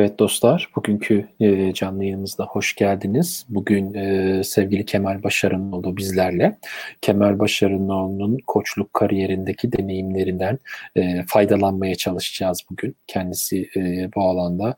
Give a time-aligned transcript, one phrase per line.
[0.00, 3.46] Evet dostlar, bugünkü e, canlı yayınımızda hoş geldiniz.
[3.48, 6.58] Bugün e, sevgili Kemal Başarınoğlu bizlerle.
[7.00, 10.58] Kemal Başarınoğlu'nun koçluk kariyerindeki deneyimlerinden
[10.96, 12.96] e, faydalanmaya çalışacağız bugün.
[13.06, 13.68] Kendisi
[14.16, 14.76] bu alanda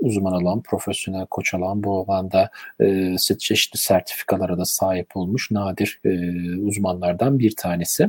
[0.00, 2.50] uzman olan, profesyonel koç olan, bu alanda
[3.38, 6.00] çeşitli sertifikalara da sahip olmuş nadir
[6.66, 8.08] uzmanlardan bir tanesi.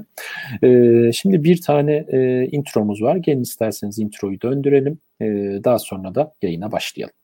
[1.14, 2.06] Şimdi bir tane
[2.52, 3.16] intromuz var.
[3.16, 5.00] Gelin isterseniz introyu döndürelim.
[5.22, 7.16] Ee, daha sonra da yayına başlayalım.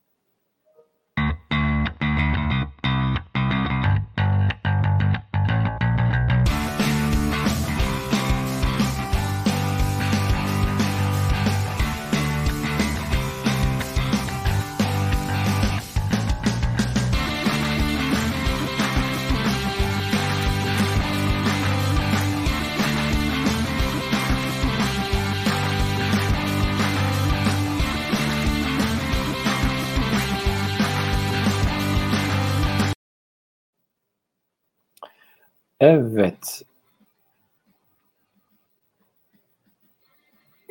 [35.80, 36.62] Evet.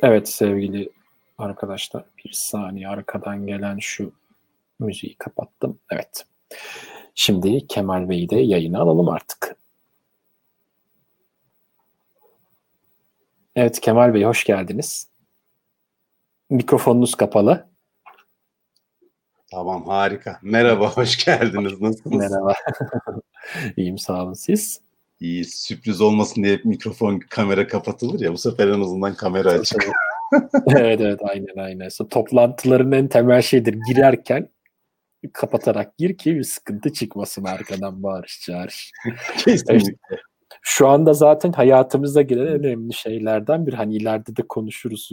[0.02, 0.90] Evet sevgili
[1.38, 4.12] arkadaşlar bir saniye arkadan gelen şu
[4.78, 5.78] müziği kapattım.
[5.90, 6.26] Evet.
[7.14, 9.56] Şimdi Kemal Bey'i de yayına alalım artık.
[13.56, 15.08] Evet Kemal Bey hoş geldiniz.
[16.50, 17.68] Mikrofonunuz kapalı.
[19.50, 20.38] Tamam harika.
[20.42, 21.80] Merhaba hoş geldiniz.
[21.80, 22.16] Nasılsınız?
[22.16, 22.54] Merhaba.
[23.76, 24.87] İyiyim sağ olun siz
[25.20, 29.88] iyi sürpriz olmasın diye mikrofon kamera kapatılır ya bu sefer en azından kamera açık.
[30.66, 31.88] evet evet aynen aynen.
[31.88, 34.48] So, toplantıların en temel şeydir girerken
[35.32, 38.92] kapatarak gir ki bir sıkıntı çıkmasın arkadan bağırış çağırış.
[39.44, 39.96] Kesinlikle.
[40.62, 45.10] şu anda zaten hayatımıza giren en önemli şeylerden bir hani ileride de konuşuruz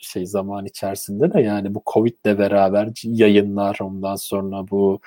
[0.00, 5.00] şey zaman içerisinde de yani bu Covid'le beraber yayınlar ondan sonra bu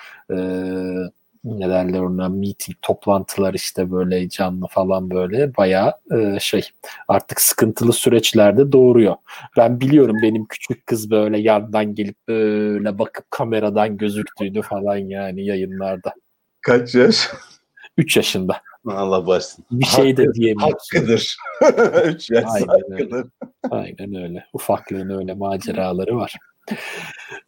[1.44, 6.70] ne derler ona meeting toplantılar işte böyle canlı falan böyle bayağı e, şey
[7.08, 9.16] artık sıkıntılı süreçlerde doğuruyor.
[9.58, 16.14] Ben biliyorum benim küçük kız böyle yandan gelip böyle bakıp kameradan gözüktüğünü falan yani yayınlarda.
[16.62, 17.30] Kaç yaş?
[17.98, 18.62] 3 yaşında.
[18.86, 19.66] Allah başsın.
[19.72, 20.98] Bir şey de diyemiyorsun.
[20.98, 21.38] Hakkıdır.
[22.06, 23.16] 3 yaş Aynen hakkıdır.
[23.16, 23.28] Öyle.
[23.72, 24.46] Aynen öyle.
[24.54, 26.36] Ufaklığın öyle maceraları var.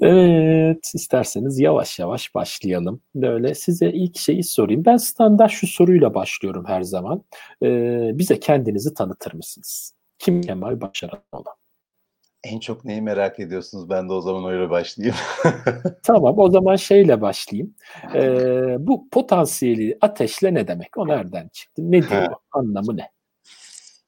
[0.02, 3.02] Evet, isterseniz yavaş yavaş başlayalım.
[3.16, 4.86] Böyle size ilk şeyi sorayım.
[4.86, 7.24] Ben standart şu soruyla başlıyorum her zaman.
[7.64, 9.94] Ee, bize kendinizi tanıtır mısınız?
[10.20, 11.46] Kim Kemal Başaranoğlu?
[12.44, 13.90] En çok neyi merak ediyorsunuz?
[13.90, 15.18] Ben de o zaman öyle başlayayım.
[16.04, 17.76] tamam, o zaman şeyle başlayayım.
[18.16, 20.98] Ee, bu potansiyeli ateşle ne demek?
[20.98, 21.92] O nereden çıktı?
[21.92, 22.34] Ne diyor?
[22.52, 23.10] Anlamı ne?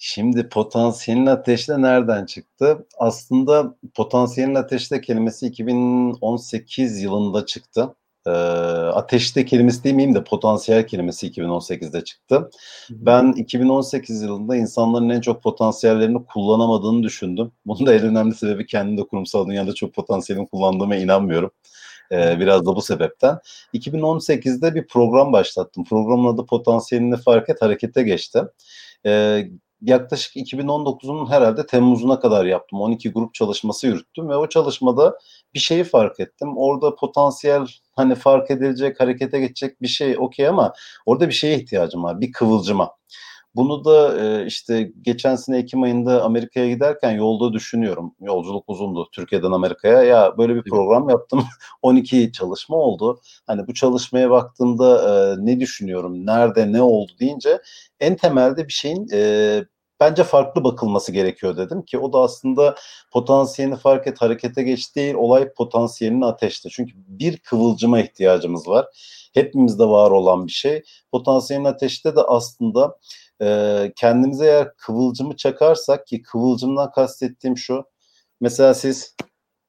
[0.05, 2.87] Şimdi potansiyelin ateşte nereden çıktı?
[2.97, 7.95] Aslında potansiyelin ateşte kelimesi 2018 yılında çıktı.
[8.27, 12.49] Ee, ateşte kelimesi demeyeyim de potansiyel kelimesi 2018'de çıktı.
[12.89, 17.51] Ben 2018 yılında insanların en çok potansiyellerini kullanamadığını düşündüm.
[17.65, 21.51] Bunun da en önemli sebebi kendim de kurumsal dünyada çok potansiyelimi kullandığıma inanmıyorum.
[22.11, 23.39] Ee, biraz da bu sebepten.
[23.73, 25.83] 2018'de bir program başlattım.
[25.83, 28.41] Programın adı Potansiyelini Fark Et Harekete geçti.
[29.05, 29.47] Ee,
[29.83, 32.81] yaklaşık 2019'un herhalde Temmuz'una kadar yaptım.
[32.81, 35.17] 12 grup çalışması yürüttüm ve o çalışmada
[35.53, 36.57] bir şeyi fark ettim.
[36.57, 40.73] Orada potansiyel hani fark edilecek, harekete geçecek bir şey okey ama
[41.05, 42.21] orada bir şeye ihtiyacım var.
[42.21, 42.91] Bir kıvılcıma.
[43.55, 48.15] Bunu da e, işte geçen sene Ekim ayında Amerika'ya giderken yolda düşünüyorum.
[48.21, 50.03] Yolculuk uzundu Türkiye'den Amerika'ya.
[50.03, 51.43] Ya böyle bir program yaptım.
[51.81, 53.21] 12 çalışma oldu.
[53.47, 57.61] Hani bu çalışmaya baktığımda e, ne düşünüyorum, nerede, ne oldu deyince
[57.99, 59.63] en temelde bir şeyin e,
[60.03, 62.75] bence farklı bakılması gerekiyor dedim ki o da aslında
[63.11, 66.69] potansiyelini fark et harekete geç değil olay potansiyelini ateşte.
[66.69, 68.85] Çünkü bir kıvılcıma ihtiyacımız var.
[69.33, 70.83] Hepimizde var olan bir şey.
[71.11, 72.97] Potansiyelin ateşte de aslında
[73.41, 77.83] e, kendimize eğer kıvılcımı çakarsak ki kıvılcımdan kastettiğim şu.
[78.41, 79.15] Mesela siz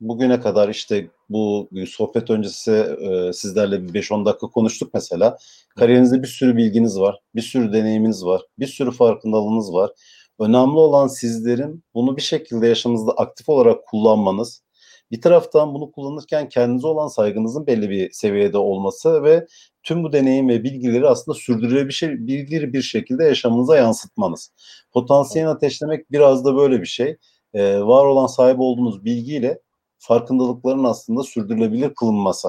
[0.00, 5.38] bugüne kadar işte bu sohbet öncesi e, sizlerle bir 5-10 dakika konuştuk mesela.
[5.76, 9.90] Kariyerinizde bir sürü bilginiz var, bir sürü deneyiminiz var, bir sürü farkındalığınız var.
[10.38, 14.64] Önemli olan sizlerin bunu bir şekilde yaşamınızda aktif olarak kullanmanız.
[15.10, 19.46] Bir taraftan bunu kullanırken kendinize olan saygınızın belli bir seviyede olması ve
[19.82, 24.52] tüm bu deneyim ve bilgileri aslında sürdürülebilir bir şekilde yaşamınıza yansıtmanız.
[24.92, 27.16] Potansiyel ateşlemek biraz da böyle bir şey.
[27.54, 29.60] Ee, var olan sahip olduğunuz bilgiyle
[29.98, 32.48] farkındalıkların aslında sürdürülebilir kılınması.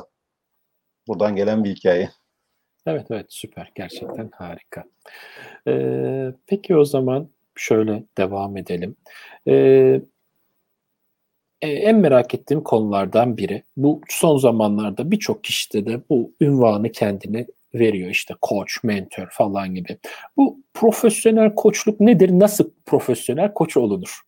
[1.08, 2.10] Buradan gelen bir hikaye.
[2.86, 4.84] Evet evet süper gerçekten harika.
[5.68, 8.96] Ee, peki o zaman şöyle devam edelim.
[9.48, 10.02] Ee,
[11.62, 13.64] e, en merak ettiğim konulardan biri.
[13.78, 19.98] Bu son zamanlarda birçok kişide de bu ünvanı kendine veriyor işte koç, mentor falan gibi.
[20.38, 22.30] Bu profesyonel koçluk nedir?
[22.30, 24.22] Nasıl profesyonel koç olunur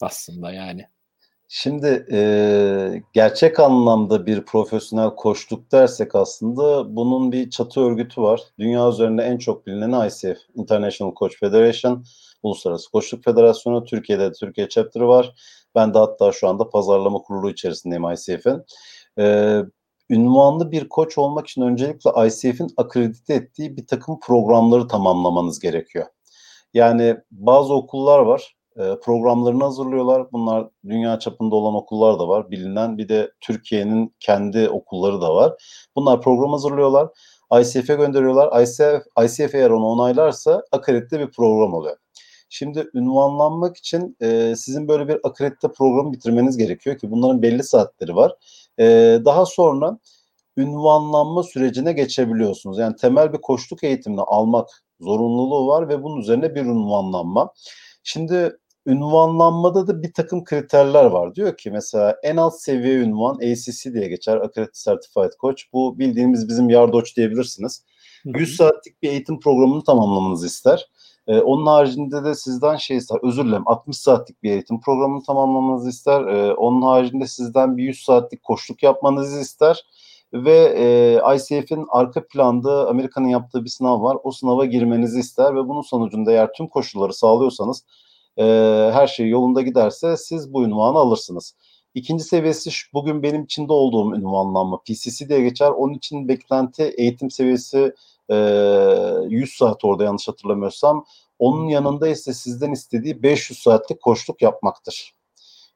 [0.00, 0.86] aslında yani?
[1.52, 8.40] Şimdi e, gerçek anlamda bir profesyonel koçluk dersek aslında bunun bir çatı örgütü var.
[8.58, 12.04] Dünya üzerinde en çok bilinen ICF, International Coach Federation,
[12.42, 13.84] Uluslararası Koçluk Federasyonu.
[13.84, 15.34] Türkiye'de de Türkiye chapter'ı var.
[15.74, 18.62] Ben de hatta şu anda pazarlama kurulu içerisindeyim ICF'in.
[19.18, 19.56] E,
[20.10, 26.06] ünvanlı bir koç olmak için öncelikle ICF'in akredite ettiği bir takım programları tamamlamanız gerekiyor.
[26.74, 30.32] Yani bazı okullar var e, programlarını hazırlıyorlar.
[30.32, 32.50] Bunlar dünya çapında olan okullar da var.
[32.50, 35.52] Bilinen bir de Türkiye'nin kendi okulları da var.
[35.96, 37.08] Bunlar program hazırlıyorlar.
[37.60, 38.62] ICF'e gönderiyorlar.
[38.62, 41.96] ICF, ICF eğer onu onaylarsa akredite bir program oluyor.
[42.52, 48.16] Şimdi ünvanlanmak için e, sizin böyle bir akredite programı bitirmeniz gerekiyor ki bunların belli saatleri
[48.16, 48.32] var.
[48.78, 48.84] E,
[49.24, 49.98] daha sonra
[50.56, 52.78] ünvanlanma sürecine geçebiliyorsunuz.
[52.78, 54.68] Yani temel bir koçluk eğitimini almak
[55.00, 57.52] zorunluluğu var ve bunun üzerine bir ünvanlanma.
[58.02, 58.56] Şimdi
[58.86, 61.34] ünvanlanmada da bir takım kriterler var.
[61.34, 64.36] Diyor ki mesela en alt seviye ünvan ACC diye geçer.
[64.36, 65.62] Accredited Certified Coach.
[65.72, 67.84] Bu bildiğimiz bizim Yardoç diyebilirsiniz.
[68.24, 70.88] 100 saatlik bir eğitim programını tamamlamanızı ister.
[71.26, 75.88] Ee, onun haricinde de sizden şey ister, özür dilerim 60 saatlik bir eğitim programını tamamlamanızı
[75.90, 76.26] ister.
[76.26, 79.84] Ee, onun haricinde sizden bir 100 saatlik koşluk yapmanızı ister.
[80.32, 84.16] Ve e, ICF'in arka planda Amerika'nın yaptığı bir sınav var.
[84.22, 87.84] O sınava girmenizi ister ve bunun sonucunda eğer tüm koşulları sağlıyorsanız
[88.38, 88.44] e,
[88.92, 91.54] her şey yolunda giderse siz bu ünvanı alırsınız.
[91.94, 95.70] İkinci seviyesi bugün benim içinde olduğum ünvanlanma PCC diye geçer.
[95.70, 97.94] Onun için beklenti eğitim seviyesi
[98.30, 98.36] e,
[99.28, 101.04] 100 saat orada yanlış hatırlamıyorsam.
[101.38, 105.14] Onun yanında ise sizden istediği 500 saatlik koşluk yapmaktır.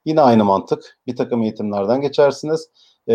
[0.04, 0.98] Yine aynı mantık.
[1.06, 2.68] Bir takım eğitimlerden geçersiniz.
[3.08, 3.14] E,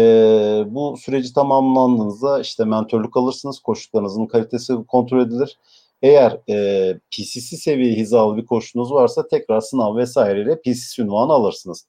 [0.68, 3.60] bu süreci tamamlandığınızda işte mentörlük alırsınız.
[3.60, 5.58] Koştuklarınızın kalitesi kontrol edilir.
[6.02, 11.88] Eğer e, PCC seviye hizalı bir koşunuz varsa tekrar sınav vesaireyle PCC ünvanı alırsınız.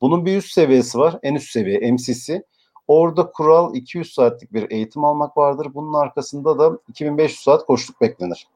[0.00, 1.18] Bunun bir üst seviyesi var.
[1.22, 2.42] En üst seviye MCC.
[2.88, 5.68] Orada kural 200 saatlik bir eğitim almak vardır.
[5.74, 8.46] Bunun arkasında da 2500 saat koşluk beklenir.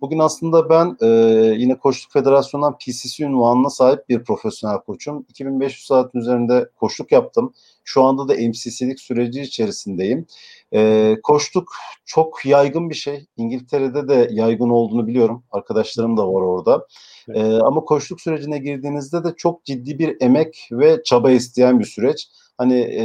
[0.00, 1.06] Bugün aslında ben e,
[1.56, 5.26] yine Koçluk Federasyonu'ndan PCC ünvanına sahip bir profesyonel koçum.
[5.28, 7.52] 2500 saatin üzerinde koşluk yaptım.
[7.84, 10.26] Şu anda da MCC'lik süreci içerisindeyim.
[10.74, 11.72] E, koçluk
[12.04, 13.26] çok yaygın bir şey.
[13.36, 15.44] İngiltere'de de yaygın olduğunu biliyorum.
[15.50, 16.86] Arkadaşlarım da var orada.
[17.28, 17.38] Evet.
[17.38, 22.28] E, ama koçluk sürecine girdiğinizde de çok ciddi bir emek ve çaba isteyen bir süreç.
[22.60, 23.04] Hani e,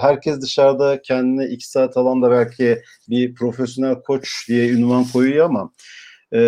[0.00, 5.70] herkes dışarıda kendine iki saat alan da belki bir profesyonel koç diye ünvan koyuyor ama
[6.32, 6.40] e,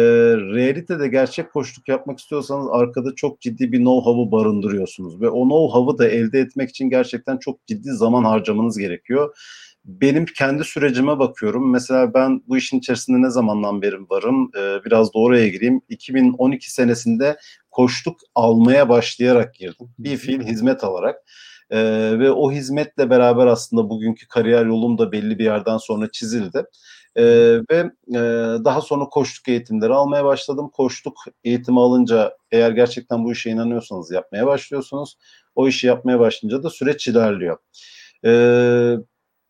[0.55, 6.09] realitede gerçek koçluk yapmak istiyorsanız arkada çok ciddi bir know-how'u barındırıyorsunuz ve o know-how'u da
[6.09, 9.37] elde etmek için gerçekten çok ciddi zaman harcamanız gerekiyor.
[9.85, 11.71] Benim kendi sürecime bakıyorum.
[11.71, 14.51] Mesela ben bu işin içerisinde ne zamandan beri varım?
[14.57, 15.81] Ee, biraz da oraya gireyim.
[15.89, 17.37] 2012 senesinde
[17.71, 19.91] koçluk almaya başlayarak girdim.
[19.99, 21.23] Bir fiil hizmet alarak.
[21.71, 26.65] Ee, ve o hizmetle beraber aslında bugünkü kariyer yolum da belli bir yerden sonra çizildi.
[27.17, 27.23] Ee,
[27.71, 28.21] ve e,
[28.65, 30.71] daha sonra koştuk eğitimleri almaya başladım.
[30.73, 35.17] Koştuk eğitimi alınca eğer gerçekten bu işe inanıyorsanız yapmaya başlıyorsunuz.
[35.55, 37.59] O işi yapmaya başlayınca da süreç ilerliyor.
[38.25, 38.95] Ee,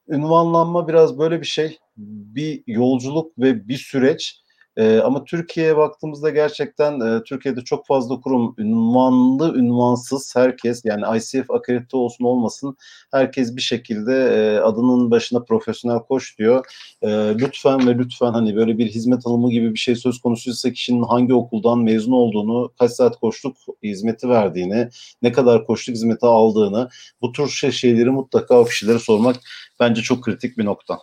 [0.08, 1.78] ünvanlanma biraz böyle bir şey.
[1.96, 4.42] Bir yolculuk ve bir süreç.
[4.78, 11.50] E, ama Türkiye'ye baktığımızda gerçekten e, Türkiye'de çok fazla kurum ünvanlı ünvansız herkes yani ICF
[11.50, 12.76] akredite olsun olmasın
[13.10, 16.64] herkes bir şekilde e, adının başına profesyonel koş diyor.
[17.02, 17.08] E,
[17.38, 21.34] lütfen ve lütfen hani böyle bir hizmet alımı gibi bir şey söz konusuysa kişinin hangi
[21.34, 24.88] okuldan mezun olduğunu, kaç saat koşluk hizmeti verdiğini,
[25.22, 26.88] ne kadar koşluk hizmeti aldığını
[27.22, 29.36] bu tür şey, şeyleri mutlaka o kişilere sormak
[29.80, 30.98] bence çok kritik bir nokta.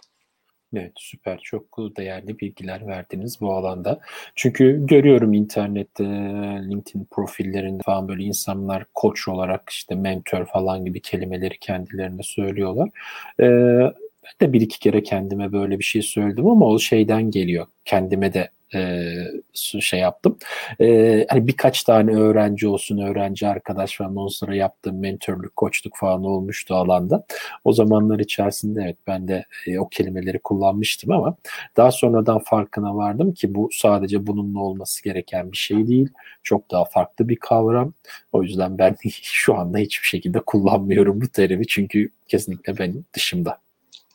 [0.76, 4.00] Evet süper çok değerli bilgiler verdiniz bu alanda.
[4.36, 6.04] Çünkü görüyorum internette
[6.70, 12.90] LinkedIn profillerinde falan böyle insanlar koç olarak işte mentor falan gibi kelimeleri kendilerine söylüyorlar.
[13.40, 17.68] Ee, ben de bir iki kere kendime böyle bir şey söyledim ama o şeyden geliyor.
[17.86, 19.14] Kendime de e,
[19.80, 20.38] şey yaptım.
[20.82, 26.24] E, hani birkaç tane öğrenci olsun, öğrenci arkadaş falan ondan sonra yaptığım mentorluk, koçluk falan
[26.24, 27.26] olmuştu alanda.
[27.64, 31.36] O zamanlar içerisinde evet ben de e, o kelimeleri kullanmıştım ama
[31.78, 36.10] daha sonradan farkına vardım ki bu sadece bununla olması gereken bir şey değil.
[36.44, 37.94] Çok daha farklı bir kavram.
[38.32, 43.65] O yüzden ben şu anda hiçbir şekilde kullanmıyorum bu terimi çünkü kesinlikle benim dışımda.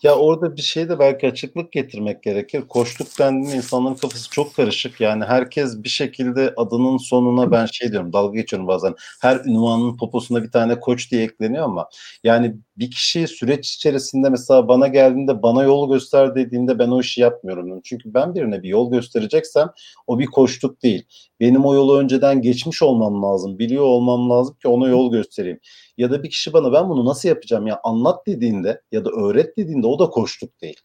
[0.02, 2.62] Ya orada bir şey de belki açıklık getirmek gerekir.
[2.68, 5.00] Koçluk dendiğinde insanların kafası çok karışık.
[5.00, 8.94] Yani herkes bir şekilde adının sonuna ben şey diyorum dalga geçiyorum bazen.
[9.22, 11.88] Her ünvanın poposuna bir tane koç diye ekleniyor ama
[12.24, 17.20] yani bir kişi süreç içerisinde mesela bana geldiğinde bana yol göster dediğinde ben o işi
[17.20, 17.80] yapmıyorum.
[17.84, 19.68] Çünkü ben birine bir yol göstereceksem
[20.06, 21.04] o bir koçluk değil.
[21.40, 23.58] Benim o yolu önceden geçmiş olmam lazım.
[23.58, 25.60] Biliyor olmam lazım ki ona yol göstereyim.
[26.00, 29.56] Ya da bir kişi bana ben bunu nasıl yapacağım ya anlat dediğinde ya da öğret
[29.56, 30.80] dediğinde o da koçluk değil.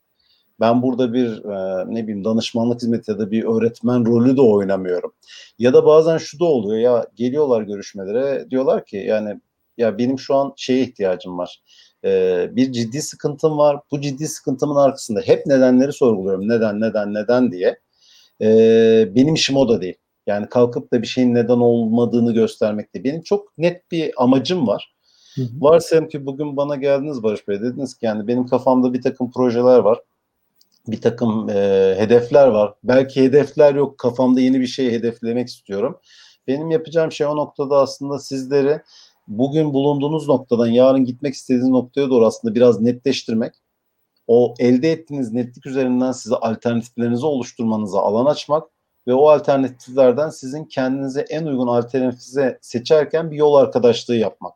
[0.60, 5.14] Ben burada bir e, ne bileyim danışmanlık hizmeti ya da bir öğretmen rolü de oynamıyorum.
[5.60, 9.42] Ya da bazen şu da oluyor ya geliyorlar görüşmelere diyorlar ki yani
[9.78, 11.64] ya benim şu an şeye ihtiyacım var.
[12.06, 13.80] Ee, bir ciddi sıkıntım var.
[13.92, 16.50] Bu ciddi sıkıntımın arkasında hep nedenleri sorguluyorum.
[16.50, 17.80] Neden, neden, neden diye.
[18.42, 19.96] Ee, benim işim o da değil.
[20.28, 23.04] Yani kalkıp da bir şeyin neden olmadığını göstermek değil.
[23.06, 24.95] Benim çok net bir amacım var.
[25.36, 25.42] Hı.
[25.60, 29.80] Varsayalım ki bugün bana geldiniz Barış Bey dediniz ki yani benim kafamda bir takım projeler
[29.80, 30.00] var.
[30.88, 31.54] Bir takım e,
[31.98, 32.74] hedefler var.
[32.84, 33.98] Belki hedefler yok.
[33.98, 36.00] Kafamda yeni bir şey hedeflemek istiyorum.
[36.48, 38.82] Benim yapacağım şey o noktada aslında sizleri
[39.28, 43.54] bugün bulunduğunuz noktadan yarın gitmek istediğiniz noktaya doğru aslında biraz netleştirmek.
[44.28, 48.64] O elde ettiğiniz netlik üzerinden size alternatiflerinizi oluşturmanıza alan açmak
[49.08, 54.54] ve o alternatiflerden sizin kendinize en uygun alternatifi seçerken bir yol arkadaşlığı yapmak.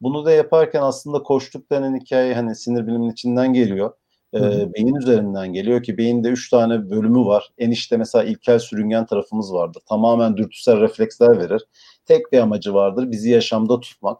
[0.00, 3.92] Bunu da yaparken aslında koştuk denen hikaye hani sinir bilimin içinden geliyor.
[4.34, 4.40] E,
[4.74, 7.50] beyin üzerinden geliyor ki beyinde üç tane bölümü var.
[7.58, 9.82] Enişte mesela ilkel sürüngen tarafımız vardır.
[9.88, 11.62] Tamamen dürtüsel refleksler verir.
[12.06, 14.18] Tek bir amacı vardır bizi yaşamda tutmak.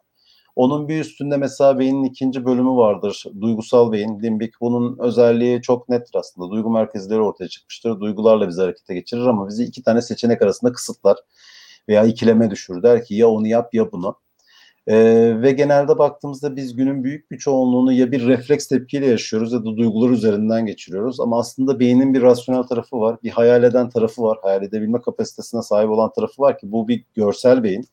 [0.57, 3.25] Onun bir üstünde mesela beynin ikinci bölümü vardır.
[3.41, 4.61] Duygusal beyin, limbik.
[4.61, 6.51] Bunun özelliği çok nettir aslında.
[6.51, 8.01] Duygu merkezleri ortaya çıkmıştır.
[8.01, 11.17] Duygularla bizi harekete geçirir ama bizi iki tane seçenek arasında kısıtlar
[11.89, 12.83] veya ikileme düşürür.
[12.83, 14.17] Der ki ya onu yap ya bunu.
[14.88, 19.61] Ee, ve genelde baktığımızda biz günün büyük bir çoğunluğunu ya bir refleks tepkiyle yaşıyoruz ya
[19.61, 21.21] da duygular üzerinden geçiriyoruz.
[21.21, 25.62] Ama aslında beynin bir rasyonel tarafı var, bir hayal eden tarafı var, hayal edebilme kapasitesine
[25.62, 27.85] sahip olan tarafı var ki bu bir görsel beyin.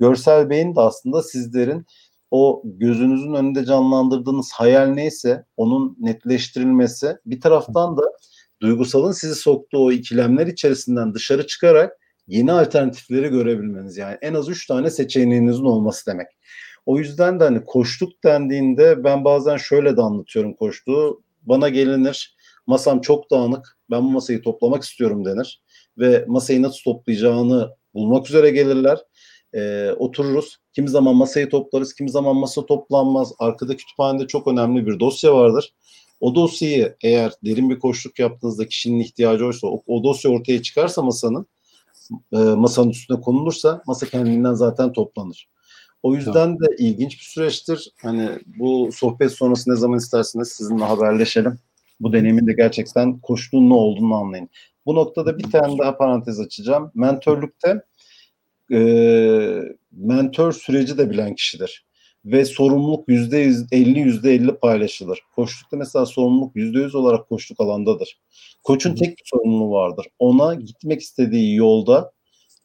[0.00, 1.86] Görsel beyin de aslında sizlerin
[2.30, 8.02] o gözünüzün önünde canlandırdığınız hayal neyse onun netleştirilmesi bir taraftan da
[8.62, 13.96] duygusalın sizi soktuğu o ikilemler içerisinden dışarı çıkarak yeni alternatifleri görebilmeniz.
[13.96, 16.26] Yani en az üç tane seçeneğinizin olması demek.
[16.86, 21.22] O yüzden de hani koştuk dendiğinde ben bazen şöyle de anlatıyorum koştuğu.
[21.42, 25.62] Bana gelinir masam çok dağınık ben bu masayı toplamak istiyorum denir.
[25.98, 28.98] Ve masayı nasıl toplayacağını bulmak üzere gelirler.
[29.54, 30.58] Ee, otururuz.
[30.72, 33.32] Kimi zaman masayı toplarız, kimi zaman masa toplanmaz.
[33.38, 35.74] Arkada kütüphanede çok önemli bir dosya vardır.
[36.20, 41.02] O dosyayı eğer derin bir koşluk yaptığınızda kişinin ihtiyacı oysa o, o dosya ortaya çıkarsa
[41.02, 41.46] masanın
[42.32, 45.48] e, masanın üstüne konulursa masa kendinden zaten toplanır.
[46.02, 47.92] O yüzden de ilginç bir süreçtir.
[48.02, 51.58] Hani bu sohbet sonrası ne zaman isterseniz sizinle haberleşelim.
[52.00, 54.48] Bu deneyimin de gerçekten koştuğun ne olduğunu anlayın.
[54.86, 56.90] Bu noktada bir tane daha parantez açacağım.
[56.94, 57.82] Mentörlükte
[58.72, 58.78] e,
[59.92, 61.86] mentor süreci de bilen kişidir.
[62.24, 65.20] Ve sorumluluk yüzde elli yüzde elli paylaşılır.
[65.36, 68.18] Koçlukta mesela sorumluluk yüzde yüz olarak koçluk alandadır.
[68.62, 70.06] Koçun tek bir sorumluluğu vardır.
[70.18, 72.12] Ona gitmek istediği yolda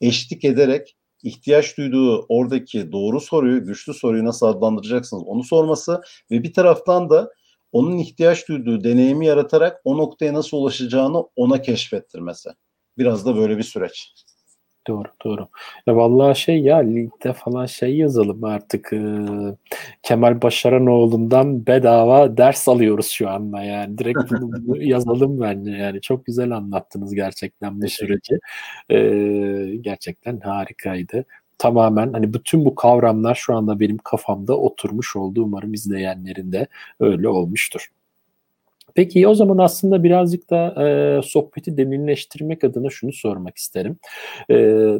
[0.01, 6.01] eşlik ederek ihtiyaç duyduğu oradaki doğru soruyu, güçlü soruyu nasıl adlandıracaksınız onu sorması
[6.31, 7.31] ve bir taraftan da
[7.71, 12.49] onun ihtiyaç duyduğu deneyimi yaratarak o noktaya nasıl ulaşacağını ona keşfettirmesi.
[12.97, 14.13] Biraz da böyle bir süreç.
[14.89, 15.47] Doğru doğru.
[15.87, 18.99] Ya vallahi şey ya ligde falan şey yazalım artık e,
[20.03, 23.97] Kemal Başaranoğlu'ndan bedava ders alıyoruz şu anda yani.
[23.97, 26.01] Direkt bunu, yazalım bence yani.
[26.01, 28.39] Çok güzel anlattınız gerçekten bu süreci.
[28.89, 28.97] E,
[29.81, 31.25] gerçekten harikaydı.
[31.57, 35.43] Tamamen hani bütün bu kavramlar şu anda benim kafamda oturmuş oldu.
[35.43, 36.67] Umarım izleyenlerin de
[36.99, 37.89] öyle olmuştur.
[38.95, 43.97] Peki o zaman aslında birazcık da e, sohbeti derinleştirmek adına şunu sormak isterim.
[44.49, 44.55] E,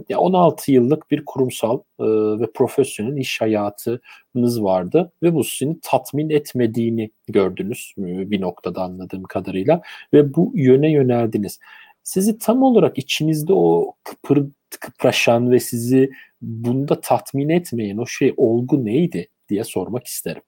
[0.10, 2.06] ya 16 yıllık bir kurumsal e,
[2.40, 9.24] ve profesyonel iş hayatınız vardı ve bu sizin tatmin etmediğini gördünüz e, bir noktada anladığım
[9.24, 9.82] kadarıyla
[10.14, 11.60] ve bu yöne yöneldiniz.
[12.04, 14.46] Sizi tam olarak içinizde o kıpır,
[14.80, 20.42] kıpraşan ve sizi bunda tatmin etmeyen o şey olgu neydi diye sormak isterim.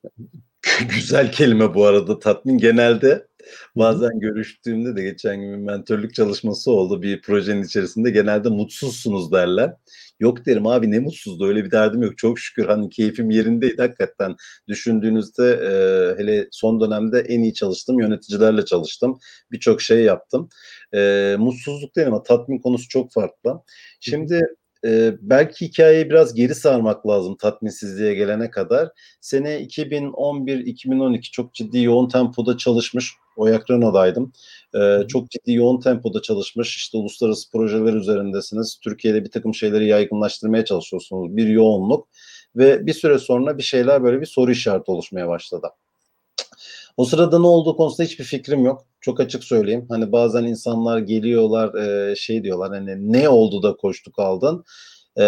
[0.90, 3.28] Güzel kelime bu arada tatmin genelde
[3.76, 9.74] bazen görüştüğümde de geçen gün bir mentörlük çalışması oldu bir projenin içerisinde genelde mutsuzsunuz derler.
[10.20, 14.36] Yok derim abi ne mutsuzdu öyle bir derdim yok çok şükür hani keyfim yerindeydi hakikaten
[14.68, 19.20] düşündüğünüzde e, hele son dönemde en iyi çalıştım yöneticilerle çalıştım
[19.52, 20.50] birçok şey yaptım.
[20.94, 23.62] E, mutsuzluk değil ama tatmin konusu çok farklı.
[24.00, 24.42] Şimdi
[24.86, 28.90] e, belki hikayeyi biraz geri sarmak lazım tatminsizliğe gelene kadar.
[29.22, 33.12] Sene 2011-2012 çok ciddi yoğun tempoda çalışmış.
[33.36, 34.34] Oyak Renault'daydım.
[34.76, 36.78] Ee, çok ciddi yoğun tempoda çalışmış.
[36.78, 38.80] İşte uluslararası projeler üzerindesiniz.
[38.84, 41.38] Türkiye'de bir takım şeyleri yaygınlaştırmaya çalışıyorsunuz.
[41.38, 42.08] Bir yoğunluk.
[42.56, 45.68] Ve bir süre sonra bir şeyler böyle bir soru işareti oluşmaya başladı.
[46.98, 48.86] O sırada ne olduğu konusunda hiçbir fikrim yok.
[49.02, 49.86] Çok açık söyleyeyim.
[49.90, 54.64] Hani bazen insanlar geliyorlar e, şey diyorlar hani ne oldu da koştuk aldın.
[55.20, 55.24] E,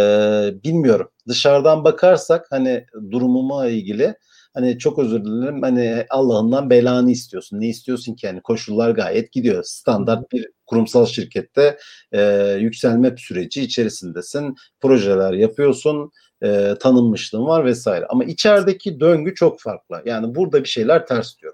[0.63, 1.10] bilmiyorum.
[1.27, 4.15] Dışarıdan bakarsak hani durumuma ilgili
[4.53, 7.62] hani çok özür dilerim hani Allah'ından belanı istiyorsun.
[7.62, 8.25] Ne istiyorsun ki?
[8.25, 9.63] Yani koşullar gayet gidiyor.
[9.63, 11.77] Standart bir kurumsal şirkette
[12.12, 12.22] e,
[12.60, 14.55] yükselme süreci içerisindesin.
[14.82, 16.12] Projeler yapıyorsun.
[16.43, 18.05] E, tanınmışlığın var vesaire.
[18.09, 20.01] Ama içerideki döngü çok farklı.
[20.05, 21.53] Yani burada bir şeyler ters diyor.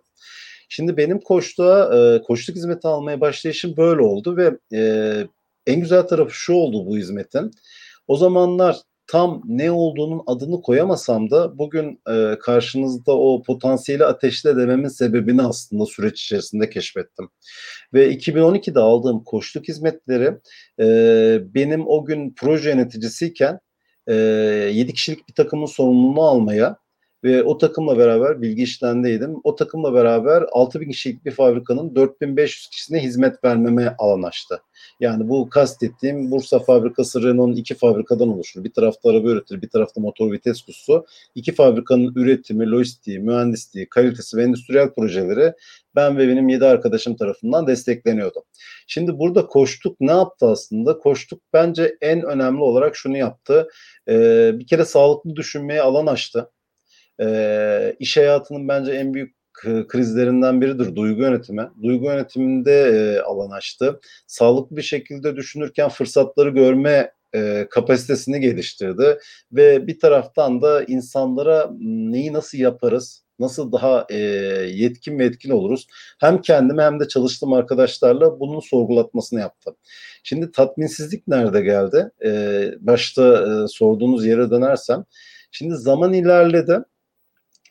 [0.70, 5.14] Şimdi benim koçluğa, e, koçluk hizmeti almaya başlayışım böyle oldu ve e,
[5.68, 7.52] en güzel tarafı şu oldu bu hizmetin.
[8.08, 8.78] O zamanlar
[9.08, 15.86] tam ne olduğunun adını koyamasam da bugün e, karşınızda o potansiyeli ateşle dememin sebebini aslında
[15.86, 17.30] süreç içerisinde keşfettim.
[17.94, 20.38] Ve 2012'de aldığım koçluk hizmetleri
[20.80, 20.86] e,
[21.56, 23.60] benim o gün proje yöneticisiyken
[24.10, 24.14] e,
[24.74, 26.78] 7 kişilik bir takımın sorumluluğunu almaya
[27.24, 29.36] ve o takımla beraber bilgi işlendeydim.
[29.44, 34.62] O takımla beraber 6000 kişilik bir fabrikanın 4500 kişisine hizmet vermeme alan açtı.
[35.00, 38.64] Yani bu kastettiğim Bursa fabrikası Renault'un iki fabrikadan oluşur.
[38.64, 41.06] Bir tarafta araba üretir, bir tarafta motor vites kutusu.
[41.36, 45.54] İki fabrikanın üretimi, lojistiği, mühendisliği, kalitesi ve endüstriyel projeleri
[45.96, 48.44] ben ve benim yedi arkadaşım tarafından destekleniyordu.
[48.88, 50.98] Şimdi burada koştuk ne yaptı aslında?
[50.98, 53.68] Koştuk bence en önemli olarak şunu yaptı.
[54.10, 56.50] Ee, bir kere sağlıklı düşünmeye alan açtı
[57.22, 59.40] e, iş hayatının bence en büyük
[59.88, 61.70] krizlerinden biridir duygu yönetimi.
[61.84, 64.00] Duygu yönetiminde e, alan açtı.
[64.28, 69.20] Sağlıklı bir şekilde düşünürken fırsatları görme e, kapasitesini geliştirdi
[69.52, 74.18] ve bir taraftan da insanlara neyi nasıl yaparız, nasıl daha e,
[74.74, 75.88] yetkin ve etkin oluruz
[76.20, 79.76] hem kendime hem de çalıştığım arkadaşlarla bunun sorgulatmasını yaptım.
[80.24, 82.12] Şimdi tatminsizlik nerede geldi?
[82.26, 85.06] E, başta e, sorduğunuz yere dönersem,
[85.52, 86.80] şimdi zaman ilerledi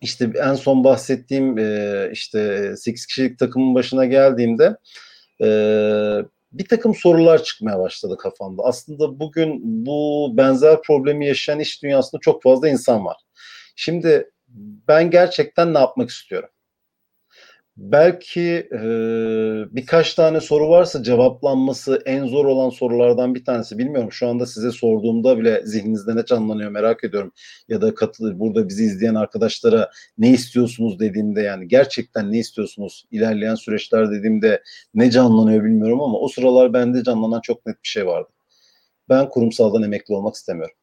[0.01, 4.77] işte en son bahsettiğim e, işte 8 kişilik takımın başına geldiğimde
[5.43, 5.49] e,
[6.53, 8.63] bir takım sorular çıkmaya başladı kafamda.
[8.63, 13.17] Aslında bugün bu benzer problemi yaşayan iş dünyasında çok fazla insan var.
[13.77, 14.31] Şimdi
[14.89, 16.49] ben gerçekten ne yapmak istiyorum?
[17.79, 18.81] Belki e,
[19.77, 23.79] birkaç tane soru varsa cevaplanması en zor olan sorulardan bir tanesi.
[23.79, 27.33] Bilmiyorum şu anda size sorduğumda bile zihninizde ne canlanıyor merak ediyorum.
[27.69, 33.55] Ya da katılır burada bizi izleyen arkadaşlara ne istiyorsunuz dediğimde yani gerçekten ne istiyorsunuz ilerleyen
[33.55, 34.63] süreçler dediğimde
[34.95, 38.29] ne canlanıyor bilmiyorum ama o sıralar bende canlanan çok net bir şey vardı.
[39.09, 40.75] Ben kurumsaldan emekli olmak istemiyorum.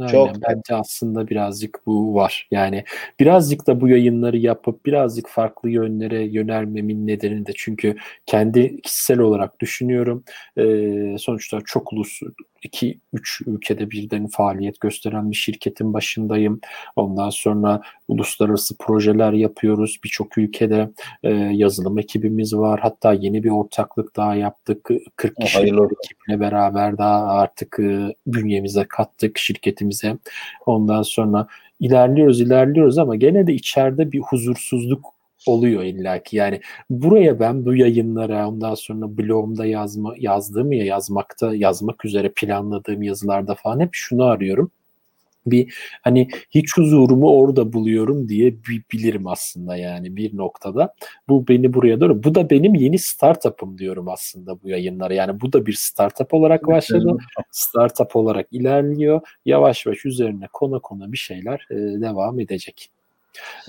[0.00, 2.48] Aynen, Çok bence aslında birazcık bu var.
[2.50, 2.84] Yani
[3.20, 9.60] birazcık da bu yayınları yapıp birazcık farklı yönlere yönelmemin nedeni de çünkü kendi kişisel olarak
[9.60, 10.24] düşünüyorum.
[10.58, 12.20] Ee, sonuçta çok ulus
[12.64, 12.98] 2-3
[13.46, 16.60] ülkede birden faaliyet gösteren bir şirketin başındayım.
[16.96, 19.98] Ondan sonra uluslararası projeler yapıyoruz.
[20.04, 20.90] Birçok ülkede
[21.22, 22.80] e, yazılım ekibimiz var.
[22.80, 24.88] Hatta yeni bir ortaklık daha yaptık.
[25.16, 30.16] 40 kişilik ekiple beraber daha artık e, bünyemize kattık şirketimize.
[30.66, 31.46] Ondan sonra
[31.80, 36.36] ilerliyoruz ilerliyoruz ama gene de içeride bir huzursuzluk oluyor illaki.
[36.36, 43.02] Yani buraya ben bu yayınlara ondan sonra blogumda yazma, yazdığım ya yazmakta yazmak üzere planladığım
[43.02, 44.70] yazılarda falan hep şunu arıyorum.
[45.46, 48.54] Bir hani hiç huzurumu orada buluyorum diye
[48.92, 50.94] bilirim aslında yani bir noktada.
[51.28, 52.22] Bu beni buraya doğru.
[52.22, 55.14] Bu da benim yeni startup'ım diyorum aslında bu yayınlara.
[55.14, 57.16] Yani bu da bir startup olarak başladı.
[57.50, 59.20] Startup olarak ilerliyor.
[59.44, 62.90] Yavaş yavaş üzerine kona kona bir şeyler devam edecek.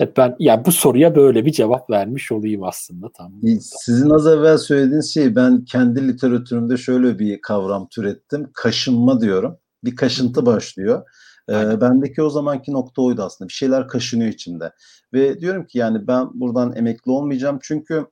[0.00, 3.32] Evet ben ya bu soruya böyle bir cevap vermiş olayım aslında tam.
[3.60, 8.50] Sizin az evvel söylediğiniz şey ben kendi literatürümde şöyle bir kavram türettim.
[8.54, 9.56] Kaşınma diyorum.
[9.84, 11.02] Bir kaşıntı başlıyor.
[11.48, 13.48] Ee, bendeki o zamanki nokta oydu aslında.
[13.48, 14.72] Bir şeyler kaşınıyor içimde.
[15.12, 17.58] Ve diyorum ki yani ben buradan emekli olmayacağım.
[17.62, 18.06] Çünkü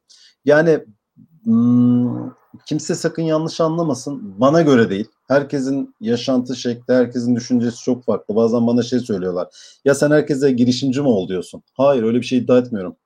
[0.45, 0.85] yani
[2.67, 4.41] kimse sakın yanlış anlamasın.
[4.41, 5.09] Bana göre değil.
[5.29, 8.37] Herkesin yaşantı şekli, herkesin düşüncesi çok farklı.
[8.37, 9.49] Bazen bana şey söylüyorlar.
[9.85, 11.63] Ya sen herkese girişimci mi ol diyorsun?
[11.75, 12.97] Hayır öyle bir şey iddia etmiyorum.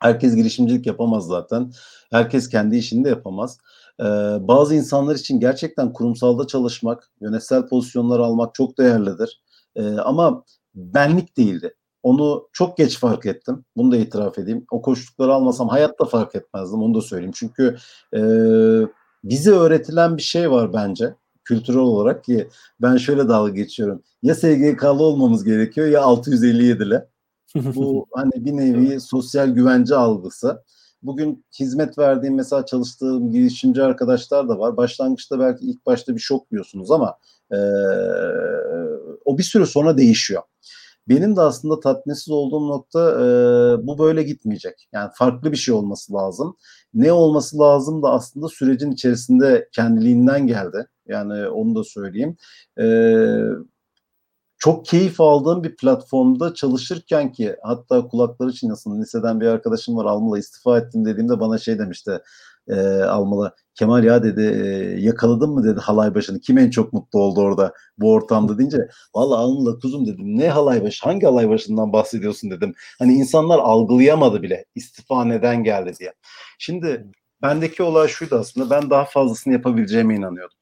[0.00, 1.72] Herkes girişimcilik yapamaz zaten.
[2.10, 3.58] Herkes kendi işini de yapamaz.
[4.00, 4.04] Ee,
[4.40, 9.42] bazı insanlar için gerçekten kurumsalda çalışmak, yönetsel pozisyonlar almak çok değerlidir.
[9.76, 10.44] Ee, ama
[10.74, 11.74] benlik değildi.
[12.02, 13.64] Onu çok geç fark ettim.
[13.76, 14.66] Bunu da itiraf edeyim.
[14.70, 16.82] O koştukları almasam hayatta fark etmezdim.
[16.82, 17.32] Onu da söyleyeyim.
[17.34, 17.76] Çünkü
[18.14, 18.20] e,
[19.24, 22.48] bize öğretilen bir şey var bence kültürel olarak ki
[22.80, 24.02] ben şöyle dalga geçiyorum.
[24.22, 27.06] Ya SGK'lı olmamız gerekiyor ya 657'le.
[27.74, 30.62] Bu hani bir nevi sosyal güvence algısı.
[31.02, 34.76] Bugün hizmet verdiğim mesela çalıştığım girişimci arkadaşlar da var.
[34.76, 37.18] Başlangıçta belki ilk başta bir şok diyorsunuz ama
[37.50, 37.58] e,
[39.24, 40.42] o bir süre sonra değişiyor.
[41.08, 43.26] Benim de aslında tatminsiz olduğum nokta e,
[43.86, 44.88] bu böyle gitmeyecek.
[44.92, 46.56] Yani farklı bir şey olması lazım.
[46.94, 50.86] Ne olması lazım da aslında sürecin içerisinde kendiliğinden geldi.
[51.06, 52.36] Yani onu da söyleyeyim.
[52.80, 52.86] E,
[54.58, 60.38] çok keyif aldığım bir platformda çalışırken ki hatta kulakları çınlasın liseden bir arkadaşım var Almalı
[60.38, 62.20] istifa ettim dediğimde bana şey demişti
[62.68, 63.54] e, Almalı.
[63.74, 64.66] Kemal ya dedi e,
[65.00, 66.40] yakaladın mı dedi halay başını.
[66.40, 70.38] Kim en çok mutlu oldu orada bu ortamda deyince valla Almalı kuzum dedim.
[70.38, 72.50] Ne halay başı hangi halay başından bahsediyorsun?
[72.50, 72.74] dedim.
[72.98, 74.64] Hani insanlar algılayamadı bile.
[74.74, 76.12] İstifa neden geldi diye.
[76.58, 77.06] Şimdi
[77.42, 78.70] bendeki olay şuydu aslında.
[78.70, 80.58] Ben daha fazlasını yapabileceğime inanıyordum.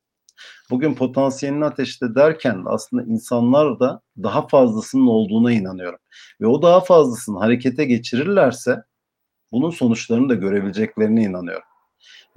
[0.70, 5.98] Bugün potansiyelini ateşte derken aslında insanlar da daha fazlasının olduğuna inanıyorum.
[6.40, 8.82] Ve o daha fazlasını harekete geçirirlerse
[9.52, 11.69] bunun sonuçlarını da görebileceklerine inanıyorum.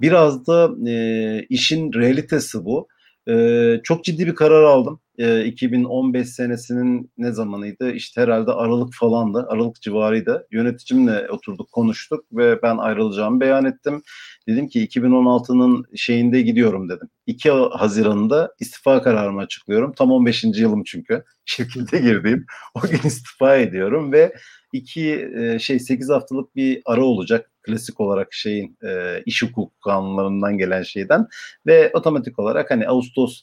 [0.00, 2.88] Biraz da e, işin realitesi bu.
[3.28, 5.00] E, çok ciddi bir karar aldım.
[5.18, 7.92] E, 2015 senesinin ne zamanıydı?
[7.92, 9.46] İşte herhalde Aralık falandı.
[9.48, 10.46] Aralık civarıydı.
[10.50, 14.02] Yöneticimle oturduk konuştuk ve ben ayrılacağımı beyan ettim.
[14.48, 17.08] Dedim ki 2016'nın şeyinde gidiyorum dedim.
[17.26, 19.92] 2 Haziran'da istifa kararımı açıklıyorum.
[19.92, 20.44] Tam 15.
[20.44, 21.24] yılım çünkü.
[21.44, 22.46] Şirkete girdiğim.
[22.74, 24.34] O gün istifa ediyorum ve
[24.74, 30.58] iki e, şey 8 haftalık bir ara olacak klasik olarak şeyin e, iş hukuk kanunlarından
[30.58, 31.26] gelen şeyden
[31.66, 33.42] ve otomatik olarak hani Ağustos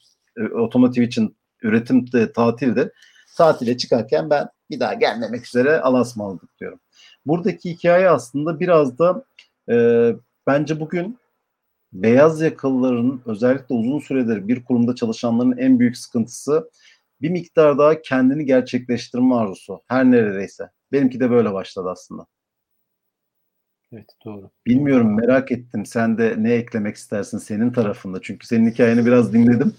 [0.97, 2.89] e, için üretim de tatildir.
[3.37, 6.79] Tatile çıkarken ben bir daha gelmemek üzere alasmalıdık diyorum.
[7.25, 9.25] Buradaki hikaye aslında biraz da
[9.69, 9.75] e,
[10.47, 11.17] bence bugün
[11.93, 16.69] beyaz yakalıların özellikle uzun süredir bir kurumda çalışanların en büyük sıkıntısı
[17.21, 19.81] bir miktar daha kendini gerçekleştirme arzusu.
[19.87, 20.69] Her neredeyse.
[20.91, 22.27] Benimki de böyle başladı aslında.
[23.93, 24.51] Evet doğru.
[24.65, 25.85] Bilmiyorum merak ettim.
[25.85, 28.21] Sen de ne eklemek istersin senin tarafında?
[28.21, 29.73] Çünkü senin hikayeni biraz dinledim.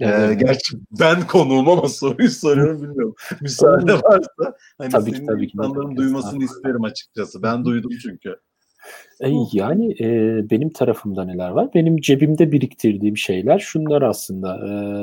[0.00, 3.14] Ee, gerçi ben konuğum ama soruyu soruyorum bilmiyorum.
[3.40, 5.96] Müsaade varsa hani tabii senin ki, tabii insanların ki.
[5.96, 7.42] duymasını isterim açıkçası.
[7.42, 8.36] Ben duydum çünkü.
[9.20, 11.68] E, yani e, benim tarafımda neler var?
[11.74, 14.58] Benim cebimde biriktirdiğim şeyler şunlar aslında.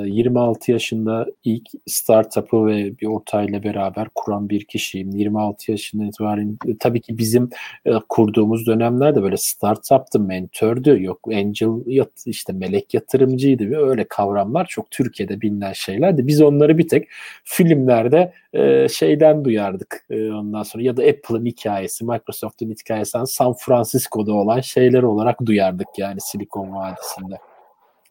[0.06, 5.10] E, 26 yaşında ilk startup'ı ve bir ortayla beraber kuran bir kişiyim.
[5.10, 7.50] 26 yaşından itibaren e, tabii ki bizim
[7.86, 14.66] e, kurduğumuz dönemlerde böyle startup'tı, mentördü, yok angel yat, işte melek yatırımcıydı ve öyle kavramlar
[14.66, 16.28] çok Türkiye'de bilinen şeylerdi.
[16.28, 17.08] Biz onları bir tek
[17.44, 24.34] filmlerde e, şeyden duyardık e, ondan sonra ya da Apple'ın hikayesi, Microsoft'un hikayesi San Francisco'da
[24.34, 27.38] olan şeyler olarak duyardık yani Silikon Vadisi'nde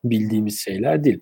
[0.05, 1.21] bildiğimiz şeyler değil.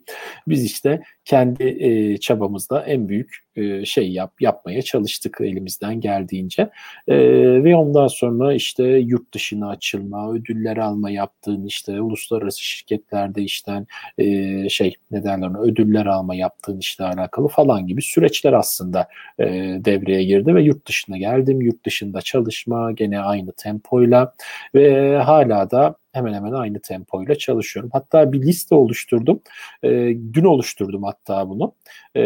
[0.49, 6.71] Biz işte kendi e, çabamızda en büyük e, şey yap yapmaya çalıştık elimizden geldiğince
[7.09, 7.17] e,
[7.65, 13.87] ve ondan sonra işte yurt dışına açılma, ödüller alma yaptığın işte uluslararası şirketlerde işten
[14.19, 19.09] e, şey ne derler ona ödüller alma yaptığın işle alakalı falan gibi süreçler aslında
[19.39, 19.45] e,
[19.85, 21.61] devreye girdi ve yurt dışına geldim.
[21.61, 24.35] Yurt dışında çalışma gene aynı tempoyla
[24.75, 27.91] ve hala da hemen hemen aynı tempoyla çalışıyorum.
[27.93, 29.41] Hatta bir liste oluşturdum.
[29.83, 29.89] E,
[30.33, 31.74] dün oluşturdum bunu.
[32.16, 32.22] E,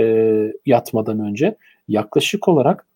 [0.66, 1.56] yatmadan önce
[1.88, 2.86] yaklaşık olarak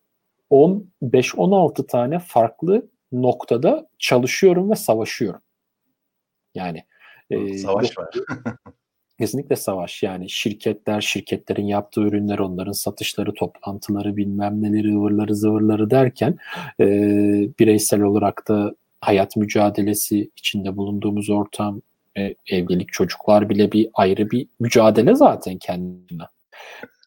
[0.50, 5.40] 15-16 tane farklı noktada çalışıyorum ve savaşıyorum.
[6.54, 6.84] Yani
[7.30, 8.14] e, savaş var.
[9.18, 10.02] kesinlikle savaş.
[10.02, 16.38] Yani şirketler, şirketlerin yaptığı ürünler, onların satışları, toplantıları, bilmem neleri, ıvırları, zıvırları derken
[16.80, 16.86] e,
[17.58, 21.82] bireysel olarak da hayat mücadelesi içinde bulunduğumuz ortam,
[22.18, 26.22] e, evlilik, çocuklar bile bir ayrı bir mücadele zaten kendine.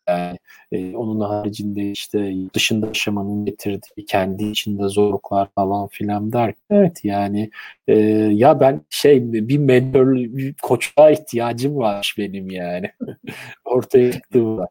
[0.08, 0.38] Yani,
[0.72, 6.54] e, onun haricinde işte dışında yaşamanın getirdiği kendi içinde zorluklar falan filan der.
[6.70, 7.50] Evet yani
[7.88, 7.96] e,
[8.34, 12.92] ya ben şey bir mentor, bir koçluğa ihtiyacım var benim yani.
[13.66, 14.68] Ortaya çıktığımda.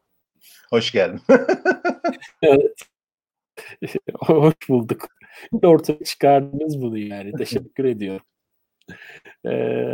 [0.69, 1.21] Hoş geldin.
[2.41, 2.75] evet.
[4.19, 5.07] Hoş bulduk.
[5.63, 7.31] Ortaya çıkardınız bunu yani.
[7.37, 8.25] Teşekkür ediyorum.
[9.45, 9.51] Ee,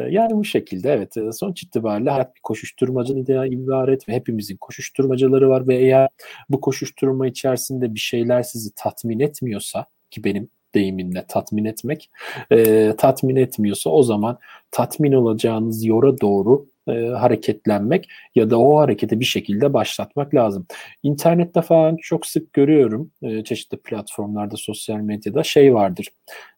[0.09, 5.75] yani bu şekilde evet sonuç itibariyle hayat bir koşuşturmacadan ibaret ve hepimizin koşuşturmacaları var ve
[5.75, 6.09] eğer
[6.49, 12.09] bu koşuşturma içerisinde bir şeyler sizi tatmin etmiyorsa ki benim deyimimle tatmin etmek
[12.51, 14.37] e, tatmin etmiyorsa o zaman
[14.71, 20.67] tatmin olacağınız yora doğru e, hareketlenmek ya da o hareketi bir şekilde başlatmak lazım.
[21.03, 26.07] İnternette falan çok sık görüyorum e, çeşitli platformlarda, sosyal medyada şey vardır.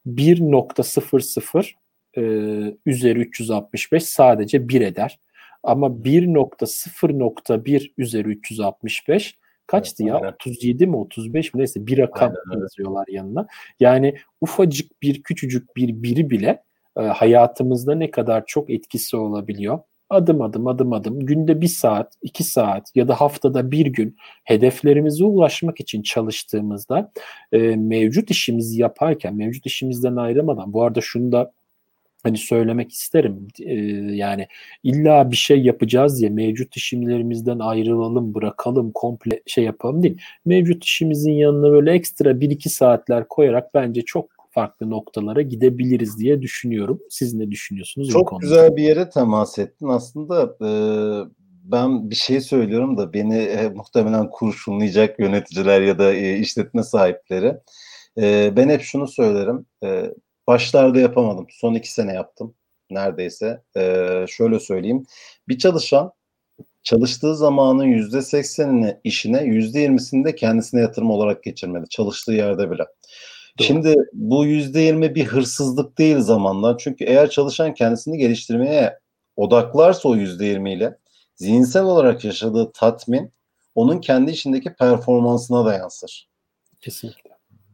[0.05, 1.82] 1.00
[2.17, 2.21] e,
[2.85, 5.19] üzeri 365 sadece 1 eder.
[5.63, 10.15] Ama 1.0.1 üzeri 365 kaçtı evet, ya?
[10.15, 10.27] Aynen.
[10.27, 13.47] 37 mi 35 mi neyse bir rakam aynen, yazıyorlar yanına.
[13.79, 16.63] Yani ufacık bir küçücük bir biri bile
[16.97, 19.79] e, hayatımızda ne kadar çok etkisi olabiliyor.
[20.09, 25.23] Adım adım adım adım günde bir saat, iki saat ya da haftada bir gün hedeflerimize
[25.23, 27.11] ulaşmak için çalıştığımızda
[27.51, 31.51] e, mevcut işimizi yaparken, mevcut işimizden ayrılmadan bu arada şunu da
[32.23, 33.47] hani söylemek isterim.
[33.59, 33.73] Ee,
[34.15, 34.47] yani
[34.83, 40.17] illa bir şey yapacağız diye mevcut işimlerimizden ayrılalım, bırakalım, komple şey yapalım değil.
[40.45, 46.99] Mevcut işimizin yanına böyle ekstra 1-2 saatler koyarak bence çok farklı noktalara gidebiliriz diye düşünüyorum.
[47.09, 48.09] Siz ne düşünüyorsunuz?
[48.09, 49.87] Çok güzel bir yere temas ettin.
[49.87, 50.69] Aslında e,
[51.63, 57.57] ben bir şey söylüyorum da beni e, muhtemelen kurşunlayacak yöneticiler ya da e, işletme sahipleri.
[58.17, 59.65] E, ben hep şunu söylerim.
[59.83, 60.13] E,
[60.47, 61.47] başlarda yapamadım.
[61.49, 62.55] Son iki sene yaptım
[62.89, 63.61] neredeyse.
[63.77, 65.05] E, şöyle söyleyeyim.
[65.47, 66.11] Bir çalışan
[66.83, 71.89] çalıştığı zamanın yüzde seksenini işine, yüzde yirmisini de kendisine yatırım olarak geçirmeli.
[71.89, 72.83] Çalıştığı yerde bile.
[73.59, 73.67] Doğru.
[73.67, 76.77] Şimdi bu yüzde yirmi bir hırsızlık değil zamanla.
[76.77, 78.99] Çünkü eğer çalışan kendisini geliştirmeye
[79.35, 80.97] odaklarsa o yüzde yirmiyle
[81.35, 83.31] zihinsel olarak yaşadığı tatmin
[83.75, 86.29] onun kendi içindeki performansına da yansır.
[86.81, 87.29] Kesinlikle.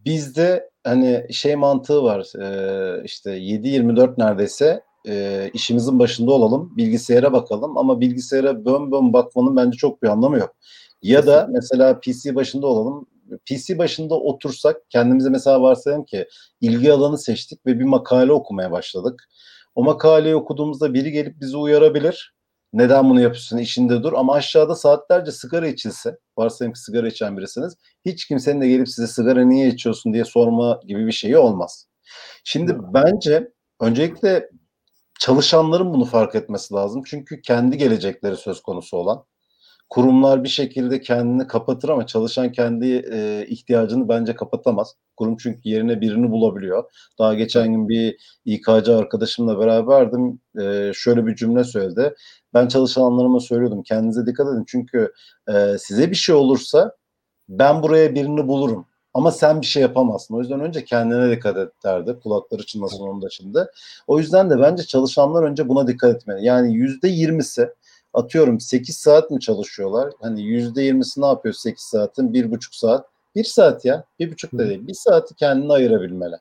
[0.06, 7.78] Bizde hani şey mantığı var e, işte 7-24 neredeyse e, işimizin başında olalım bilgisayara bakalım
[7.78, 10.56] ama bilgisayara bön bön bakmanın bence çok bir anlamı yok.
[11.04, 13.08] Ya da mesela PC başında olalım
[13.46, 16.28] PC başında otursak kendimize mesela varsayalım ki
[16.62, 19.30] ilgi alanı seçtik ve bir makale okumaya başladık.
[19.76, 22.34] O makaleyi okuduğumuzda biri gelip bizi uyarabilir.
[22.74, 27.74] Neden bunu yapıyorsun işinde dur ama aşağıda saatlerce sigara içilse varsayım ki sigara içen birisiniz
[28.06, 31.88] hiç kimsenin de gelip size sigara niye içiyorsun diye sorma gibi bir şeyi olmaz.
[32.44, 33.52] Şimdi bence
[33.82, 34.50] öncelikle
[35.20, 37.04] çalışanların bunu fark etmesi lazım.
[37.06, 39.26] Çünkü kendi gelecekleri söz konusu olan
[39.90, 44.96] kurumlar bir şekilde kendini kapatır ama çalışan kendi e, ihtiyacını bence kapatamaz.
[45.18, 46.84] Kurum çünkü yerine birini bulabiliyor.
[47.20, 50.40] Daha geçen gün bir İK'cı arkadaşımla beraberdim.
[50.62, 52.14] E, şöyle bir cümle söyledi.
[52.54, 55.14] Ben çalışanlarıma söylüyordum kendinize dikkat edin çünkü
[55.54, 56.96] e, size bir şey olursa
[57.50, 58.86] ben buraya birini bulurum.
[59.14, 60.36] Ama sen bir şey yapamazsın.
[60.36, 62.20] O yüzden önce kendine dikkat et derdi.
[62.24, 63.66] Kulakları çınlasın onun da şimdi.
[64.08, 66.46] O yüzden de bence çalışanlar önce buna dikkat etmeli.
[66.46, 67.70] Yani yüzde yirmisi
[68.14, 70.14] atıyorum 8 saat mi çalışıyorlar?
[70.22, 72.34] Hani yüzde yirmisi ne yapıyor 8 saatin?
[72.34, 73.06] Bir buçuk saat.
[73.36, 74.04] Bir saat ya.
[74.20, 74.88] Bir buçuk da değil.
[74.88, 76.36] Bir saati kendine ayırabilmeli.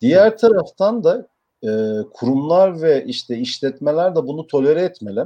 [0.00, 1.28] Diğer taraftan da
[1.64, 1.68] e,
[2.12, 5.24] kurumlar ve işte işletmeler de bunu tolere etmeli.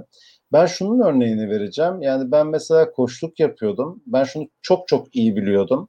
[0.53, 2.03] Ben şunun örneğini vereceğim.
[2.03, 4.03] Yani ben mesela koçluk yapıyordum.
[4.07, 5.88] Ben şunu çok çok iyi biliyordum.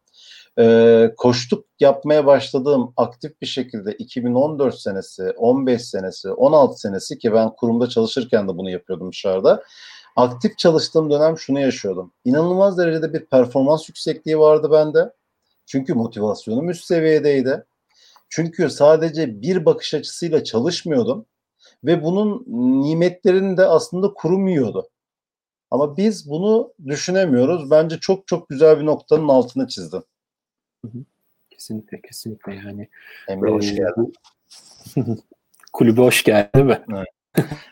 [0.59, 7.49] Ee, koçluk yapmaya başladığım aktif bir şekilde 2014 senesi, 15 senesi, 16 senesi ki ben
[7.55, 9.63] kurumda çalışırken de bunu yapıyordum dışarıda.
[10.15, 12.13] Aktif çalıştığım dönem şunu yaşıyordum.
[12.25, 15.13] İnanılmaz derecede bir performans yüksekliği vardı bende.
[15.65, 17.65] Çünkü motivasyonum üst seviyedeydi.
[18.29, 21.25] Çünkü sadece bir bakış açısıyla çalışmıyordum
[21.83, 22.43] ve bunun
[22.83, 24.89] nimetlerini de aslında kurum yiyordu.
[25.71, 27.71] Ama biz bunu düşünemiyoruz.
[27.71, 29.67] Bence çok çok güzel bir noktanın altını
[31.49, 32.89] Kesinlikle kesinlikle yani.
[33.27, 34.13] Emre hoş geldin.
[35.73, 36.83] Kulübe hoş geldin mi?
[36.93, 37.07] Evet.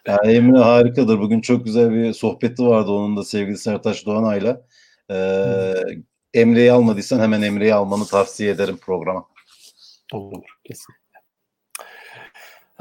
[0.08, 1.19] Yani Emre harikadır.
[1.19, 4.62] Bugün çok güzel bir sohbeti vardı onun da sevgili Sertaç Doğanay'la.
[5.12, 5.73] Ee,
[6.34, 9.26] Emre'yi almadıysan hemen Emre'yi almanı tavsiye ederim programa.
[10.13, 11.19] Olur kesinlikle.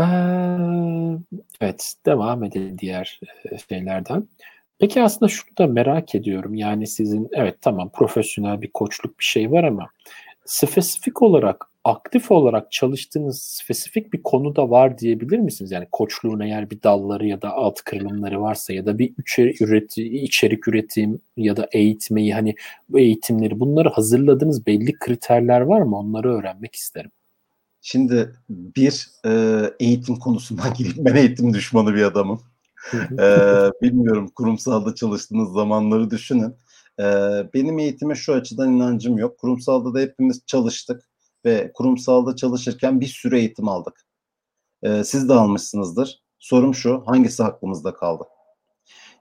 [0.01, 0.05] Ee,
[1.61, 3.21] evet devam edelim diğer
[3.53, 4.29] e, şeylerden.
[4.83, 6.55] Peki aslında şunu da merak ediyorum.
[6.55, 9.88] Yani sizin evet tamam profesyonel bir koçluk bir şey var ama
[10.45, 15.71] spesifik olarak aktif olarak çalıştığınız spesifik bir konu da var diyebilir misiniz?
[15.71, 20.18] Yani koçluğun eğer bir dalları ya da alt kırılımları varsa ya da bir içerik, üreti,
[20.18, 22.55] içerik üretim ya da eğitmeyi hani
[22.97, 25.97] eğitimleri bunları hazırladığınız belli kriterler var mı?
[25.99, 27.11] Onları öğrenmek isterim.
[27.83, 31.05] Şimdi bir e, eğitim konusundan gireyim.
[31.05, 32.51] Ben eğitim düşmanı bir adamım.
[32.95, 33.27] E,
[33.83, 36.55] bilmiyorum kurumsalda çalıştığınız zamanları düşünün.
[36.99, 37.05] E,
[37.55, 39.38] benim eğitime şu açıdan inancım yok.
[39.38, 41.03] Kurumsalda da hepimiz çalıştık
[41.45, 44.07] ve kurumsalda çalışırken bir sürü eğitim aldık.
[44.83, 46.23] E, siz de almışsınızdır.
[46.38, 48.25] Sorum şu, hangisi aklımızda kaldı?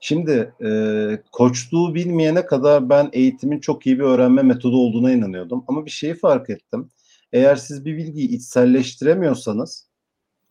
[0.02, 5.64] Şimdi e, koçluğu bilmeyene kadar ben eğitimin çok iyi bir öğrenme metodu olduğuna inanıyordum.
[5.68, 6.90] Ama bir şeyi fark ettim.
[7.34, 9.91] Eğer siz bir bilgiyi içselleştiremiyorsanız,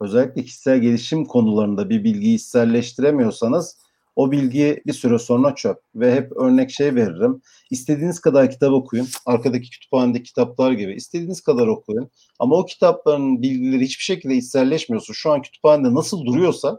[0.00, 3.76] özellikle kişisel gelişim konularında bir bilgiyi içselleştiremiyorsanız
[4.16, 5.78] o bilgi bir süre sonra çöp.
[5.94, 7.42] Ve hep örnek şey veririm.
[7.70, 9.08] İstediğiniz kadar kitap okuyun.
[9.26, 10.94] Arkadaki kütüphanedeki kitaplar gibi.
[10.94, 12.10] istediğiniz kadar okuyun.
[12.38, 16.78] Ama o kitapların bilgileri hiçbir şekilde içselleşmiyorsa, şu an kütüphanede nasıl duruyorsa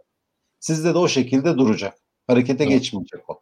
[0.60, 1.98] sizde de o şekilde duracak.
[2.28, 2.74] Harekete evet.
[2.74, 3.42] geçmeyecek o.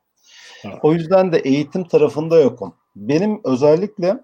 [0.66, 0.78] Evet.
[0.84, 2.76] O yüzden de eğitim tarafında yokum.
[2.96, 4.24] Benim özellikle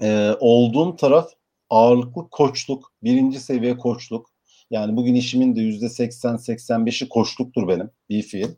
[0.00, 1.30] e, olduğum taraf
[1.70, 4.31] ağırlıklı koçluk, birinci seviye koçluk.
[4.72, 8.48] Yani bugün işimin de yüzde 80-85'i koçluktur benim bir fiil.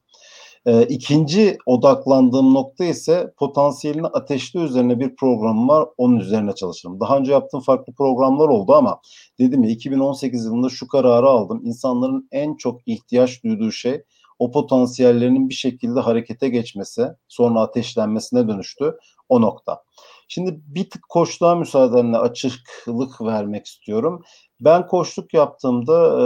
[0.67, 5.89] E, ikinci odaklandığım nokta ise potansiyelini ateşli üzerine bir programım var.
[5.97, 7.01] Onun üzerine çalışırım.
[7.01, 9.01] Daha önce yaptığım farklı programlar oldu ama
[9.39, 11.61] dedim ya 2018 yılında şu kararı aldım.
[11.65, 14.03] İnsanların en çok ihtiyaç duyduğu şey
[14.39, 18.97] o potansiyellerinin bir şekilde harekete geçmesi, sonra ateşlenmesine dönüştü
[19.29, 19.83] o nokta.
[20.29, 24.23] Şimdi bir tık koçluğa müsaadenle açıklık vermek istiyorum.
[24.61, 26.25] Ben koçluk yaptığımda e,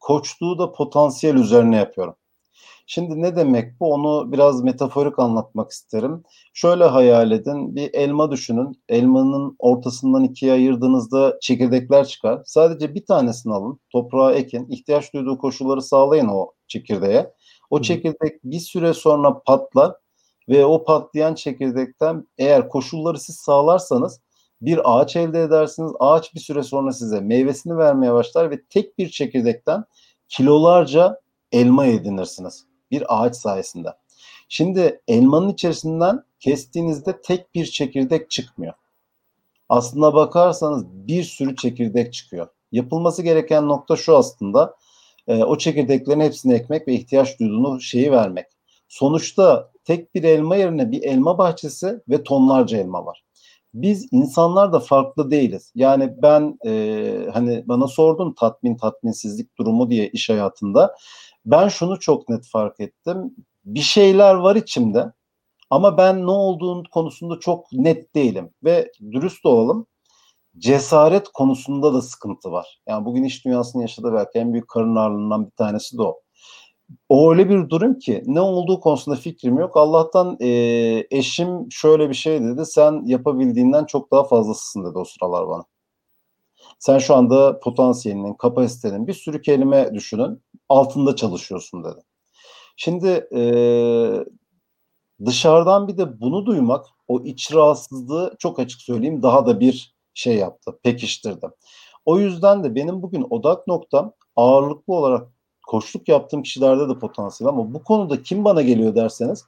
[0.00, 2.14] koçluğu da potansiyel üzerine yapıyorum.
[2.90, 3.92] Şimdi ne demek bu?
[3.92, 6.22] Onu biraz metaforik anlatmak isterim.
[6.54, 7.76] Şöyle hayal edin.
[7.76, 8.82] Bir elma düşünün.
[8.88, 12.42] Elmanın ortasından ikiye ayırdığınızda çekirdekler çıkar.
[12.44, 13.80] Sadece bir tanesini alın.
[13.92, 14.68] Toprağa ekin.
[14.70, 17.32] ihtiyaç duyduğu koşulları sağlayın o çekirdeğe.
[17.70, 19.94] O çekirdek bir süre sonra patlar
[20.48, 24.20] ve o patlayan çekirdekten eğer koşulları siz sağlarsanız
[24.62, 25.92] bir ağaç elde edersiniz.
[26.00, 29.84] Ağaç bir süre sonra size meyvesini vermeye başlar ve tek bir çekirdekten
[30.28, 31.20] kilolarca
[31.52, 32.66] elma edinirsiniz.
[32.90, 33.88] Bir ağaç sayesinde.
[34.48, 38.74] Şimdi elmanın içerisinden kestiğinizde tek bir çekirdek çıkmıyor.
[39.68, 42.48] Aslında bakarsanız bir sürü çekirdek çıkıyor.
[42.72, 44.76] Yapılması gereken nokta şu aslında.
[45.26, 48.46] E, o çekirdeklerin hepsini ekmek ve ihtiyaç duyduğunu şeyi vermek.
[48.88, 53.24] Sonuçta tek bir elma yerine bir elma bahçesi ve tonlarca elma var.
[53.74, 55.72] Biz insanlar da farklı değiliz.
[55.74, 60.94] Yani ben e, hani bana sordun tatmin tatminsizlik durumu diye iş hayatında.
[61.46, 63.36] Ben şunu çok net fark ettim.
[63.64, 65.12] Bir şeyler var içimde
[65.70, 69.86] ama ben ne olduğun konusunda çok net değilim ve dürüst olalım.
[70.58, 72.80] Cesaret konusunda da sıkıntı var.
[72.88, 76.20] Yani bugün iş dünyasının yaşadığı belki en büyük karın ağrılığından bir tanesi de o
[77.08, 79.76] o öyle bir durum ki ne olduğu konusunda fikrim yok.
[79.76, 80.48] Allah'tan e,
[81.10, 82.66] eşim şöyle bir şey dedi.
[82.66, 85.64] Sen yapabildiğinden çok daha fazlasısın dedi o sıralar bana.
[86.78, 90.42] Sen şu anda potansiyelinin, kapasitenin bir sürü kelime düşünün.
[90.68, 92.00] Altında çalışıyorsun dedi.
[92.76, 93.42] Şimdi e,
[95.26, 100.36] dışarıdan bir de bunu duymak o iç rahatsızlığı çok açık söyleyeyim daha da bir şey
[100.36, 101.46] yaptı, pekiştirdi.
[102.04, 105.28] O yüzden de benim bugün odak noktam ağırlıklı olarak
[105.68, 109.44] koçluk yaptığım kişilerde de potansiyel ama bu konuda kim bana geliyor derseniz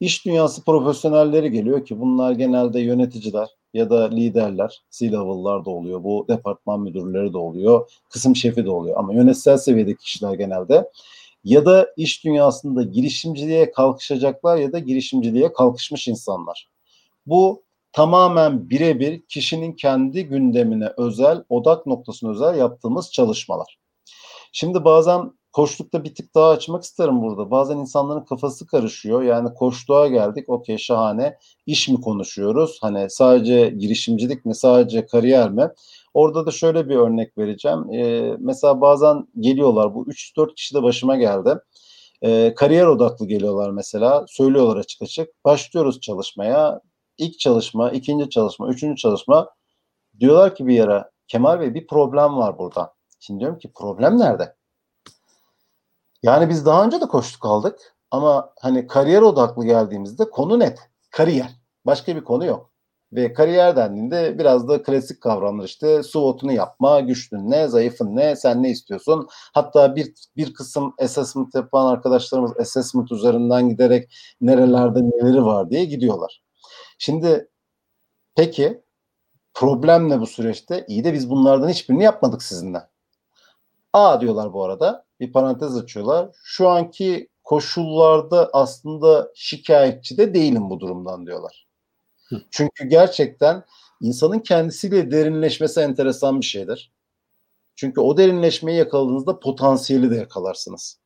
[0.00, 6.04] iş dünyası profesyonelleri geliyor ki bunlar genelde yöneticiler ya da liderler, C-level'lar da oluyor.
[6.04, 10.90] Bu departman müdürleri de oluyor, kısım şefi de oluyor ama yönetsel seviyedeki kişiler genelde
[11.44, 16.68] ya da iş dünyasında girişimciliğe kalkışacaklar ya da girişimciliğe kalkışmış insanlar.
[17.26, 23.78] Bu tamamen birebir kişinin kendi gündemine özel, odak noktasına özel yaptığımız çalışmalar.
[24.52, 27.50] Şimdi bazen koçlukta bir tık daha açmak isterim burada.
[27.50, 29.22] Bazen insanların kafası karışıyor.
[29.22, 30.48] Yani koçluğa geldik.
[30.48, 31.38] Okey şahane.
[31.66, 32.78] İş mi konuşuyoruz?
[32.82, 34.54] Hani sadece girişimcilik mi?
[34.54, 35.70] Sadece kariyer mi?
[36.14, 37.92] Orada da şöyle bir örnek vereceğim.
[37.92, 39.94] Ee, mesela bazen geliyorlar.
[39.94, 41.58] Bu 3-4 kişi de başıma geldi.
[42.22, 44.24] Ee, kariyer odaklı geliyorlar mesela.
[44.28, 45.44] Söylüyorlar açık açık.
[45.44, 46.80] Başlıyoruz çalışmaya.
[47.18, 49.50] İlk çalışma, ikinci çalışma, üçüncü çalışma.
[50.20, 52.94] Diyorlar ki bir yere Kemal Bey bir problem var burada.
[53.20, 54.54] Şimdi diyorum ki problem nerede?
[56.24, 60.78] Yani biz daha önce de koştuk aldık ama hani kariyer odaklı geldiğimizde konu net.
[61.10, 61.50] Kariyer.
[61.86, 62.70] Başka bir konu yok.
[63.12, 68.62] Ve kariyer dendiğinde biraz da klasik kavramlar işte SWOT'unu yapma, güçlün ne, zayıfın ne, sen
[68.62, 69.28] ne istiyorsun.
[69.54, 76.42] Hatta bir, bir kısım assessment yapan arkadaşlarımız assessment üzerinden giderek nerelerde neleri var diye gidiyorlar.
[76.98, 77.48] Şimdi
[78.36, 78.82] peki
[79.54, 80.84] problem ne bu süreçte?
[80.88, 82.88] İyi de biz bunlardan hiçbirini yapmadık sizinle.
[83.92, 85.03] A diyorlar bu arada.
[85.24, 86.28] Bir parantez açıyorlar.
[86.44, 91.66] Şu anki koşullarda aslında şikayetçi de değilim bu durumdan diyorlar.
[92.28, 92.42] Hı.
[92.50, 93.64] Çünkü gerçekten
[94.00, 96.92] insanın kendisiyle derinleşmesi enteresan bir şeydir.
[97.76, 100.98] Çünkü o derinleşmeyi yakaladığınızda potansiyeli de yakalarsınız.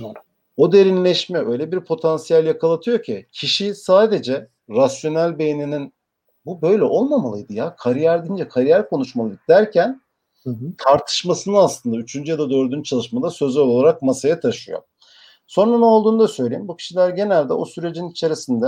[0.00, 0.14] Doğru.
[0.56, 5.92] O derinleşme öyle bir potansiyel yakalatıyor ki kişi sadece rasyonel beyninin
[6.46, 7.76] bu böyle olmamalıydı ya.
[7.76, 10.00] Kariyer deyince kariyer konuşmalıydık derken
[10.44, 10.72] hı hı.
[10.78, 14.82] tartışmasını aslında üçüncü ya da dördüncü çalışmada sözel olarak masaya taşıyor.
[15.46, 16.68] Sonra ne olduğunu da söyleyeyim.
[16.68, 18.66] Bu kişiler genelde o sürecin içerisinde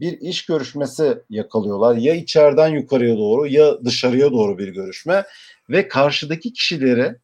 [0.00, 1.96] bir iş görüşmesi yakalıyorlar.
[1.96, 5.24] Ya içeriden yukarıya doğru ya dışarıya doğru bir görüşme
[5.70, 7.16] ve karşıdaki kişileri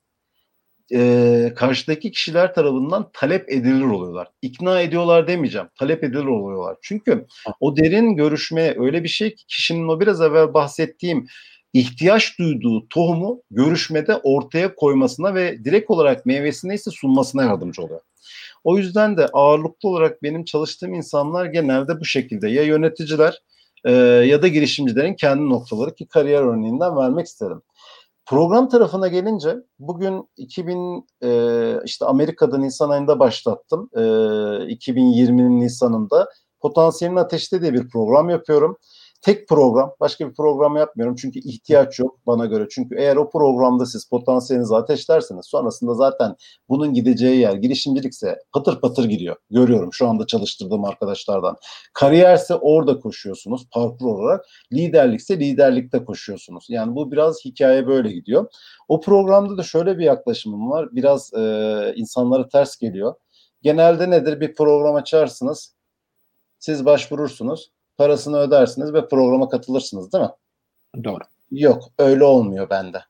[0.94, 4.28] e, karşıdaki kişiler tarafından talep edilir oluyorlar.
[4.42, 5.68] İkna ediyorlar demeyeceğim.
[5.78, 6.76] Talep edilir oluyorlar.
[6.82, 7.26] Çünkü
[7.60, 11.26] o derin görüşme öyle bir şey ki kişinin o biraz evvel bahsettiğim
[11.72, 18.00] ihtiyaç duyduğu tohumu görüşmede ortaya koymasına ve direkt olarak meyvesini ise sunmasına yardımcı oluyor.
[18.64, 23.42] O yüzden de ağırlıklı olarak benim çalıştığım insanlar genelde bu şekilde ya yöneticiler
[23.84, 27.62] e, ya da girişimcilerin kendi noktaları ki kariyer örneğinden vermek isterim.
[28.26, 33.90] Program tarafına gelince bugün 2000 e, işte Amerika'da Nisan ayında başlattım.
[33.94, 36.28] E, 2020'nin Nisan'ında
[36.60, 38.76] Potansiyelin Ateşte diye bir program yapıyorum
[39.22, 42.66] tek program, başka bir program yapmıyorum çünkü ihtiyaç yok bana göre.
[42.70, 46.36] Çünkü eğer o programda siz potansiyelinizi ateşlerseniz sonrasında zaten
[46.68, 49.36] bunun gideceği yer girişimcilikse patır patır gidiyor.
[49.50, 51.56] Görüyorum şu anda çalıştırdığım arkadaşlardan.
[51.92, 54.44] Kariyerse orada koşuyorsunuz parkur olarak.
[54.72, 56.66] Liderlikse liderlikte koşuyorsunuz.
[56.68, 58.46] Yani bu biraz hikaye böyle gidiyor.
[58.88, 60.88] O programda da şöyle bir yaklaşımım var.
[60.92, 63.14] Biraz e, insanlara ters geliyor.
[63.62, 64.40] Genelde nedir?
[64.40, 65.74] Bir program açarsınız.
[66.58, 70.30] Siz başvurursunuz parasını ödersiniz ve programa katılırsınız değil mi?
[71.04, 71.22] Doğru.
[71.50, 73.02] Yok öyle olmuyor bende.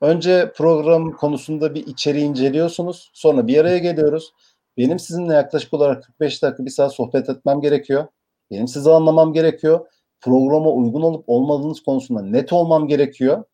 [0.00, 3.10] Önce program konusunda bir içeriği inceliyorsunuz.
[3.14, 4.32] Sonra bir araya geliyoruz.
[4.76, 8.06] Benim sizinle yaklaşık olarak 45 dakika bir saat sohbet etmem gerekiyor.
[8.50, 9.86] Benim sizi anlamam gerekiyor.
[10.20, 13.44] Programa uygun olup olmadığınız konusunda net olmam gerekiyor.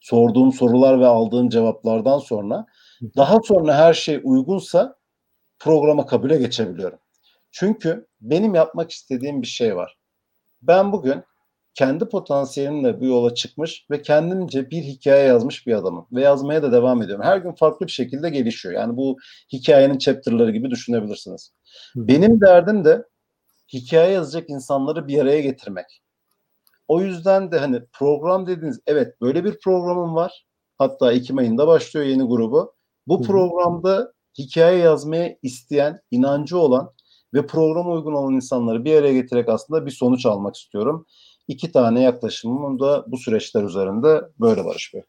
[0.00, 2.66] Sorduğum sorular ve aldığım cevaplardan sonra.
[3.16, 4.96] Daha sonra her şey uygunsa
[5.58, 6.98] programa kabule geçebiliyorum.
[7.50, 10.01] Çünkü benim yapmak istediğim bir şey var.
[10.62, 11.24] Ben bugün
[11.74, 16.06] kendi potansiyelimle bu yola çıkmış ve kendimce bir hikaye yazmış bir adamım.
[16.12, 17.24] Ve yazmaya da devam ediyorum.
[17.24, 18.74] Her gün farklı bir şekilde gelişiyor.
[18.74, 19.16] Yani bu
[19.52, 21.52] hikayenin chapter'ları gibi düşünebilirsiniz.
[21.96, 23.04] Benim derdim de
[23.72, 26.02] hikaye yazacak insanları bir araya getirmek.
[26.88, 30.46] O yüzden de hani program dediğiniz evet böyle bir programım var.
[30.78, 32.74] Hatta Ekim ayında başlıyor yeni grubu.
[33.06, 36.92] Bu programda hikaye yazmaya isteyen, inancı olan
[37.34, 41.06] ve programa uygun olan insanları bir araya getirerek aslında bir sonuç almak istiyorum.
[41.48, 45.02] İki tane yaklaşımım da bu süreçler üzerinde böyle Barış Bey.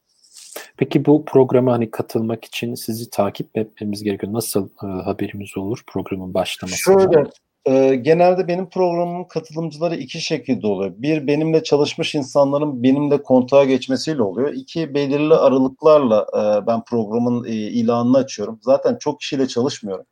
[0.78, 4.34] Peki bu programa hani katılmak için sizi takip etmemiz gerekiyor.
[4.34, 7.00] Nasıl e, haberimiz olur programın başlamasında?
[7.00, 7.30] Şöyle,
[7.66, 10.94] e, genelde benim programımın katılımcıları iki şekilde oluyor.
[10.98, 14.54] Bir, benimle çalışmış insanların benimle kontağa geçmesiyle oluyor.
[14.54, 18.60] İki, belirli aralıklarla e, ben programın e, ilanını açıyorum.
[18.62, 20.06] Zaten çok kişiyle çalışmıyorum.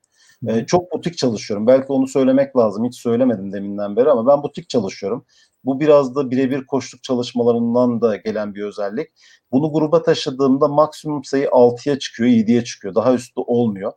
[0.47, 1.67] E, çok butik çalışıyorum.
[1.67, 2.85] Belki onu söylemek lazım.
[2.85, 5.25] Hiç söylemedim deminden beri ama ben butik çalışıyorum.
[5.65, 9.07] Bu biraz da birebir koşluk çalışmalarından da gelen bir özellik.
[9.51, 12.95] Bunu gruba taşıdığımda maksimum sayı 6'ya çıkıyor, 7'ye çıkıyor.
[12.95, 13.91] Daha üstü olmuyor.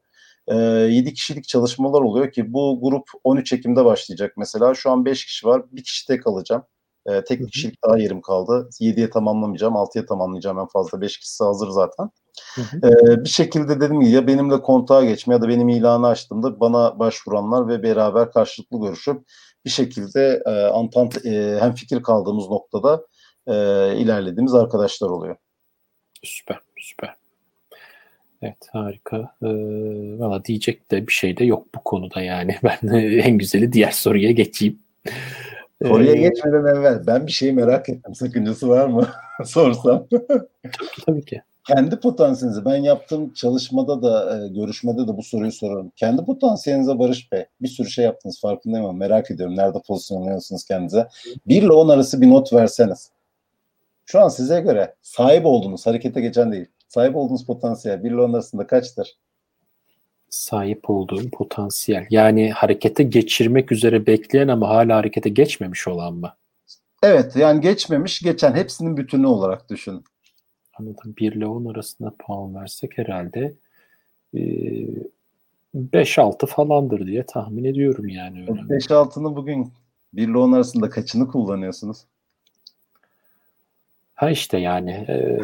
[0.49, 4.74] E, 7 kişilik çalışmalar oluyor ki bu grup 13 Ekim'de başlayacak mesela.
[4.74, 5.62] Şu an 5 kişi var.
[5.72, 6.62] Bir kişi tek alacağım.
[7.07, 8.68] E, tek kişilik daha yerim kaldı.
[8.80, 11.00] 7'ye tamamlamayacağım, 6'ya tamamlayacağım en fazla.
[11.00, 12.11] 5 kişisi hazır zaten.
[12.55, 12.76] Hı hı.
[12.76, 16.98] Ee, bir şekilde dedim ki ya benimle kontağa geçme ya da benim ilanı açtığımda bana
[16.98, 19.22] başvuranlar ve beraber karşılıklı görüşüp
[19.64, 23.07] bir şekilde e, antant e, hem fikir kaldığımız noktada
[23.46, 23.55] e,
[23.96, 25.36] ilerlediğimiz arkadaşlar oluyor.
[26.22, 27.14] Süper, süper.
[28.42, 29.16] Evet harika.
[29.42, 29.46] Ee,
[30.18, 32.57] Valla diyecek de bir şey de yok bu konuda yani.
[32.62, 34.78] Ben en güzeli diğer soruya geçeyim.
[35.83, 38.14] Soruya ee, geçmeden evvel ben bir şey merak ettim.
[38.14, 39.09] Sakıncası var mı?
[39.45, 40.07] Sorsam.
[40.11, 40.47] tabii,
[41.07, 45.93] tabii ki kendi potansiyelinizi ben yaptığım çalışmada da e, görüşmede de bu soruyu soruyorum.
[45.97, 51.09] Kendi potansiyelinize Barış Bey bir sürü şey yaptınız farkındayım ama merak ediyorum nerede pozisyonluyorsunuz kendinize.
[51.47, 53.11] 1 ile 10 arası bir not verseniz.
[54.07, 56.66] Şu an size göre sahip olduğunuz harekete geçen değil.
[56.89, 59.16] Sahip olduğunuz potansiyel 1 ile 10 arasında kaçtır?
[60.35, 62.07] Sahip olduğum potansiyel.
[62.11, 66.35] Yani harekete geçirmek üzere bekleyen ama hala harekete geçmemiş olan mı?
[67.03, 70.05] Evet yani geçmemiş geçen hepsinin bütünü olarak düşünün.
[70.74, 71.14] Anladım.
[71.18, 73.55] 1 ile 10 arasında puan versek herhalde
[74.35, 74.41] e,
[75.74, 78.39] 5-6 falandır diye tahmin ediyorum yani.
[78.45, 79.72] 5-6'nı bugün
[80.12, 82.05] 1 ile 10 arasında kaçını kullanıyorsunuz?
[84.14, 85.39] Ha işte yani e,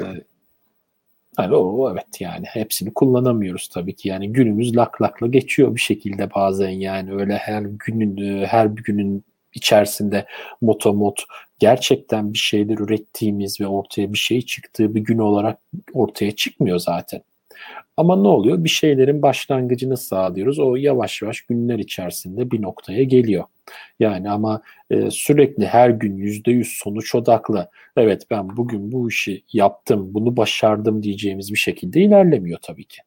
[1.42, 4.08] yani o evet yani hepsini kullanamıyoruz tabii ki.
[4.08, 9.24] Yani günümüz lak lakla geçiyor bir şekilde bazen yani öyle her günün her bir günün
[9.54, 10.26] içerisinde
[10.60, 11.24] motomot
[11.58, 15.58] gerçekten bir şeyler ürettiğimiz ve ortaya bir şey çıktığı bir gün olarak
[15.92, 17.22] ortaya çıkmıyor zaten.
[17.96, 18.64] Ama ne oluyor?
[18.64, 20.58] Bir şeylerin başlangıcını sağlıyoruz.
[20.58, 23.44] O yavaş yavaş günler içerisinde bir noktaya geliyor.
[24.00, 27.70] Yani ama e, sürekli her gün yüzde yüz sonuç odaklı.
[27.96, 33.02] Evet ben bugün bu işi yaptım, bunu başardım diyeceğimiz bir şekilde ilerlemiyor tabii ki.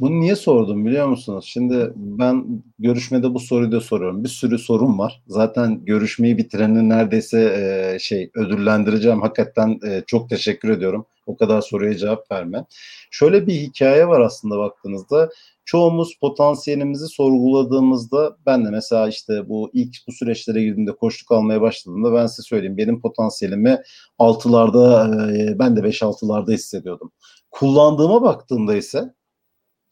[0.00, 1.44] Bunu niye sordum biliyor musunuz?
[1.48, 4.24] Şimdi ben görüşmede bu soruyu da soruyorum.
[4.24, 5.22] Bir sürü sorun var.
[5.26, 9.20] Zaten görüşmeyi bitirenin neredeyse e, şey ödüllendireceğim.
[9.20, 11.06] Hakikaten e, çok teşekkür ediyorum.
[11.26, 12.64] O kadar soruya cevap verme.
[13.10, 15.30] Şöyle bir hikaye var aslında baktığınızda.
[15.64, 22.14] Çoğumuz potansiyelimizi sorguladığımızda ben de mesela işte bu ilk bu süreçlere girdiğimde koştuk almaya başladığımda
[22.14, 23.78] ben size söyleyeyim benim potansiyelimi
[24.18, 27.12] altılarda e, ben de beş altılarda hissediyordum.
[27.50, 29.14] Kullandığıma baktığımda ise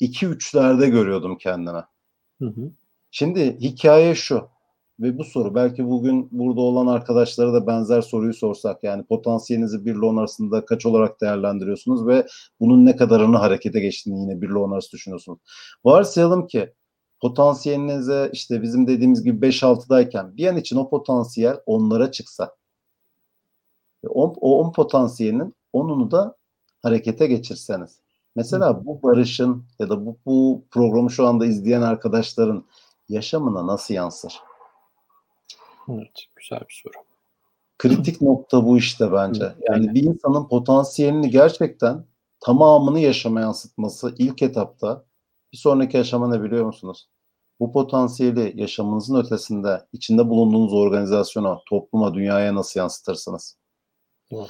[0.00, 1.84] 2-3'lerde görüyordum kendime.
[2.38, 2.70] Hı hı.
[3.10, 4.48] Şimdi hikaye şu
[5.00, 9.94] ve bu soru belki bugün burada olan arkadaşlara da benzer soruyu sorsak yani potansiyelinizi 1
[9.94, 12.26] ile 10 arasında kaç olarak değerlendiriyorsunuz ve
[12.60, 15.38] bunun ne kadarını harekete geçtiğini yine 1 ile 10 arası düşünüyorsunuz.
[15.84, 16.72] Varsayalım ki
[17.20, 22.56] potansiyelinize işte bizim dediğimiz gibi 5-6'dayken bir an için o potansiyel onlara çıksa
[24.08, 26.36] o, o 10 potansiyelinin 10'unu da
[26.82, 28.00] harekete geçirseniz.
[28.38, 32.64] Mesela bu barışın ya da bu, bu programı şu anda izleyen arkadaşların
[33.08, 34.40] yaşamına nasıl yansır?
[35.88, 37.04] Evet, güzel bir soru.
[37.78, 39.54] Kritik nokta bu işte bence.
[39.70, 42.04] Yani bir insanın potansiyelini gerçekten
[42.40, 45.04] tamamını yaşama yansıtması ilk etapta
[45.52, 47.08] bir sonraki aşama ne biliyor musunuz?
[47.60, 53.56] Bu potansiyeli yaşamınızın ötesinde içinde bulunduğunuz organizasyona, topluma, dünyaya nasıl yansıtırsınız?
[54.30, 54.48] Doğru.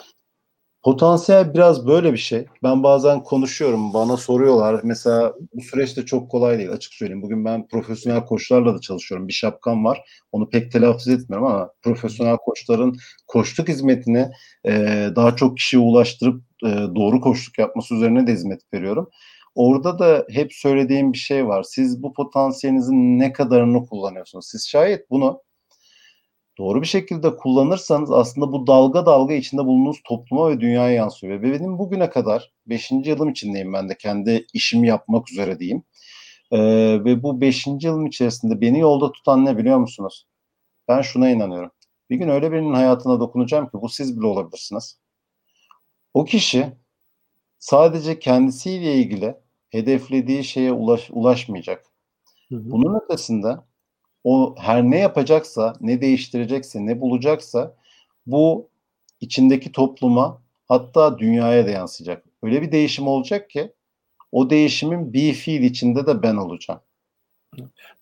[0.82, 2.46] Potansiyel biraz böyle bir şey.
[2.62, 4.80] Ben bazen konuşuyorum, bana soruyorlar.
[4.84, 7.22] Mesela bu süreç de çok kolay değil açık söyleyeyim.
[7.22, 9.28] Bugün ben profesyonel koçlarla da çalışıyorum.
[9.28, 10.04] Bir şapkam var.
[10.32, 14.30] Onu pek telaffuz etmiyorum ama profesyonel koçların koçluk hizmetini
[14.64, 14.72] e,
[15.16, 19.08] daha çok kişiye ulaştırıp e, doğru koçluk yapması üzerine de hizmet veriyorum.
[19.54, 21.62] Orada da hep söylediğim bir şey var.
[21.62, 24.48] Siz bu potansiyelinizin ne kadarını kullanıyorsunuz?
[24.48, 25.42] Siz şayet bunu
[26.59, 31.42] doğru bir şekilde kullanırsanız aslında bu dalga dalga içinde bulunduğunuz topluma ve dünyaya yansıyor.
[31.42, 32.90] Ve benim bugüne kadar 5.
[32.90, 35.82] yılım içindeyim ben de kendi işimi yapmak üzere diyeyim.
[36.52, 36.59] Ee,
[37.04, 37.66] ve bu 5.
[37.82, 40.26] yılım içerisinde beni yolda tutan ne biliyor musunuz?
[40.88, 41.70] Ben şuna inanıyorum.
[42.11, 45.00] Bir gün öyle birinin hayatına dokunacağım ki bu siz bile olabilirsiniz.
[46.14, 46.72] O kişi
[47.59, 49.36] sadece kendisiyle ilgili
[49.70, 51.84] hedeflediği şeye ulaş, ulaşmayacak.
[52.48, 52.70] Hı hı.
[52.70, 53.56] Bunun ötesinde
[54.28, 57.74] o her ne yapacaksa, ne değiştirecekse, ne bulacaksa
[58.26, 58.68] bu
[59.20, 62.24] içindeki topluma hatta dünyaya da yansıyacak.
[62.42, 63.72] Öyle bir değişim olacak ki
[64.32, 66.80] o değişimin bir fiil içinde de ben olacağım.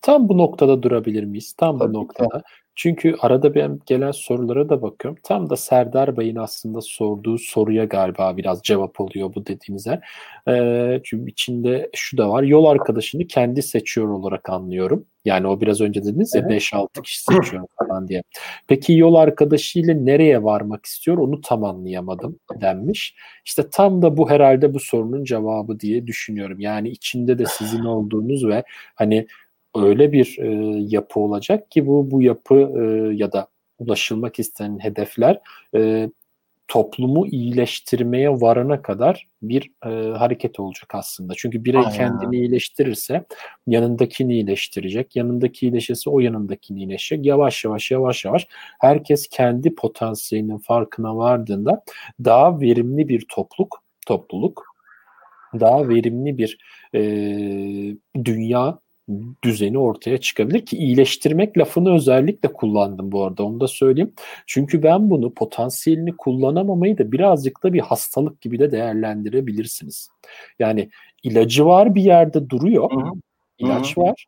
[0.02, 1.52] Tam bu noktada durabilir miyiz?
[1.52, 2.38] Tam Tabii bu noktada.
[2.38, 2.44] Ki.
[2.76, 5.20] Çünkü arada ben gelen sorulara da bakıyorum.
[5.22, 10.00] Tam da Serdar Bey'in aslında sorduğu soruya galiba biraz cevap oluyor bu dediğinize.
[10.48, 12.42] Ee, çünkü içinde şu da var.
[12.42, 15.06] Yol arkadaşını kendi seçiyor olarak anlıyorum.
[15.24, 16.62] Yani o biraz önce dediniz ya evet.
[16.62, 18.22] 5-6 kişi seçiyor falan diye.
[18.68, 23.14] Peki yol arkadaşıyla nereye varmak istiyor onu tam anlayamadım denmiş.
[23.44, 26.60] İşte tam da bu herhalde bu sorunun cevabı diye düşünüyorum.
[26.60, 28.64] Yani içinde de sizin olduğunuz ve
[28.94, 29.26] hani
[29.84, 30.48] öyle bir e,
[30.88, 33.48] yapı olacak ki bu bu yapı e, ya da
[33.78, 35.40] ulaşılmak istenen hedefler
[35.74, 36.10] e,
[36.68, 41.34] toplumu iyileştirmeye varana kadar bir e, hareket olacak aslında.
[41.36, 41.92] Çünkü birey Aynen.
[41.92, 43.24] kendini iyileştirirse
[43.66, 45.16] yanındakini iyileştirecek.
[45.16, 47.26] Yanındaki iyileşirse o yanındakini iyileşecek.
[47.26, 48.46] Yavaş yavaş yavaş yavaş
[48.80, 51.84] herkes kendi potansiyelinin farkına vardığında
[52.24, 54.76] daha verimli bir topluluk topluluk
[55.60, 56.58] daha verimli bir
[56.94, 57.00] e,
[58.24, 58.78] dünya
[59.44, 64.12] düzeni ortaya çıkabilir ki iyileştirmek lafını özellikle kullandım bu arada onu da söyleyeyim.
[64.46, 70.08] Çünkü ben bunu potansiyelini kullanamamayı da birazcık da bir hastalık gibi de değerlendirebilirsiniz.
[70.58, 70.90] Yani
[71.22, 72.90] ilacı var bir yerde duruyor.
[72.90, 73.12] Hı hı.
[73.58, 74.04] İlaç hı hı.
[74.04, 74.26] var.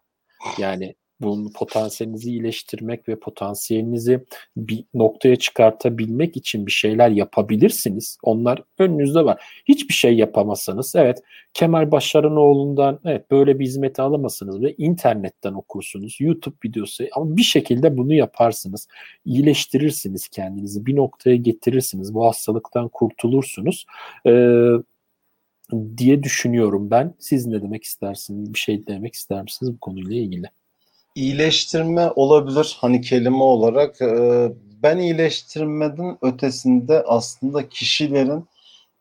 [0.59, 4.25] Yani bunun potansiyelinizi iyileştirmek ve potansiyelinizi
[4.57, 8.19] bir noktaya çıkartabilmek için bir şeyler yapabilirsiniz.
[8.23, 9.43] Onlar önünüzde var.
[9.69, 11.23] Hiçbir şey yapamazsanız evet
[11.55, 16.17] Kemal Başaranoğlu'ndan evet böyle bir hizmeti alamazsınız ve internetten okursunuz.
[16.21, 18.89] YouTube videosu ama bir şekilde bunu yaparsınız.
[19.25, 20.87] İyileştirirsiniz kendinizi.
[20.87, 22.15] Bir noktaya getirirsiniz.
[22.15, 23.87] Bu hastalıktan kurtulursunuz.
[24.27, 24.71] Ee,
[25.97, 27.15] diye düşünüyorum ben.
[27.19, 28.55] Siz ne demek istersiniz?
[28.55, 30.58] Bir şey demek ister misiniz bu konuyla ilgili?
[31.15, 34.03] İyileştirme olabilir hani kelime olarak.
[34.03, 34.49] E,
[34.83, 38.45] ben iyileştirmenin ötesinde aslında kişilerin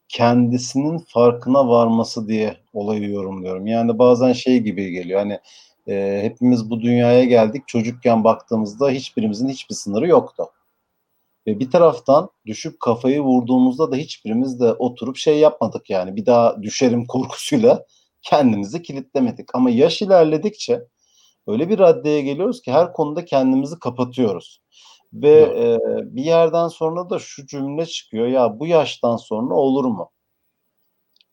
[0.07, 3.67] kendisinin farkına varması diye olayı yorumluyorum.
[3.67, 5.39] Yani bazen şey gibi geliyor hani
[5.87, 10.43] e, hepimiz bu dünyaya geldik çocukken baktığımızda hiçbirimizin hiçbir sınırı yoktu.
[11.47, 16.63] Ve bir taraftan düşüp kafayı vurduğumuzda da hiçbirimiz de oturup şey yapmadık yani bir daha
[16.63, 17.85] düşerim korkusuyla
[18.21, 19.55] kendimizi kilitlemedik.
[19.55, 20.81] Ama yaş ilerledikçe
[21.47, 24.61] öyle bir raddeye geliyoruz ki her konuda kendimizi kapatıyoruz.
[25.13, 25.79] Ve e,
[26.15, 30.11] bir yerden sonra da şu cümle çıkıyor ya bu yaştan sonra olur mu?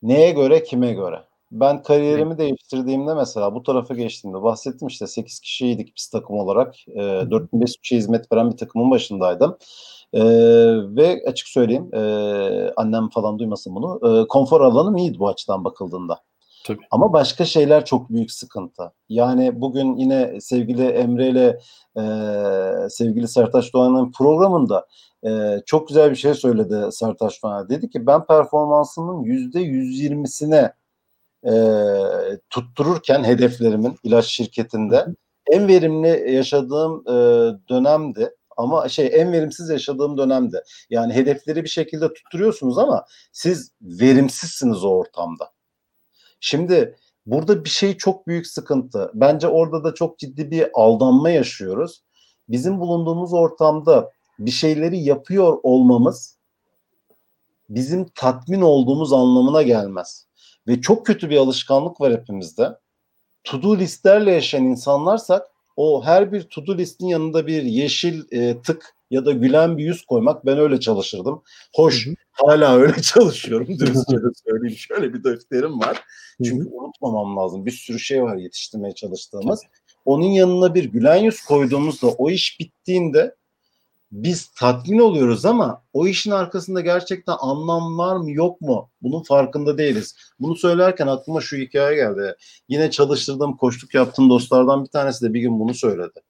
[0.02, 1.24] Neye göre kime göre?
[1.52, 2.38] Ben kariyerimi evet.
[2.38, 6.88] değiştirdiğimde mesela bu tarafa geçtiğimde bahsettim işte 8 kişiydik biz takım olarak.
[6.88, 7.00] E,
[7.30, 9.58] 4500 kişiye hizmet veren bir takımın başındaydım.
[10.12, 10.22] E,
[10.96, 12.00] ve açık söyleyeyim e,
[12.76, 14.20] annem falan duymasın bunu.
[14.22, 16.20] E, konfor alanım iyiydi bu açıdan bakıldığında.
[16.64, 16.80] Tabii.
[16.90, 18.92] Ama başka şeyler çok büyük sıkıntı.
[19.08, 21.58] Yani bugün yine sevgili Emre ile
[21.96, 22.02] e,
[22.88, 24.86] sevgili Sertaç Doğan'ın programında
[25.26, 27.68] e, çok güzel bir şey söyledi Sertaç Doğan.
[27.68, 30.72] Dedi ki ben performansımın yüzde yüz yirmisine
[31.46, 31.52] e,
[32.50, 35.06] tuttururken hedeflerimin ilaç şirketinde
[35.50, 37.12] en verimli yaşadığım e,
[37.68, 38.30] dönemdi.
[38.56, 40.64] Ama şey en verimsiz yaşadığım dönemde.
[40.90, 45.53] Yani hedefleri bir şekilde tutturuyorsunuz ama siz verimsizsiniz o ortamda.
[46.40, 49.10] Şimdi burada bir şey çok büyük sıkıntı.
[49.14, 52.04] Bence orada da çok ciddi bir aldanma yaşıyoruz.
[52.48, 56.38] Bizim bulunduğumuz ortamda bir şeyleri yapıyor olmamız
[57.68, 60.26] bizim tatmin olduğumuz anlamına gelmez.
[60.68, 62.78] Ve çok kötü bir alışkanlık var hepimizde.
[63.44, 65.46] To-do listlerle yaşayan insanlarsak
[65.76, 70.04] o her bir to-do listin yanında bir yeşil e, tık ya da gülen bir yüz
[70.04, 71.42] koymak ben öyle çalışırdım.
[71.74, 74.76] Hoş hala öyle çalışıyorum dürüstçe de söyleyeyim.
[74.78, 76.02] Şöyle bir defterim var.
[76.44, 77.66] Çünkü unutmamam lazım.
[77.66, 79.60] Bir sürü şey var yetiştirmeye çalıştığımız.
[80.04, 83.34] Onun yanına bir gülen yüz koyduğumuzda o iş bittiğinde
[84.14, 88.90] biz tatmin oluyoruz ama o işin arkasında gerçekten anlam var mı yok mu?
[89.02, 90.16] Bunun farkında değiliz.
[90.40, 92.36] Bunu söylerken aklıma şu hikaye geldi.
[92.68, 96.20] Yine çalıştırdığım, koştuk yaptığım dostlardan bir tanesi de bir gün bunu söyledi.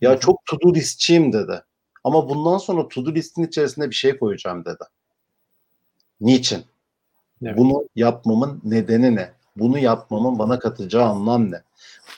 [0.00, 1.62] Ya çok to do listçiyim dedi.
[2.04, 4.84] Ama bundan sonra to do listin içerisinde bir şey koyacağım dedi.
[6.20, 6.64] Niçin?
[7.42, 7.58] Evet.
[7.58, 9.32] Bunu yapmamın nedeni ne?
[9.58, 11.62] Bunu yapmamın bana katacağı anlam ne?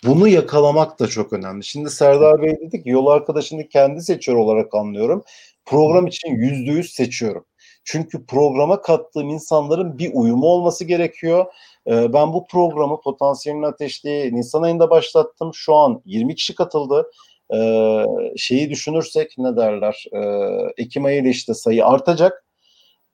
[0.04, 1.64] Bunu yakalamak da çok önemli.
[1.64, 5.24] Şimdi Serdar Bey dedik yol arkadaşını kendi seçiyor olarak anlıyorum.
[5.66, 7.44] Program için yüzde yüz seçiyorum.
[7.84, 11.46] Çünkü programa kattığım insanların bir uyumu olması gerekiyor.
[11.86, 15.50] Ee, ben bu programı Potansiyelin Ateşliği Nisan ayında başlattım.
[15.54, 17.10] Şu an 20 kişi katıldı.
[17.54, 18.04] Ee,
[18.36, 20.04] şeyi düşünürsek ne derler?
[20.12, 22.44] Ee, Ekim ayıyla işte sayı artacak.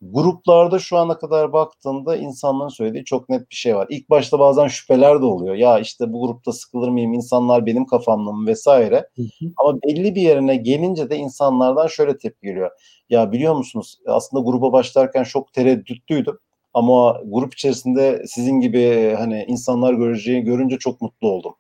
[0.03, 3.87] Gruplarda şu ana kadar baktığımda insanların söylediği çok net bir şey var.
[3.91, 5.55] İlk başta bazen şüpheler de oluyor.
[5.55, 7.13] Ya işte bu grupta sıkılır mıyım?
[7.15, 9.09] İnsanlar benim kafamla mı vesaire.
[9.17, 9.53] Hı hı.
[9.57, 12.71] Ama belli bir yerine gelince de insanlardan şöyle tepki geliyor.
[13.11, 16.39] Ya biliyor musunuz aslında gruba başlarken çok tereddütlüydüm.
[16.75, 21.55] Ama grup içerisinde sizin gibi hani insanlar göreceği görünce çok mutlu oldum.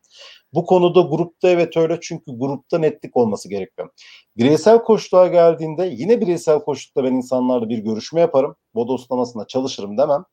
[0.56, 3.88] Bu konuda grupta evet öyle çünkü grupta netlik olması gerekiyor.
[4.36, 8.56] Bireysel koçluğa geldiğinde yine bireysel koçlukta ben insanlarla bir görüşme yaparım.
[8.74, 10.24] Bodoslamasında çalışırım demem.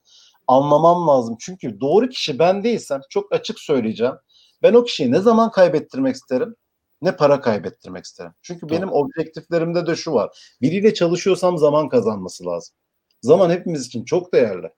[0.48, 1.36] Anlamam lazım.
[1.40, 4.14] Çünkü doğru kişi ben değilsem çok açık söyleyeceğim.
[4.62, 6.56] Ben o kişiyi ne zaman kaybettirmek isterim?
[7.02, 8.32] Ne para kaybettirmek isterim.
[8.42, 8.78] Çünkü Doğru.
[8.78, 10.56] benim objektiflerimde de şu var.
[10.62, 12.76] Biriyle çalışıyorsam zaman kazanması lazım.
[13.22, 14.70] Zaman hepimiz için çok değerli.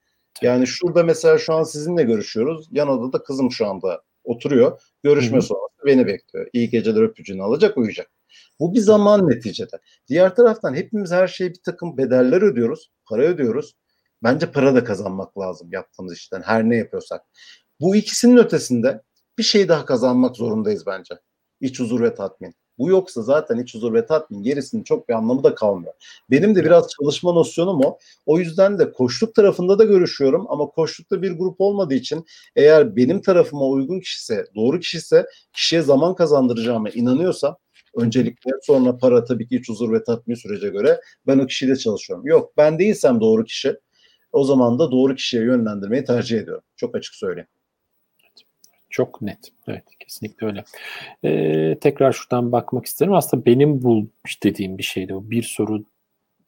[0.42, 2.68] Yani şurada mesela şu an sizinle görüşüyoruz.
[2.72, 4.82] Yan odada kızım şu anda oturuyor.
[5.04, 5.46] Görüşme Hı-hı.
[5.46, 6.48] sonrası beni bekliyor.
[6.54, 8.12] İyi geceler öpücüğünü alacak uyuyacak.
[8.60, 9.80] Bu bir zaman neticede.
[10.08, 12.92] Diğer taraftan hepimiz her şeye bir takım bedeller ödüyoruz.
[13.06, 13.76] Para ödüyoruz.
[14.24, 17.22] Bence para da kazanmak lazım yaptığımız işten her ne yapıyorsak.
[17.80, 19.02] Bu ikisinin ötesinde
[19.38, 21.16] bir şey daha kazanmak zorundayız bence.
[21.62, 22.56] İç huzur ve tatmin.
[22.78, 25.94] Bu yoksa zaten iç huzur ve tatmin gerisinin çok bir anlamı da kalmıyor.
[26.32, 27.98] Benim de biraz çalışma nosyonum o.
[28.26, 33.22] O yüzden de koşluk tarafında da görüşüyorum ama koşlukta bir grup olmadığı için eğer benim
[33.22, 37.58] tarafıma uygun kişiyse, doğru kişiyse kişiye zaman kazandıracağıma inanıyorsam
[37.96, 42.28] öncelikle sonra para tabii ki iç huzur ve tatmin sürece göre ben o kişiyle çalışıyorum.
[42.28, 43.80] Yok ben değilsem doğru kişi
[44.32, 46.64] o zaman da doğru kişiye yönlendirmeyi tercih ediyorum.
[46.76, 47.48] Çok açık söyleyeyim.
[48.96, 49.52] Çok net.
[49.68, 50.64] Evet kesinlikle öyle.
[51.24, 53.14] Ee, tekrar şuradan bakmak isterim.
[53.14, 55.16] Aslında benim bulmuş dediğim bir şeydi.
[55.16, 55.84] O bir soru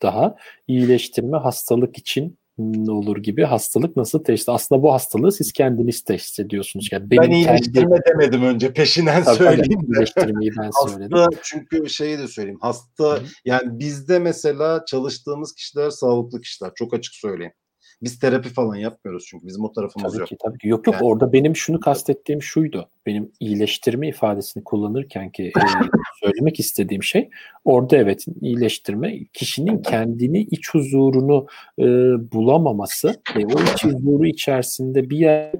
[0.01, 0.35] daha.
[0.67, 4.49] İyileştirme hastalık için ne olur gibi hastalık nasıl teşhis?
[4.49, 6.89] Aslında bu hastalığı siz kendiniz teşhis ediyorsunuz.
[6.91, 8.05] Yani benim ben iyileştirme kendi...
[8.05, 9.85] demedim önce peşinden Tabii söyleyeyim de.
[9.93, 11.39] İyileştirmeyi ben hasta, söyledim.
[11.43, 12.59] Çünkü şeyi de söyleyeyim.
[12.61, 13.23] Hasta Hı.
[13.45, 16.71] yani bizde mesela çalıştığımız kişiler sağlıklı kişiler.
[16.75, 17.53] Çok açık söyleyeyim.
[18.01, 20.29] Biz terapi falan yapmıyoruz çünkü bizim o tarafımız tabii yok.
[20.29, 20.67] Ki, tabii ki.
[20.67, 22.89] Yok yok yani, orada benim şunu kastettiğim şuydu.
[23.05, 25.59] Benim iyileştirme ifadesini kullanırken ki e,
[26.19, 27.29] söylemek istediğim şey
[27.65, 31.47] orada evet iyileştirme kişinin kendini iç huzurunu
[31.79, 31.83] e,
[32.31, 35.51] bulamaması ve o iç huzuru içerisinde bir yer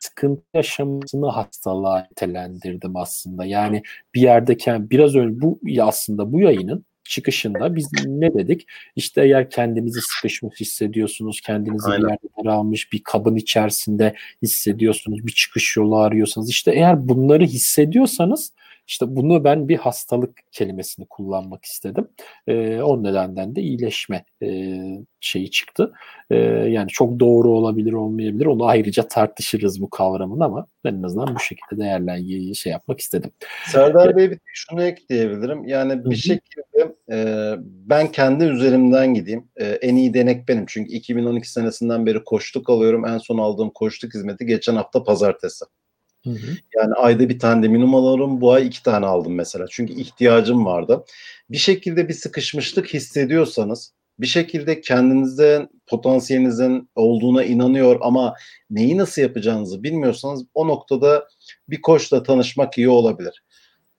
[0.00, 3.44] sıkıntı yaşamasını hastalığa nitelendirdim aslında.
[3.44, 3.82] Yani
[4.14, 8.66] bir yerdeken biraz önce bu aslında bu yayının çıkışında biz ne dedik?
[8.96, 12.02] İşte eğer kendinizi sıkışmış hissediyorsunuz, kendinizi Aynen.
[12.02, 18.52] bir yerde daralmış bir kabın içerisinde hissediyorsunuz, bir çıkış yolu arıyorsanız işte eğer bunları hissediyorsanız
[18.86, 22.08] işte bunu ben bir hastalık kelimesini kullanmak istedim.
[22.46, 24.78] E, o nedenden de iyileşme e,
[25.20, 25.92] şeyi çıktı.
[26.30, 28.46] E, yani çok doğru olabilir olmayabilir.
[28.46, 33.30] Onu ayrıca tartışırız bu kavramın ama en azından bu şekilde değerlendirmeyi şey yapmak istedim.
[33.66, 35.64] Serdar Bey bir şunu ekleyebilirim.
[35.64, 37.16] Yani bir şekilde e,
[37.60, 39.48] ben kendi üzerimden gideyim.
[39.56, 40.64] E, en iyi denek benim.
[40.66, 43.06] Çünkü 2012 senesinden beri koştuk alıyorum.
[43.06, 45.64] En son aldığım koştuk hizmeti geçen hafta pazartesi.
[46.24, 46.56] Hı hı.
[46.76, 48.40] Yani ayda bir tane de minimum alıyorum.
[48.40, 49.66] Bu ay iki tane aldım mesela.
[49.70, 51.04] Çünkü ihtiyacım vardı.
[51.50, 58.34] Bir şekilde bir sıkışmışlık hissediyorsanız bir şekilde kendinizde potansiyelinizin olduğuna inanıyor ama
[58.70, 61.28] neyi nasıl yapacağınızı bilmiyorsanız o noktada
[61.68, 63.42] bir koçla tanışmak iyi olabilir.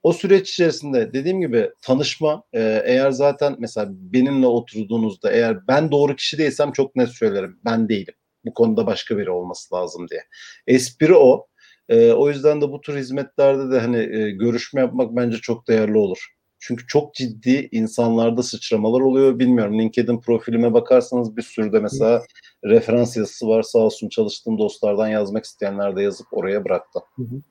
[0.03, 6.15] O süreç içerisinde dediğim gibi tanışma e, eğer zaten mesela benimle oturduğunuzda eğer ben doğru
[6.15, 8.13] kişi değilsem çok net söylerim ben değilim.
[8.45, 10.21] Bu konuda başka biri olması lazım diye.
[10.67, 11.47] Espri o.
[11.89, 15.97] E, o yüzden de bu tür hizmetlerde de hani e, görüşme yapmak bence çok değerli
[15.97, 16.27] olur.
[16.59, 19.39] Çünkü çok ciddi insanlarda sıçramalar oluyor.
[19.39, 22.21] Bilmiyorum LinkedIn profilime bakarsanız bir sürü de mesela
[22.65, 23.61] referans yazısı var.
[23.61, 26.99] Sağ olsun çalıştığım dostlardan yazmak isteyenler de yazıp oraya bıraktı.
[27.15, 27.41] Hı hı.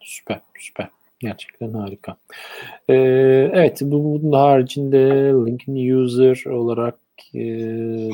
[0.00, 0.88] Süper, süper.
[1.20, 2.16] Gerçekten harika.
[2.88, 2.94] Ee,
[3.54, 4.98] evet, bu, bunun haricinde
[5.46, 6.98] LinkedIn user olarak
[7.34, 7.40] e,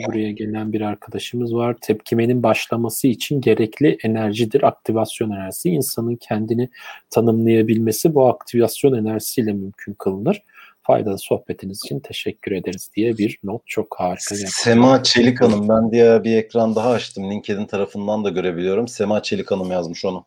[0.07, 1.76] buraya gelen bir arkadaşımız var.
[1.80, 4.62] Tepkimenin başlaması için gerekli enerjidir.
[4.62, 5.70] Aktivasyon enerjisi.
[5.70, 6.68] İnsanın kendini
[7.11, 10.42] tanımlayabilmesi bu aktivasyon enerjisiyle mümkün kılınır.
[10.82, 14.34] Faydalı sohbetiniz için teşekkür ederiz diye bir not çok harika.
[14.34, 14.72] Gerçekten.
[14.72, 17.30] Sema Çelik Hanım ben diye bir ekran daha açtım.
[17.30, 18.88] LinkedIn tarafından da görebiliyorum.
[18.88, 20.26] Sema Çelik Hanım yazmış onu.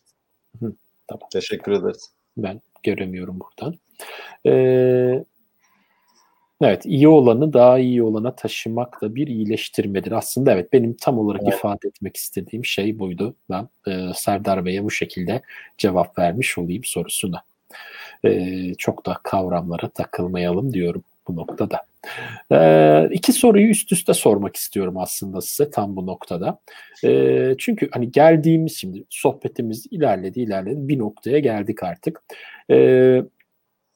[0.60, 0.74] Hı,
[1.08, 1.30] tamam.
[1.34, 2.10] Teşekkür ederiz.
[2.38, 3.80] Ben göremiyorum buradan.
[4.46, 5.24] Ee,
[6.64, 10.12] Evet, iyi olanı daha iyi olana taşımak da bir iyileştirmedir.
[10.12, 11.54] Aslında evet benim tam olarak evet.
[11.54, 13.36] ifade etmek istediğim şey buydu.
[13.50, 15.42] Ben e, Serdar Bey'e bu şekilde
[15.78, 17.44] cevap vermiş olayım sorusuna.
[18.26, 21.82] E, çok da kavramlara takılmayalım diyorum bu noktada.
[22.52, 26.60] E, iki soruyu üst üste sormak istiyorum aslında size tam bu noktada.
[27.04, 32.22] E, çünkü hani geldiğimiz şimdi sohbetimiz ilerledi ilerledi bir noktaya geldik artık.
[32.72, 32.76] E,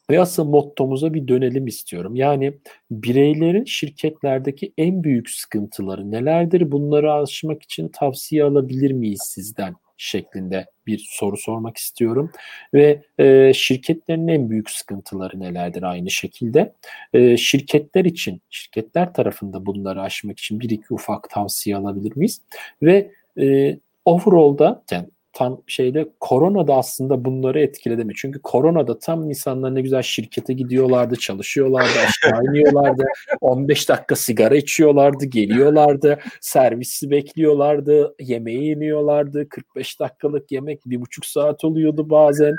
[0.10, 2.16] ve asıl mottomuza bir dönelim istiyorum.
[2.16, 2.54] Yani
[2.92, 6.72] bireylerin şirketlerdeki en büyük sıkıntıları nelerdir?
[6.72, 9.76] Bunları aşmak için tavsiye alabilir miyiz sizden?
[9.98, 12.32] şeklinde bir soru sormak istiyorum.
[12.74, 16.74] Ve e, şirketlerin en büyük sıkıntıları nelerdir aynı şekilde?
[17.14, 22.42] E, şirketler için, şirketler tarafında bunları aşmak için bir iki ufak tavsiye alabilir miyiz?
[22.82, 28.14] Ve e, overall'da yani tam şeyde korona da aslında bunları etkiledi mi?
[28.16, 33.06] Çünkü korona da tam insanlar ne güzel şirkete gidiyorlardı, çalışıyorlardı, aşağı iniyorlardı,
[33.42, 41.64] 15 dakika sigara içiyorlardı, geliyorlardı, servisi bekliyorlardı, yemeğe iniyorlardı, 45 dakikalık yemek bir buçuk saat
[41.64, 42.56] oluyordu bazen,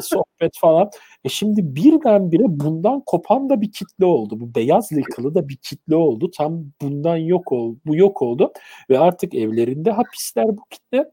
[0.00, 0.90] sohbet falan.
[1.24, 4.40] E şimdi birdenbire bundan kopan da bir kitle oldu.
[4.40, 6.30] Bu beyaz yakalı da bir kitle oldu.
[6.36, 7.78] Tam bundan yok oldu.
[7.86, 8.52] Bu yok oldu
[8.90, 11.10] ve artık evlerinde hapisler bu kitle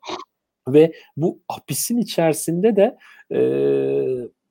[0.74, 2.98] ve bu hapisin içerisinde de
[3.32, 3.40] e,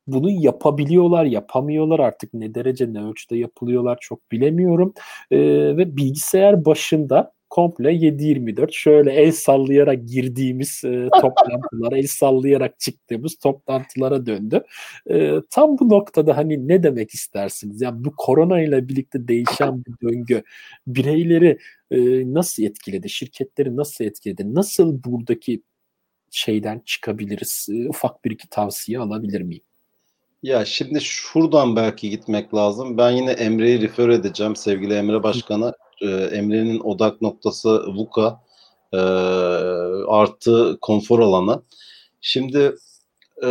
[0.06, 4.94] bunu yapabiliyorlar, yapamıyorlar artık ne derece ne ölçüde yapılıyorlar çok bilemiyorum.
[5.30, 5.38] E,
[5.76, 14.26] ve bilgisayar başında komple 7-24 şöyle el sallayarak girdiğimiz e, toplantılara, el sallayarak çıktığımız toplantılara
[14.26, 14.64] döndü.
[15.10, 17.82] E, tam bu noktada hani ne demek istersiniz?
[17.82, 20.42] Yani bu korona ile birlikte değişen bir döngü
[20.86, 21.58] bireyleri
[21.90, 21.98] e,
[22.34, 23.10] nasıl etkiledi?
[23.10, 24.54] Şirketleri nasıl etkiledi?
[24.54, 25.62] Nasıl buradaki
[26.36, 27.68] şeyden çıkabiliriz?
[27.88, 29.62] Ufak bir iki tavsiye alabilir miyim?
[30.42, 32.98] Ya şimdi şuradan belki gitmek lazım.
[32.98, 34.56] Ben yine Emre'yi refer edeceğim.
[34.56, 35.72] Sevgili Emre Başkan'a.
[36.02, 38.40] Ee, Emre'nin odak noktası VUCA
[38.92, 38.96] e,
[40.08, 41.62] artı konfor alanı.
[42.20, 42.74] Şimdi
[43.44, 43.50] e,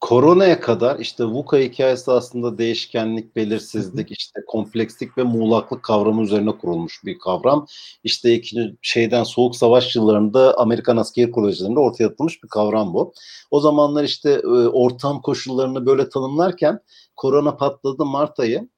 [0.00, 7.04] koronaya kadar işte VUCA hikayesi aslında değişkenlik, belirsizlik, işte komplekslik ve muğlaklık kavramı üzerine kurulmuş
[7.04, 7.66] bir kavram.
[8.04, 13.12] İşte ikinci şeyden soğuk savaş yıllarında Amerikan askeri kolejlerinde ortaya atılmış bir kavram bu.
[13.50, 16.80] O zamanlar işte e, ortam koşullarını böyle tanımlarken
[17.16, 18.68] korona patladı Mart ayı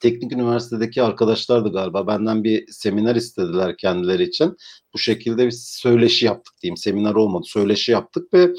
[0.00, 2.06] teknik üniversitedeki arkadaşlardı galiba.
[2.06, 4.56] Benden bir seminer istediler kendileri için.
[4.94, 6.76] Bu şekilde bir söyleşi yaptık diyeyim.
[6.76, 7.44] Seminer olmadı.
[7.46, 8.50] Söyleşi yaptık ve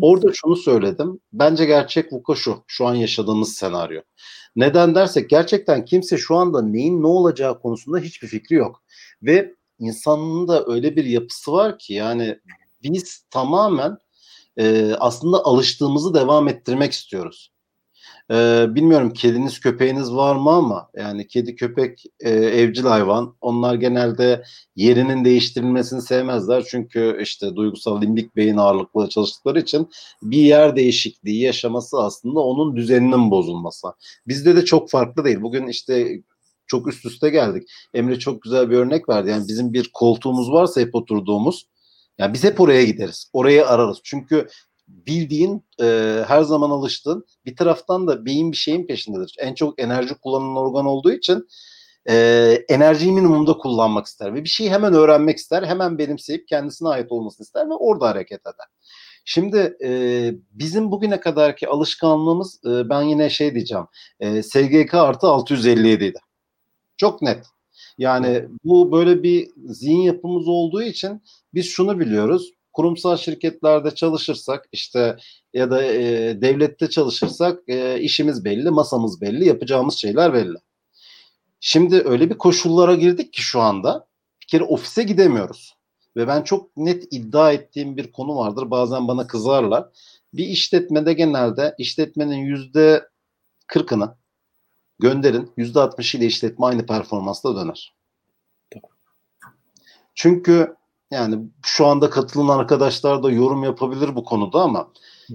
[0.00, 1.20] orada şunu söyledim.
[1.32, 2.64] Bence gerçek vuku şu.
[2.66, 4.00] Şu an yaşadığımız senaryo.
[4.56, 8.82] Neden dersek gerçekten kimse şu anda neyin ne olacağı konusunda hiçbir fikri yok.
[9.22, 12.38] Ve insanın da öyle bir yapısı var ki yani
[12.82, 13.98] biz tamamen
[14.56, 17.53] e, aslında alıştığımızı devam ettirmek istiyoruz.
[18.30, 23.36] Ee, bilmiyorum kediniz köpeğiniz var mı ama yani kedi köpek e, evcil hayvan.
[23.40, 24.44] Onlar genelde
[24.76, 26.64] yerinin değiştirilmesini sevmezler.
[26.68, 29.88] Çünkü işte duygusal limbik beyin ağırlıklı çalıştıkları için
[30.22, 33.88] bir yer değişikliği yaşaması aslında onun düzeninin bozulması.
[34.28, 35.42] Bizde de çok farklı değil.
[35.42, 36.22] Bugün işte
[36.66, 37.68] çok üst üste geldik.
[37.94, 39.30] Emre çok güzel bir örnek verdi.
[39.30, 41.66] Yani bizim bir koltuğumuz varsa hep oturduğumuz
[42.18, 43.30] yani biz hep oraya gideriz.
[43.32, 43.98] Orayı ararız.
[44.04, 44.48] Çünkü
[44.88, 45.84] bildiğin e,
[46.26, 49.36] her zaman alıştığın bir taraftan da beyin bir şeyin peşindedir.
[49.38, 51.48] En çok enerji kullanan organ olduğu için
[52.08, 52.14] e,
[52.68, 57.44] enerjiyi minimumda kullanmak ister ve bir şeyi hemen öğrenmek ister, hemen benimseyip kendisine ait olmasını
[57.44, 58.66] ister ve orada hareket eder.
[59.24, 59.90] Şimdi e,
[60.50, 63.84] bizim bugüne kadarki alışkanlığımız e, ben yine şey diyeceğim
[64.20, 66.18] e, SGK artı 657 idi.
[66.96, 67.46] Çok net.
[67.98, 71.22] Yani bu böyle bir zihin yapımız olduğu için
[71.54, 72.52] biz şunu biliyoruz.
[72.74, 75.16] Kurumsal şirketlerde çalışırsak işte
[75.52, 76.02] ya da e,
[76.42, 80.56] devlette çalışırsak e, işimiz belli, masamız belli, yapacağımız şeyler belli.
[81.60, 84.06] Şimdi öyle bir koşullara girdik ki şu anda
[84.42, 85.76] bir kere ofise gidemiyoruz.
[86.16, 88.70] Ve ben çok net iddia ettiğim bir konu vardır.
[88.70, 89.88] Bazen bana kızarlar.
[90.32, 93.08] Bir işletmede genelde işletmenin yüzde
[93.66, 94.14] kırkını
[94.98, 95.52] gönderin.
[95.56, 97.94] Yüzde altmış ile işletme aynı performansla döner.
[100.14, 100.76] Çünkü
[101.14, 104.92] yani şu anda katılan arkadaşlar da yorum yapabilir bu konuda ama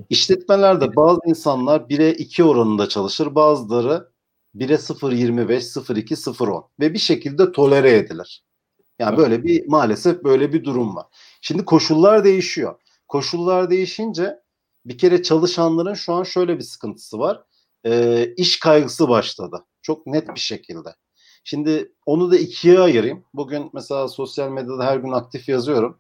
[0.10, 3.36] işletmelerde bazı insanlar 1'e 2 oranında çalışır.
[3.36, 4.10] Bazıları
[4.56, 8.44] 1'e 0.25, 0.2, 0.10 ve bir şekilde tolere edilir.
[9.00, 11.06] Yani böyle bir maalesef böyle bir durum var.
[11.42, 12.80] Şimdi koşullar değişiyor.
[13.08, 14.40] Koşullar değişince
[14.86, 17.44] bir kere çalışanların şu an şöyle bir sıkıntısı var.
[17.86, 19.66] E, iş kaygısı başladı.
[19.82, 20.96] Çok net bir şekilde.
[21.44, 23.24] Şimdi onu da ikiye ayırayım.
[23.34, 26.00] Bugün mesela sosyal medyada her gün aktif yazıyorum.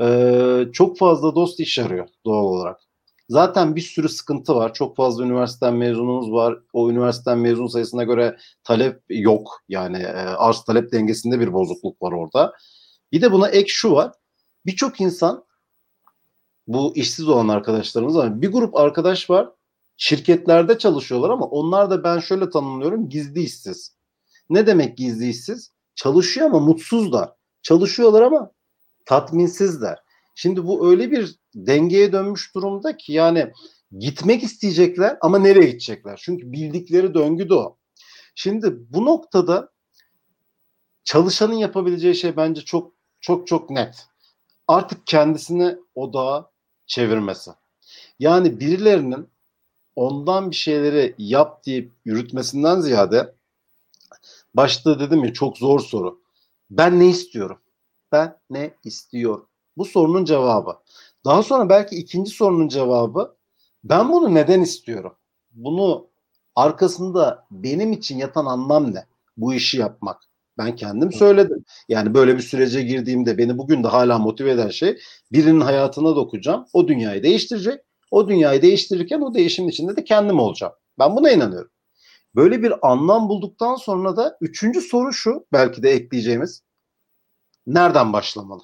[0.00, 2.80] Ee, çok fazla dost iş arıyor doğal olarak.
[3.28, 4.74] Zaten bir sürü sıkıntı var.
[4.74, 6.58] Çok fazla üniversiteden mezunumuz var.
[6.72, 9.62] O üniversiteden mezun sayısına göre talep yok.
[9.68, 12.52] Yani e, arz talep dengesinde bir bozukluk var orada.
[13.12, 14.12] Bir de buna ek şu var.
[14.66, 15.44] Birçok insan
[16.66, 18.42] bu işsiz olan arkadaşlarımız var.
[18.42, 19.50] Bir grup arkadaş var.
[19.96, 23.96] Şirketlerde çalışıyorlar ama onlar da ben şöyle tanımlıyorum gizli işsiz.
[24.50, 25.72] Ne demek gizli işsiz?
[25.94, 27.32] Çalışıyor ama mutsuzlar.
[27.62, 28.50] Çalışıyorlar ama
[29.04, 29.98] tatminsizler.
[30.34, 33.52] Şimdi bu öyle bir dengeye dönmüş durumda ki yani
[33.98, 36.20] gitmek isteyecekler ama nereye gidecekler?
[36.22, 37.76] Çünkü bildikleri döngü de o.
[38.34, 39.72] Şimdi bu noktada
[41.04, 44.06] çalışanın yapabileceği şey bence çok çok çok net.
[44.68, 46.50] Artık kendisini odağa
[46.86, 47.50] çevirmesi.
[48.18, 49.28] Yani birilerinin
[49.96, 53.34] ondan bir şeyleri yap deyip yürütmesinden ziyade
[54.54, 56.20] başta dedim ya çok zor soru.
[56.70, 57.58] Ben ne istiyorum?
[58.12, 59.48] Ben ne istiyorum?
[59.76, 60.78] Bu sorunun cevabı.
[61.24, 63.36] Daha sonra belki ikinci sorunun cevabı
[63.84, 65.16] ben bunu neden istiyorum?
[65.52, 66.06] Bunu
[66.56, 69.06] arkasında benim için yatan anlam ne?
[69.36, 70.20] Bu işi yapmak.
[70.58, 71.64] Ben kendim söyledim.
[71.88, 74.98] Yani böyle bir sürece girdiğimde beni bugün de hala motive eden şey
[75.32, 76.66] birinin hayatına dokacağım.
[76.72, 77.80] O dünyayı değiştirecek.
[78.10, 80.72] O dünyayı değiştirirken o değişimin içinde de kendim olacağım.
[80.98, 81.70] Ben buna inanıyorum.
[82.36, 86.62] Böyle bir anlam bulduktan sonra da üçüncü soru şu belki de ekleyeceğimiz.
[87.66, 88.62] Nereden başlamalı?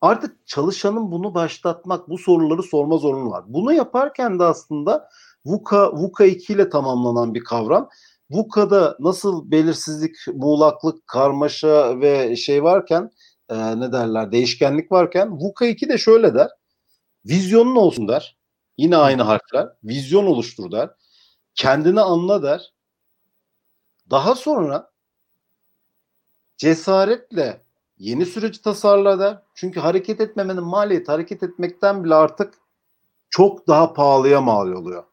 [0.00, 3.44] Artık çalışanın bunu başlatmak, bu soruları sorma zorunlu var.
[3.48, 5.08] Bunu yaparken de aslında
[5.44, 7.88] VUCA, VUCA 2 ile tamamlanan bir kavram.
[8.30, 13.10] VUCA'da nasıl belirsizlik, muğlaklık, karmaşa ve şey varken
[13.48, 16.48] e, ne derler değişkenlik varken VUCA 2 de şöyle der.
[17.26, 18.38] Vizyonun olsun der.
[18.78, 19.68] Yine aynı harfler.
[19.84, 20.90] Vizyon oluştur der.
[21.54, 22.72] Kendini anla der.
[24.10, 24.90] Daha sonra
[26.56, 27.62] cesaretle
[27.98, 29.42] yeni süreci tasarla der.
[29.54, 32.54] Çünkü hareket etmemenin maliyeti hareket etmekten bile artık
[33.30, 35.04] çok daha pahalıya mal oluyor.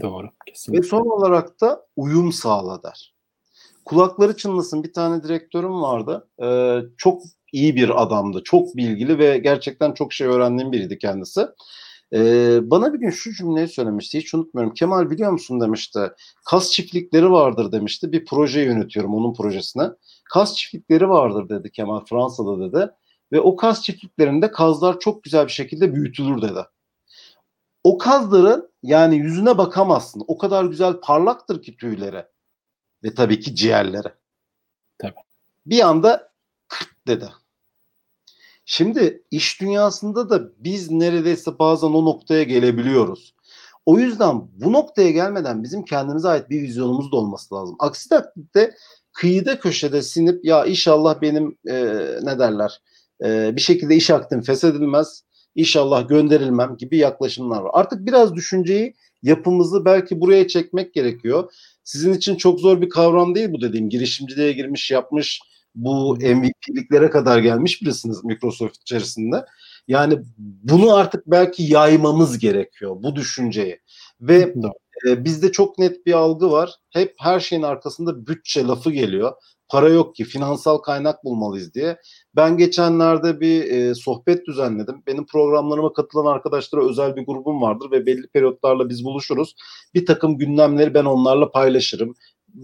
[0.00, 0.28] Doğru.
[0.46, 0.82] Kesinlikle.
[0.82, 3.14] Ve son olarak da uyum sağla der.
[3.84, 6.28] Kulakları çınlasın bir tane direktörüm vardı.
[6.42, 7.22] Ee, çok
[7.52, 8.42] iyi bir adamdı.
[8.44, 11.48] Çok bilgili ve gerçekten çok şey öğrendiğim biriydi kendisi.
[12.14, 14.18] Ee, bana bir gün şu cümleyi söylemişti.
[14.18, 14.74] Hiç unutmuyorum.
[14.74, 16.00] Kemal biliyor musun demişti.
[16.44, 18.12] Kas çiftlikleri vardır demişti.
[18.12, 19.90] Bir proje yönetiyorum onun projesine.
[20.24, 22.90] Kas çiftlikleri vardır dedi Kemal Fransa'da dedi.
[23.32, 26.60] Ve o kas çiftliklerinde kazlar çok güzel bir şekilde büyütülür dedi.
[27.84, 30.24] O kazların yani yüzüne bakamazsın.
[30.26, 32.24] O kadar güzel parlaktır ki tüyleri.
[33.04, 34.08] Ve tabii ki ciğerleri.
[34.98, 35.14] Tabii.
[35.66, 36.32] Bir anda
[36.68, 37.28] kırt dedi.
[38.64, 43.34] Şimdi iş dünyasında da biz neredeyse bazen o noktaya gelebiliyoruz.
[43.86, 47.76] O yüzden bu noktaya gelmeden bizim kendimize ait bir vizyonumuz da olması lazım.
[47.78, 48.74] Aksi takdirde
[49.12, 51.74] kıyıda köşede sinip ya inşallah benim e,
[52.22, 52.80] ne derler
[53.24, 57.70] e, bir şekilde iş aktim feshedilmez, inşallah gönderilmem gibi yaklaşımlar var.
[57.74, 61.52] Artık biraz düşünceyi yapımızı belki buraya çekmek gerekiyor.
[61.84, 65.40] Sizin için çok zor bir kavram değil bu dediğim girişimciliğe girmiş yapmış
[65.74, 69.44] bu MVP'liklere kadar gelmiş birisiniz Microsoft içerisinde.
[69.88, 73.80] Yani bunu artık belki yaymamız gerekiyor bu düşünceyi.
[74.20, 74.54] Ve
[75.08, 76.70] e, bizde çok net bir algı var.
[76.90, 79.32] Hep her şeyin arkasında bütçe lafı geliyor.
[79.68, 81.96] Para yok ki finansal kaynak bulmalıyız diye.
[82.36, 85.02] Ben geçenlerde bir e, sohbet düzenledim.
[85.06, 89.54] Benim programlarıma katılan arkadaşlara özel bir grubum vardır ve belli periyotlarla biz buluşuruz.
[89.94, 92.14] Bir takım gündemleri ben onlarla paylaşırım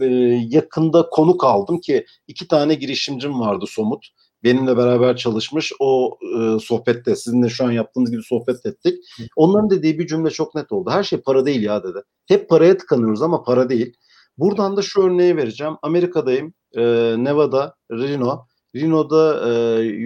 [0.00, 0.06] e,
[0.48, 4.06] yakında konuk aldım ki iki tane girişimcim vardı somut.
[4.44, 9.04] Benimle beraber çalışmış o e, sohbette sizinle şu an yaptığımız gibi sohbet ettik.
[9.36, 10.90] Onların dediği bir cümle çok net oldu.
[10.90, 11.98] Her şey para değil ya dedi.
[12.26, 13.96] Hep paraya tıkanıyoruz ama para değil.
[14.38, 15.74] Buradan da şu örneği vereceğim.
[15.82, 16.54] Amerika'dayım.
[16.76, 16.82] E,
[17.18, 18.46] Nevada, Reno.
[18.76, 19.52] Reno'da e,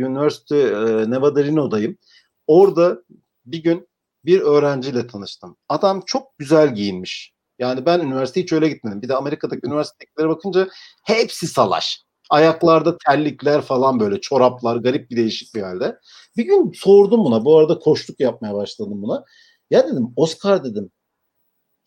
[0.07, 1.99] University e, Nevada Reno'dayım.
[2.47, 3.03] Orada
[3.47, 3.89] bir gün
[4.25, 5.57] bir öğrenciyle tanıştım.
[5.69, 7.32] Adam çok güzel giyinmiş.
[7.59, 9.03] Yani ben üniversiteye hiç öyle gitmedim.
[9.03, 10.69] Bir de Amerika'daki üniversitelere bakınca
[11.05, 12.03] hepsi salaş.
[12.31, 15.99] Ayaklarda terlikler falan böyle çoraplar garip bir değişik bir halde.
[16.37, 17.45] Bir gün sordum buna.
[17.45, 19.25] Bu arada koştuk yapmaya başladım buna.
[19.71, 20.91] Ya dedim Oscar dedim.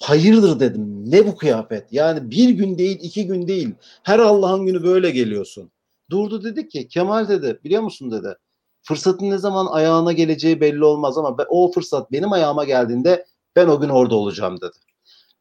[0.04, 1.12] Hayırdır dedim.
[1.12, 1.94] Ne bu kıyafet?
[1.94, 3.76] Yani bir gün değil iki gün değil.
[4.04, 5.72] Her Allah'ın günü böyle geliyorsun.
[6.10, 8.36] Durdu dedi ki Kemal dedi biliyor musun dedi.
[8.84, 13.80] Fırsatın ne zaman ayağına geleceği belli olmaz ama o fırsat benim ayağıma geldiğinde ben o
[13.80, 14.78] gün orada olacağım dedi.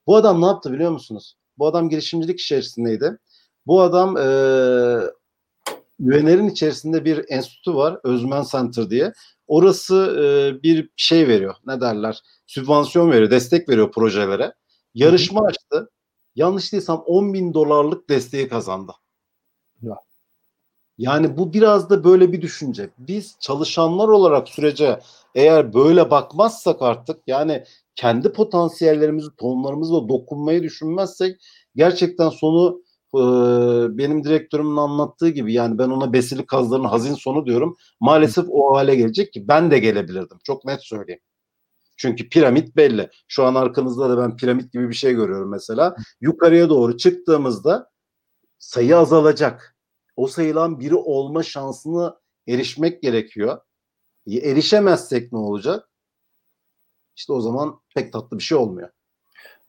[0.07, 1.37] Bu adam ne yaptı biliyor musunuz?
[1.59, 3.19] Bu adam girişimcilik içerisindeydi.
[3.67, 4.21] Bu adam e,
[6.01, 8.01] UNR'in içerisinde bir enstitü var.
[8.05, 9.13] Özmen Center diye.
[9.47, 11.55] Orası e, bir şey veriyor.
[11.67, 12.23] Ne derler?
[12.47, 13.31] Sübvansiyon veriyor.
[13.31, 14.55] Destek veriyor projelere.
[14.95, 15.91] Yarışma açtı.
[16.35, 18.93] Yanlış değilsem 10 bin dolarlık desteği kazandı.
[19.83, 19.97] Ya.
[20.99, 22.91] Yani bu biraz da böyle bir düşünce.
[22.99, 25.01] Biz çalışanlar olarak sürece
[25.35, 27.65] eğer böyle bakmazsak artık yani
[27.97, 31.41] kendi potansiyellerimizi, tonlarımızla dokunmayı düşünmezsek
[31.77, 32.83] gerçekten sonu
[33.15, 33.19] e,
[33.99, 37.77] benim direktörümün anlattığı gibi yani ben ona besili kazların hazin sonu diyorum.
[38.01, 40.39] Maalesef o hale gelecek ki ben de gelebilirdim.
[40.45, 41.21] Çok net söyleyeyim.
[41.97, 43.11] Çünkü piramit belli.
[43.29, 45.97] Şu an arkanızda da ben piramit gibi bir şey görüyorum mesela.
[46.21, 47.91] Yukarıya doğru çıktığımızda
[48.59, 49.77] sayı azalacak.
[50.17, 52.17] O sayılan biri olma şansını
[52.49, 53.59] erişmek gerekiyor.
[54.29, 55.91] Erişemezsek ne olacak?
[57.17, 58.89] İşte o zaman pek tatlı bir şey olmuyor.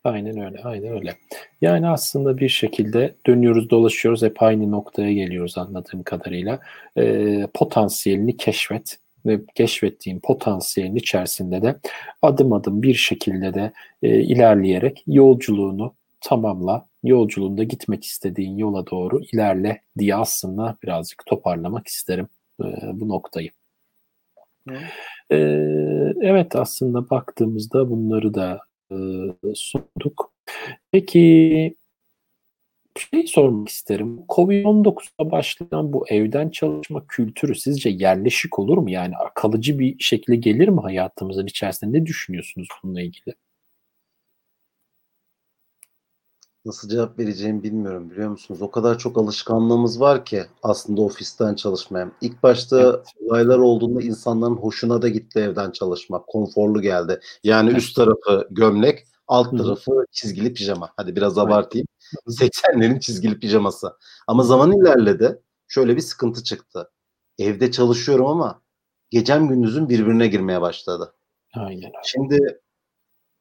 [0.04, 1.18] Aynen öyle, aynen öyle.
[1.62, 6.60] Yani aslında bir şekilde dönüyoruz, dolaşıyoruz, hep aynı noktaya geliyoruz anladığım kadarıyla.
[6.98, 11.76] E, potansiyelini keşfet ve keşfettiğin potansiyelin içerisinde de
[12.22, 13.72] adım adım bir şekilde de
[14.04, 22.28] e, ilerleyerek yolculuğunu tamamla, yolculuğunda gitmek istediğin yola doğru ilerle diye aslında birazcık toparlamak isterim
[22.64, 23.50] e, bu noktayı.
[25.32, 28.60] Ee, evet aslında baktığımızda bunları da
[28.92, 28.96] e,
[29.56, 30.34] sunduk.
[30.92, 31.76] Peki
[33.12, 34.20] şey sormak isterim.
[34.30, 38.90] Covid-19'da başlayan bu evden çalışma kültürü sizce yerleşik olur mu?
[38.90, 41.98] Yani kalıcı bir şekilde gelir mi hayatımızın içerisinde?
[42.00, 43.36] Ne düşünüyorsunuz bununla ilgili?
[46.66, 48.62] Nasıl cevap vereceğimi bilmiyorum biliyor musunuz?
[48.62, 52.12] O kadar çok alışkanlığımız var ki aslında ofisten çalışmaya.
[52.22, 53.08] İlk başta evet.
[53.20, 56.28] olaylar olduğunda insanların hoşuna da gitti evden çalışmak.
[56.28, 57.20] Konforlu geldi.
[57.44, 57.80] Yani evet.
[57.82, 59.58] üst tarafı gömlek, alt Hı.
[59.58, 60.90] tarafı çizgili pijama.
[60.98, 61.88] Hadi biraz abartayım.
[62.28, 63.94] 80'lerin çizgili pijaması.
[64.28, 65.42] Ama zaman ilerledi.
[65.68, 66.92] Şöyle bir sıkıntı çıktı.
[67.40, 68.62] Evde çalışıyorum ama
[69.10, 71.14] gecem gündüzüm birbirine girmeye başladı.
[71.54, 71.92] Aynen.
[72.04, 72.62] Şimdi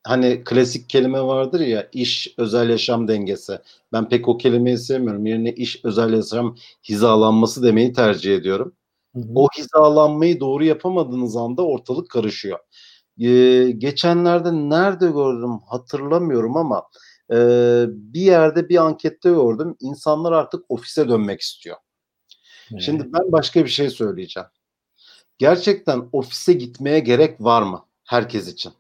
[0.04, 3.58] hani klasik kelime vardır ya iş özel yaşam dengesi.
[3.92, 5.26] Ben pek o kelimeyi sevmiyorum.
[5.26, 6.56] Yerine iş özel yaşam
[6.88, 8.74] hizalanması demeyi tercih ediyorum.
[9.14, 9.24] Hı hı.
[9.34, 12.58] O hizalanmayı doğru yapamadığınız anda ortalık karışıyor.
[13.20, 16.82] Ee, geçenlerde nerede gördüm hatırlamıyorum ama
[17.30, 17.36] e,
[17.88, 19.76] bir yerde bir ankette gördüm.
[19.80, 21.76] İnsanlar artık ofise dönmek istiyor.
[22.72, 22.82] Evet.
[22.82, 24.48] Şimdi ben başka bir şey söyleyeceğim.
[25.38, 28.72] Gerçekten ofise gitmeye gerek var mı herkes için?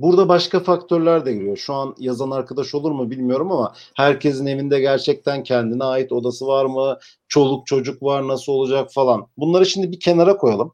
[0.00, 1.56] Burada başka faktörler de giriyor.
[1.56, 6.64] Şu an yazan arkadaş olur mu bilmiyorum ama herkesin evinde gerçekten kendine ait odası var
[6.64, 6.98] mı?
[7.28, 9.26] Çoluk çocuk var nasıl olacak falan.
[9.36, 10.72] Bunları şimdi bir kenara koyalım.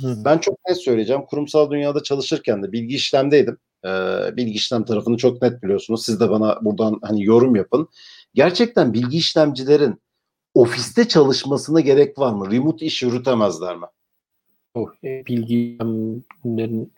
[0.00, 0.16] Hı.
[0.24, 1.22] Ben çok net söyleyeceğim.
[1.24, 3.58] Kurumsal dünyada çalışırken de bilgi işlemdeydim.
[3.84, 3.88] Ee,
[4.36, 6.04] bilgi işlem tarafını çok net biliyorsunuz.
[6.04, 7.88] Siz de bana buradan hani yorum yapın.
[8.34, 10.02] Gerçekten bilgi işlemcilerin
[10.54, 12.50] ofiste çalışmasına gerek var mı?
[12.50, 13.86] Remote iş yürütemezler mi?
[14.74, 15.78] Oh, e, bilgi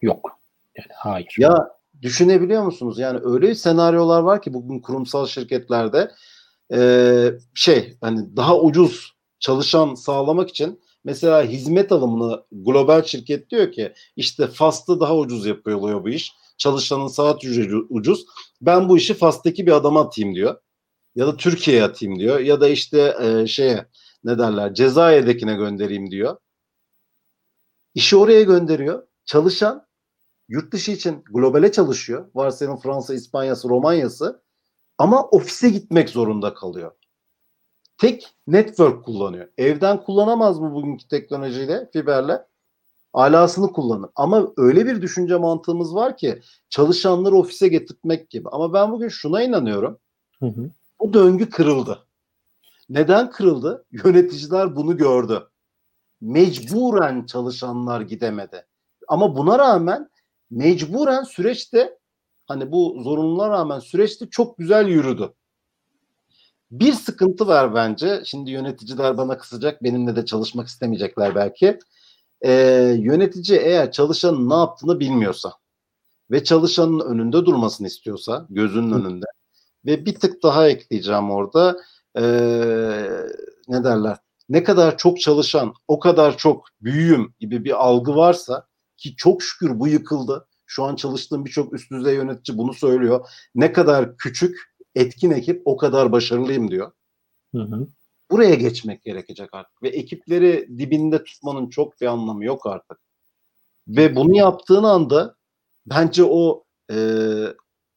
[0.03, 0.39] yok.
[0.77, 1.35] Yani hayır.
[1.39, 1.69] Ya
[2.03, 2.99] düşünebiliyor musunuz?
[2.99, 6.11] Yani öyle senaryolar var ki bugün kurumsal şirketlerde
[6.73, 13.93] e, şey hani daha ucuz çalışan sağlamak için mesela hizmet alımını global şirket diyor ki
[14.17, 16.33] işte FAST'ı daha ucuz yapıyor bu iş.
[16.59, 18.27] Çalışanın saat ücreti ucuz.
[18.61, 20.57] Ben bu işi FAST'taki bir adama atayım diyor.
[21.15, 22.41] Ya da Türkiye'ye atayım diyor.
[22.41, 23.87] Ya da işte e, şeye
[24.25, 26.37] ne derler Cezayir'dekine göndereyim diyor.
[27.95, 29.07] İşi oraya gönderiyor.
[29.25, 29.86] Çalışan
[30.49, 32.31] yurt dışı için globale çalışıyor.
[32.35, 34.43] Varsayalım Fransa, İspanya'sı, Romanya'sı
[34.99, 36.93] ama ofise gitmek zorunda kalıyor.
[37.99, 39.49] Tek network kullanıyor.
[39.59, 42.47] Evden kullanamaz mı bugünkü teknolojiyle, fiberle?
[43.13, 44.11] Alasını kullanır.
[44.17, 46.41] Ama öyle bir düşünce mantığımız var ki
[46.71, 48.49] çalışanları ofise getirmek gibi.
[48.49, 49.99] Ama ben bugün şuna inanıyorum.
[50.39, 50.71] Hı hı.
[51.01, 52.07] Bu döngü kırıldı.
[52.89, 53.85] Neden kırıldı?
[53.91, 55.49] Yöneticiler bunu gördü.
[56.21, 58.67] Mecburen çalışanlar gidemedi.
[59.09, 60.11] Ama buna rağmen
[60.51, 61.99] mecburen süreçte
[62.47, 65.33] hani bu zorunluluğa rağmen süreçte çok güzel yürüdü.
[66.71, 68.23] Bir sıkıntı var bence.
[68.25, 71.79] Şimdi yöneticiler bana kısacak, benimle de çalışmak istemeyecekler belki.
[72.41, 72.53] Ee,
[72.99, 75.53] yönetici eğer çalışanın ne yaptığını bilmiyorsa
[76.31, 79.27] ve çalışanın önünde durmasını istiyorsa, gözünün önünde
[79.87, 81.77] ve bir tık daha ekleyeceğim orada.
[82.17, 82.23] Ee,
[83.69, 84.17] ne derler?
[84.49, 88.67] Ne kadar çok çalışan, o kadar çok büyüğüm gibi bir algı varsa
[88.99, 90.49] ki çok şükür bu yıkıldı.
[90.67, 93.29] Şu an çalıştığım birçok üst düzey yönetici bunu söylüyor.
[93.55, 96.93] Ne kadar küçük, etkin ekip o kadar başarılıyım diyor.
[97.55, 97.89] Hı hı.
[98.31, 102.99] Buraya geçmek gerekecek artık ve ekipleri dibinde tutmanın çok bir anlamı yok artık.
[103.89, 105.37] Ve bunu yaptığın anda
[105.87, 106.97] bence o e,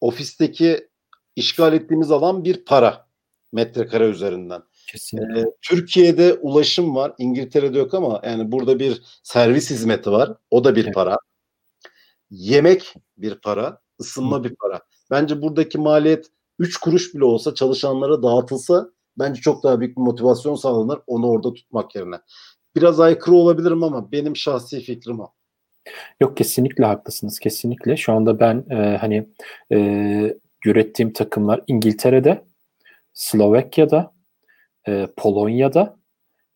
[0.02, 0.90] ofisteki
[1.36, 3.08] işgal ettiğimiz alan bir para
[3.52, 4.64] metrekare üzerinden.
[4.92, 5.40] Kesinlikle.
[5.40, 7.14] Ee, Türkiye'de ulaşım var.
[7.18, 10.34] İngiltere'de yok ama yani burada bir servis hizmeti var.
[10.52, 10.94] O da bir evet.
[10.94, 11.18] para.
[12.30, 13.80] Yemek bir para.
[14.02, 14.44] ısınma Hı.
[14.44, 14.82] bir para.
[15.12, 16.26] Bence buradaki maliyet
[16.60, 21.54] 3 kuruş bile olsa çalışanlara dağıtılsa bence çok daha büyük bir motivasyon sağlanır onu orada
[21.54, 22.16] tutmak yerine.
[22.76, 25.34] Biraz aykırı olabilirim ama benim şahsi fikrim o.
[26.22, 27.98] Yok kesinlikle haklısınız kesinlikle.
[27.98, 29.30] Şu anda ben e, hani
[29.72, 32.46] e, ürettiğim takımlar İngiltere'de,
[33.14, 34.14] Slovakya'da,
[34.90, 35.96] e, Polonya'da,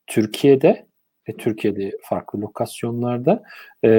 [0.08, 0.86] Türkiye'de
[1.30, 3.44] ve Türkiye'de farklı lokasyonlarda
[3.84, 3.90] e,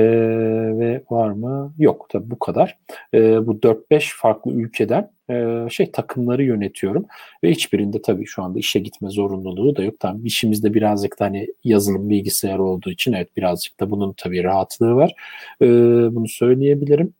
[0.79, 1.75] ve var mı?
[1.79, 2.79] Yok tabi bu kadar.
[3.15, 7.07] E, bu 4-5 farklı ülkeden e, şey takımları yönetiyorum
[7.45, 9.95] ve hiçbirinde tabii şu anda işe gitme zorunluluğu da yok.
[10.01, 14.95] Tamam işimizde birazcık da hani yazılım bilgisayar olduğu için evet birazcık da bunun tabii rahatlığı
[14.95, 15.15] var.
[15.63, 15.67] E,
[16.15, 17.15] bunu söyleyebilirim.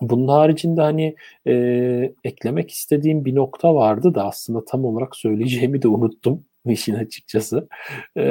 [0.00, 1.52] Bunun haricinde hani e,
[2.24, 7.68] eklemek istediğim bir nokta vardı da aslında tam olarak söyleyeceğimi de unuttum işin açıkçası.
[8.16, 8.22] E,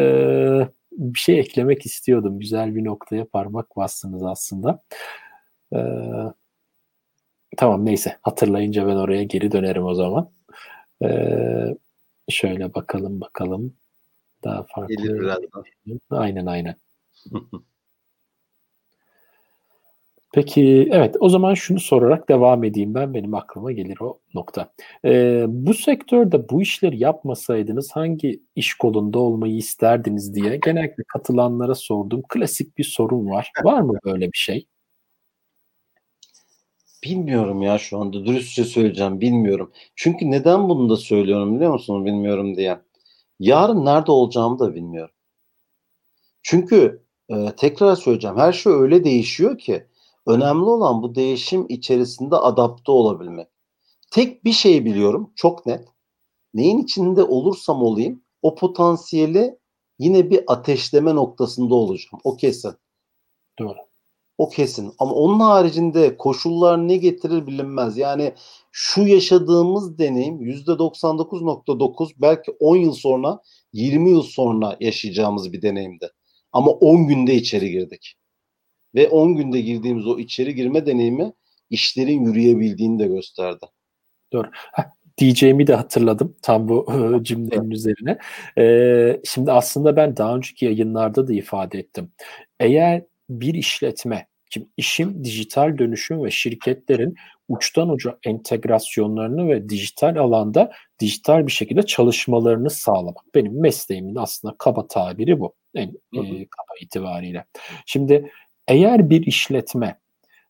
[0.91, 2.39] bir şey eklemek istiyordum.
[2.39, 4.83] Güzel bir noktaya parmak bastınız aslında.
[5.73, 5.79] E,
[7.57, 10.31] tamam neyse hatırlayınca ben oraya geri dönerim o zaman.
[11.03, 11.09] E,
[12.29, 13.73] şöyle bakalım bakalım.
[14.43, 14.95] Daha farklı.
[14.95, 15.63] Gelir birazdan.
[16.09, 16.75] Aynen aynen.
[20.33, 24.73] Peki evet o zaman şunu sorarak devam edeyim ben benim aklıma gelir o nokta.
[25.05, 32.21] Ee, bu sektörde bu işleri yapmasaydınız hangi iş kolunda olmayı isterdiniz diye genellikle katılanlara sorduğum
[32.29, 33.51] klasik bir sorun var.
[33.63, 34.65] Var mı böyle bir şey?
[37.03, 39.71] Bilmiyorum ya şu anda dürüstçe söyleyeceğim bilmiyorum.
[39.95, 42.79] Çünkü neden bunu da söylüyorum biliyor musun bilmiyorum diye.
[43.39, 45.15] Yarın nerede olacağımı da bilmiyorum.
[46.43, 49.85] Çünkü e, tekrar söyleyeceğim her şey öyle değişiyor ki
[50.27, 53.47] Önemli olan bu değişim içerisinde adapte olabilmek.
[54.11, 55.85] Tek bir şey biliyorum çok net.
[56.53, 59.59] Neyin içinde olursam olayım o potansiyeli
[59.99, 62.21] yine bir ateşleme noktasında olacağım.
[62.23, 62.73] O kesin.
[63.59, 63.77] Doğru.
[64.37, 64.93] O kesin.
[64.99, 67.97] Ama onun haricinde koşullar ne getirir bilinmez.
[67.97, 68.33] Yani
[68.71, 73.41] şu yaşadığımız deneyim %99.9 belki 10 yıl sonra
[73.73, 76.09] 20 yıl sonra yaşayacağımız bir deneyimdi.
[76.51, 78.18] Ama 10 günde içeri girdik.
[78.95, 81.33] Ve 10 günde girdiğimiz o içeri girme deneyimi
[81.69, 83.65] işlerin yürüyebildiğini de gösterdi.
[84.33, 84.47] Doğru.
[84.73, 84.83] Heh,
[85.17, 86.87] diyeceğimi de hatırladım tam bu
[87.23, 88.17] cümlenin üzerine.
[88.57, 92.11] Ee, şimdi aslında ben daha önceki yayınlarda da ifade ettim.
[92.59, 97.15] Eğer bir işletme, şimdi işim dijital dönüşüm ve şirketlerin
[97.47, 103.25] uçtan uca entegrasyonlarını ve dijital alanda dijital bir şekilde çalışmalarını sağlamak.
[103.35, 105.55] Benim mesleğimin aslında kaba tabiri bu.
[105.75, 107.45] En e, kaba itibariyle.
[107.85, 108.31] Şimdi
[108.69, 109.99] eğer bir işletme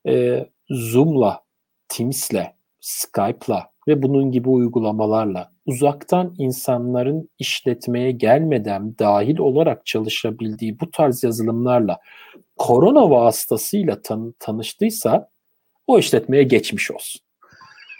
[0.07, 1.43] e, Zoom'la,
[1.87, 11.23] Teams'le, Skype'la ve bunun gibi uygulamalarla uzaktan insanların işletmeye gelmeden dahil olarak çalışabildiği bu tarz
[11.23, 11.99] yazılımlarla
[12.57, 15.29] korona vasıtasıyla tan- tanıştıysa
[15.87, 17.21] o işletmeye geçmiş olsun.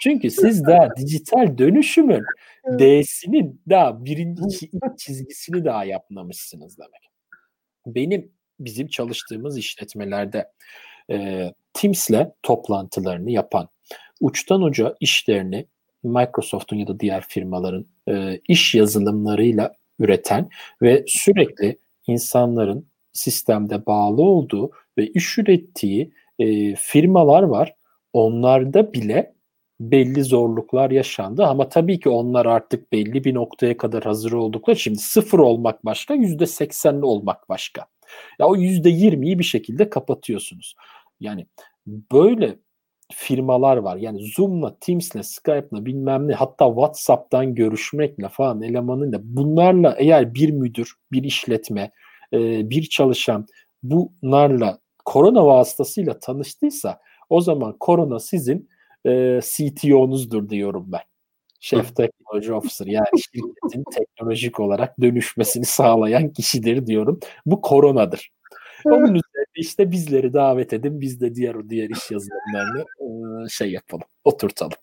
[0.01, 2.23] Çünkü siz daha dijital dönüşümün
[2.79, 7.09] D'sinin daha birinci çizgisini daha yapmamışsınız demek.
[7.85, 10.51] Benim bizim çalıştığımız işletmelerde
[11.11, 13.69] e, Teams'le toplantılarını yapan,
[14.21, 15.65] uçtan uca işlerini
[16.03, 20.49] Microsoft'un ya da diğer firmaların e, iş yazılımlarıyla üreten
[20.81, 21.77] ve sürekli
[22.07, 27.75] insanların sistemde bağlı olduğu ve iş ürettiği e, firmalar var.
[28.13, 29.33] Onlarda bile
[29.79, 34.97] belli zorluklar yaşandı ama tabii ki onlar artık belli bir noktaya kadar hazır oldukları şimdi
[34.97, 37.85] sıfır olmak başka yüzde seksenli olmak başka.
[38.39, 40.75] Ya o yüzde yirmiyi bir şekilde kapatıyorsunuz.
[41.19, 41.47] Yani
[41.87, 42.55] böyle
[43.11, 43.97] firmalar var.
[43.97, 50.93] Yani Zoom'la, Teams'le, Skype'la bilmem ne hatta WhatsApp'tan görüşmekle falan elemanıyla bunlarla eğer bir müdür,
[51.11, 51.91] bir işletme,
[52.33, 53.45] bir çalışan
[53.83, 56.99] bunlarla korona vasıtasıyla tanıştıysa
[57.29, 58.69] o zaman korona sizin
[59.05, 61.01] e, CTO'nuzdur diyorum ben.
[61.59, 61.95] Chief
[62.31, 67.19] Technology Officer yani şirketin teknolojik olarak dönüşmesini sağlayan kişidir diyorum.
[67.45, 68.29] Bu koronadır.
[68.85, 71.01] Onun üzerine işte bizleri davet edin.
[71.01, 72.85] Biz de diğer diğer iş yazılımlarını
[73.49, 74.07] şey yapalım.
[74.23, 74.77] Oturtalım.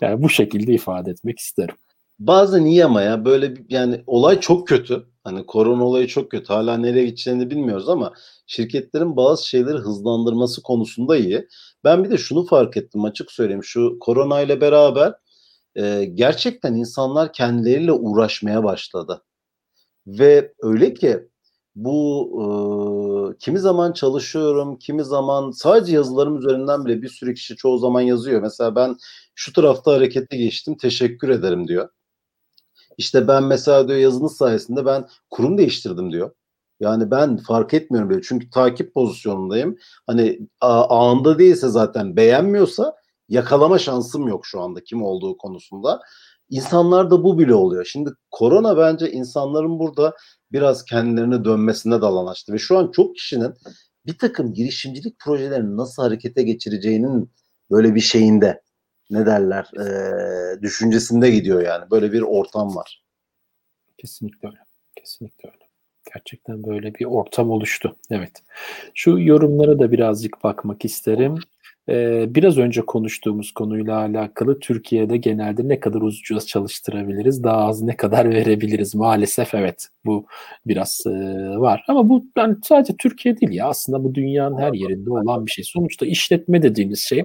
[0.00, 1.74] Yani bu şekilde ifade etmek isterim.
[2.18, 5.06] Bazen iyi ama ya böyle yani olay çok kötü.
[5.24, 6.46] Hani korona olayı çok kötü.
[6.46, 8.12] Hala nereye gideceğini bilmiyoruz ama
[8.46, 11.48] şirketlerin bazı şeyleri hızlandırması konusunda iyi.
[11.84, 13.64] Ben bir de şunu fark ettim açık söyleyeyim.
[13.64, 15.14] Şu korona ile beraber
[15.76, 19.22] e, gerçekten insanlar kendileriyle uğraşmaya başladı.
[20.06, 21.28] Ve öyle ki
[21.74, 27.78] bu e, kimi zaman çalışıyorum, kimi zaman sadece yazılarım üzerinden bile bir sürü kişi çoğu
[27.78, 28.42] zaman yazıyor.
[28.42, 28.96] Mesela ben
[29.34, 31.88] şu tarafta harekete geçtim, teşekkür ederim diyor.
[32.98, 36.30] İşte ben mesela diyor yazınız sayesinde ben kurum değiştirdim diyor.
[36.80, 38.22] Yani ben fark etmiyorum bile.
[38.22, 39.76] Çünkü takip pozisyonundayım.
[40.06, 42.96] Hani anında değilse zaten beğenmiyorsa
[43.28, 46.00] yakalama şansım yok şu anda kim olduğu konusunda.
[46.50, 47.84] İnsanlar da bu bile oluyor.
[47.84, 50.16] Şimdi korona bence insanların burada
[50.52, 52.52] biraz kendilerine dönmesine de alan açtı.
[52.52, 53.54] Ve şu an çok kişinin
[54.06, 57.32] bir takım girişimcilik projelerini nasıl harekete geçireceğinin
[57.70, 58.62] böyle bir şeyinde
[59.10, 61.90] ne derler e, düşüncesinde gidiyor yani.
[61.90, 63.04] Böyle bir ortam var.
[63.98, 64.58] Kesinlikle öyle.
[64.96, 65.68] Kesinlikle öyle.
[66.14, 67.96] Gerçekten böyle bir ortam oluştu.
[68.10, 68.42] Evet.
[68.94, 71.38] Şu yorumlara da birazcık bakmak isterim.
[71.88, 77.96] Ee, biraz önce konuştuğumuz konuyla alakalı Türkiye'de genelde ne kadar ucuz çalıştırabiliriz, daha az ne
[77.96, 78.94] kadar verebiliriz?
[78.94, 80.26] Maalesef evet bu
[80.66, 81.10] biraz e,
[81.58, 81.84] var.
[81.88, 85.64] Ama bu yani sadece Türkiye değil ya aslında bu dünyanın her yerinde olan bir şey.
[85.64, 87.24] Sonuçta işletme dediğimiz şey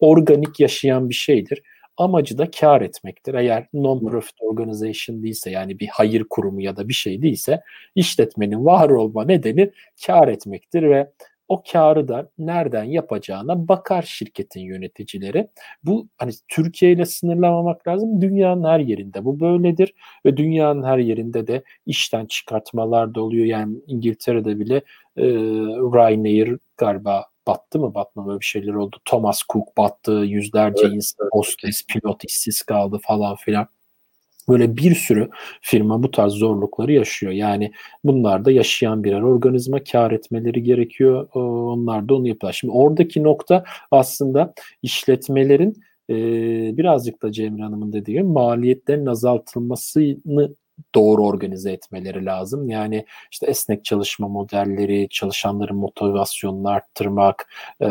[0.00, 1.62] organik yaşayan bir şeydir.
[1.96, 3.34] Amacı da kar etmektir.
[3.34, 7.60] Eğer non-profit organization değilse yani bir hayır kurumu ya da bir şey değilse
[7.94, 9.70] işletmenin var olma nedeni
[10.06, 11.10] kar etmektir ve
[11.48, 15.48] o karı da nereden yapacağına bakar şirketin yöneticileri.
[15.84, 18.20] Bu hani Türkiye ile sınırlamamak lazım.
[18.20, 19.94] Dünyanın her yerinde bu böyledir
[20.26, 23.46] ve dünyanın her yerinde de işten çıkartmalar da oluyor.
[23.46, 24.76] Yani İngiltere'de bile
[25.16, 25.24] e,
[25.94, 28.96] Ryanair galiba battı mı batma böyle bir şeyler oldu.
[29.04, 33.66] Thomas Cook battı, yüzlerce evet, insan, hostes, pilot işsiz kaldı falan filan.
[34.48, 35.28] Böyle bir sürü
[35.60, 37.32] firma bu tarz zorlukları yaşıyor.
[37.32, 37.72] Yani
[38.04, 41.28] bunlar da yaşayan birer organizma kar etmeleri gerekiyor.
[41.34, 42.58] Onlar da onu yapıyorlar.
[42.60, 45.74] Şimdi oradaki nokta aslında işletmelerin
[46.10, 46.14] e,
[46.76, 50.54] birazcık da Cemre Hanım'ın dediği gibi maliyetlerin azaltılmasını
[50.94, 52.68] doğru organize etmeleri lazım.
[52.68, 57.48] Yani işte esnek çalışma modelleri, çalışanların motivasyonunu arttırmak,
[57.80, 57.88] e,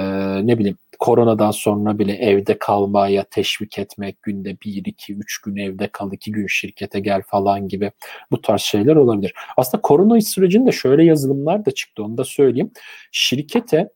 [0.48, 5.88] ne bileyim koronadan sonra bile evde kalmaya teşvik etmek, günde 1, 2, 3 gün evde
[5.88, 7.92] kal, 2 gün şirkete gel falan gibi
[8.32, 9.34] bu tarz şeyler olabilir.
[9.58, 12.72] Aslında korona sürecinde şöyle yazılımlar da çıktı onu da söyleyeyim.
[13.12, 13.90] Şirkete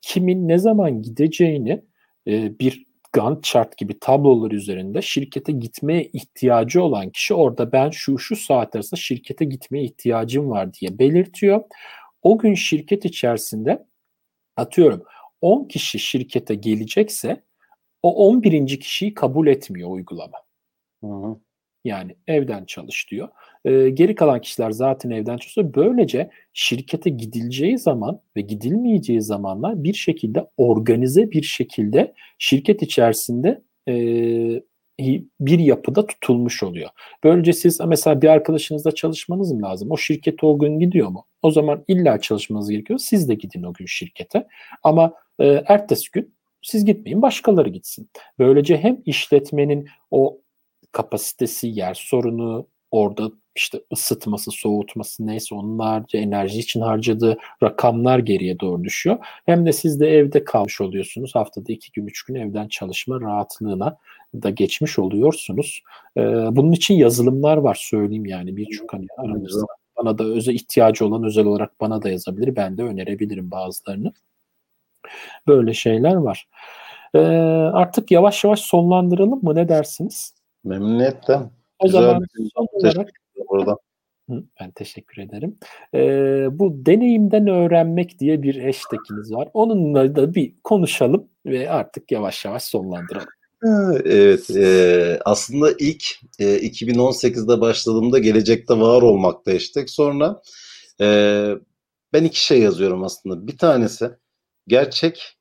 [0.00, 1.82] kimin ne zaman gideceğini
[2.26, 8.18] e, bir Gantt chart gibi tablolar üzerinde şirkete gitmeye ihtiyacı olan kişi orada ben şu
[8.18, 11.64] şu saat arasında şirkete gitmeye ihtiyacım var diye belirtiyor.
[12.22, 13.86] O gün şirket içerisinde
[14.56, 15.02] atıyorum
[15.40, 17.42] 10 kişi şirkete gelecekse
[18.02, 18.80] o 11.
[18.80, 20.38] kişiyi kabul etmiyor uygulama.
[21.04, 21.36] Hı hı.
[21.84, 23.28] Yani evden çalış diyor.
[23.64, 25.74] Ee, geri kalan kişiler zaten evden çalışıyor.
[25.74, 33.94] Böylece şirkete gidileceği zaman ve gidilmeyeceği zamanlar bir şekilde organize bir şekilde şirket içerisinde e,
[35.40, 36.90] bir yapıda tutulmuş oluyor.
[37.24, 39.90] Böylece siz mesela bir arkadaşınızla çalışmanız mı lazım?
[39.90, 41.26] O şirkete o gün gidiyor mu?
[41.42, 42.98] O zaman illa çalışmanız gerekiyor.
[42.98, 44.46] Siz de gidin o gün şirkete.
[44.82, 48.10] Ama e, ertesi gün siz gitmeyin başkaları gitsin.
[48.38, 50.38] Böylece hem işletmenin o
[50.92, 58.84] kapasitesi, yer sorunu, orada işte ısıtması, soğutması neyse onlarca enerji için harcadığı rakamlar geriye doğru
[58.84, 59.16] düşüyor.
[59.46, 61.34] Hem de siz de evde kalmış oluyorsunuz.
[61.34, 63.96] Haftada iki gün, üç gün evden çalışma rahatlığına
[64.42, 65.82] da geçmiş oluyorsunuz.
[66.16, 66.20] Ee,
[66.50, 69.66] bunun için yazılımlar var söyleyeyim yani birçok hani aranızda.
[69.96, 72.56] Bana da özel ihtiyacı olan özel olarak bana da yazabilir.
[72.56, 74.12] Ben de önerebilirim bazılarını.
[75.46, 76.48] Böyle şeyler var.
[77.14, 77.18] Ee,
[77.72, 79.54] artık yavaş yavaş sonlandıralım mı?
[79.54, 80.34] Ne dersiniz?
[80.64, 81.40] Memnuniyetle.
[81.78, 82.24] O Güzel zaman
[82.54, 83.08] son olarak
[83.48, 83.76] burada.
[84.28, 85.58] Ben teşekkür ederim.
[85.94, 89.48] Ee, bu deneyimden öğrenmek diye bir hashtaginiz var.
[89.54, 93.28] Onunla da bir konuşalım ve artık yavaş yavaş sonlandıralım.
[94.04, 96.04] Evet, e, aslında ilk
[96.38, 99.88] e, 2018'de başladığımda gelecekte var olmakta hashtag.
[99.88, 100.42] Sonra
[101.00, 101.06] e,
[102.12, 103.46] ben iki şey yazıyorum aslında.
[103.46, 104.10] Bir tanesi
[104.66, 105.36] gerçek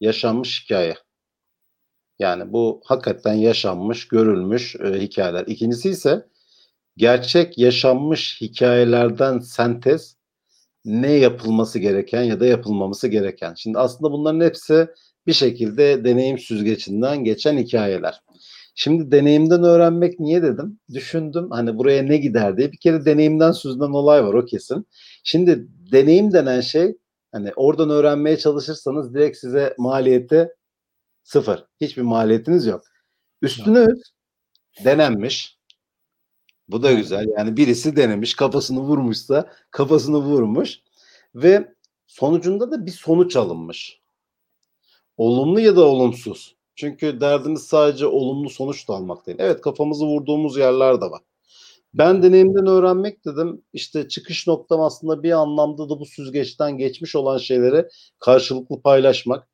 [0.00, 0.94] yaşanmış hikaye.
[2.18, 5.44] Yani bu hakikaten yaşanmış, görülmüş e, hikayeler.
[5.46, 6.26] İkincisi ise
[6.96, 10.16] gerçek yaşanmış hikayelerden sentez
[10.84, 13.54] ne yapılması gereken ya da yapılmaması gereken.
[13.54, 14.88] Şimdi aslında bunların hepsi
[15.26, 18.20] bir şekilde deneyim süzgecinden geçen hikayeler.
[18.74, 20.80] Şimdi deneyimden öğrenmek niye dedim?
[20.94, 22.72] Düşündüm hani buraya ne gider diye.
[22.72, 24.86] Bir kere deneyimden süzülen olay var o kesin.
[25.24, 26.96] Şimdi deneyim denen şey
[27.32, 30.48] hani oradan öğrenmeye çalışırsanız direkt size maliyeti
[31.22, 31.66] sıfır.
[31.80, 32.82] Hiçbir maliyetiniz yok.
[33.42, 33.86] Üstüne
[34.84, 35.58] denenmiş.
[36.68, 37.26] Bu da güzel.
[37.38, 40.80] Yani birisi denemiş, kafasını vurmuşsa kafasını vurmuş
[41.34, 41.74] ve
[42.06, 44.00] sonucunda da bir sonuç alınmış.
[45.16, 46.56] Olumlu ya da olumsuz.
[46.74, 49.38] Çünkü derdimiz sadece olumlu sonuç da almak değil.
[49.40, 51.22] Evet kafamızı vurduğumuz yerler de var.
[51.94, 53.62] Ben deneyimden öğrenmek dedim.
[53.72, 57.88] İşte çıkış noktam aslında bir anlamda da bu süzgeçten geçmiş olan şeyleri
[58.18, 59.48] karşılıklı paylaşmak.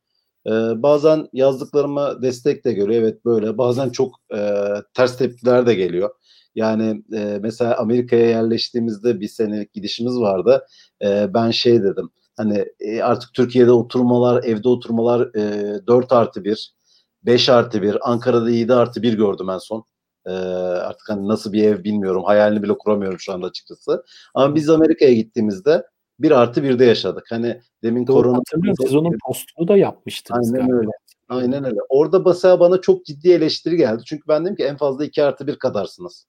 [0.46, 0.50] Ee,
[0.82, 3.02] bazen yazdıklarıma destek de görüyor.
[3.02, 3.58] Evet böyle.
[3.58, 4.58] Bazen çok e,
[4.94, 6.10] ters tepkiler de geliyor.
[6.54, 10.66] Yani e, mesela Amerika'ya yerleştiğimizde bir senelik gidişimiz vardı.
[11.04, 12.10] E, ben şey dedim.
[12.36, 16.74] Hani e, artık Türkiye'de oturmalar, evde oturmalar e, 4 artı 1,
[17.22, 19.84] 5 artı 1, Ankara'da 7 artı 1 gördüm en son.
[20.26, 22.24] E, artık hani nasıl bir ev bilmiyorum.
[22.24, 24.04] Hayalini bile kuramıyorum şu anda açıkçası.
[24.34, 25.86] Ama biz Amerika'ya gittiğimizde
[26.18, 27.24] 1 artı 1'de yaşadık.
[27.30, 28.36] Hani demin Doğru, korona...
[28.38, 30.80] Hatırlıyorum siz onun postunu da yapmıştınız Aynen galiba.
[30.80, 30.90] öyle.
[31.28, 31.80] Aynen öyle.
[31.88, 34.02] Orada mesela bana çok ciddi eleştiri geldi.
[34.06, 36.26] Çünkü ben dedim ki en fazla 2 artı 1 kadarsınız.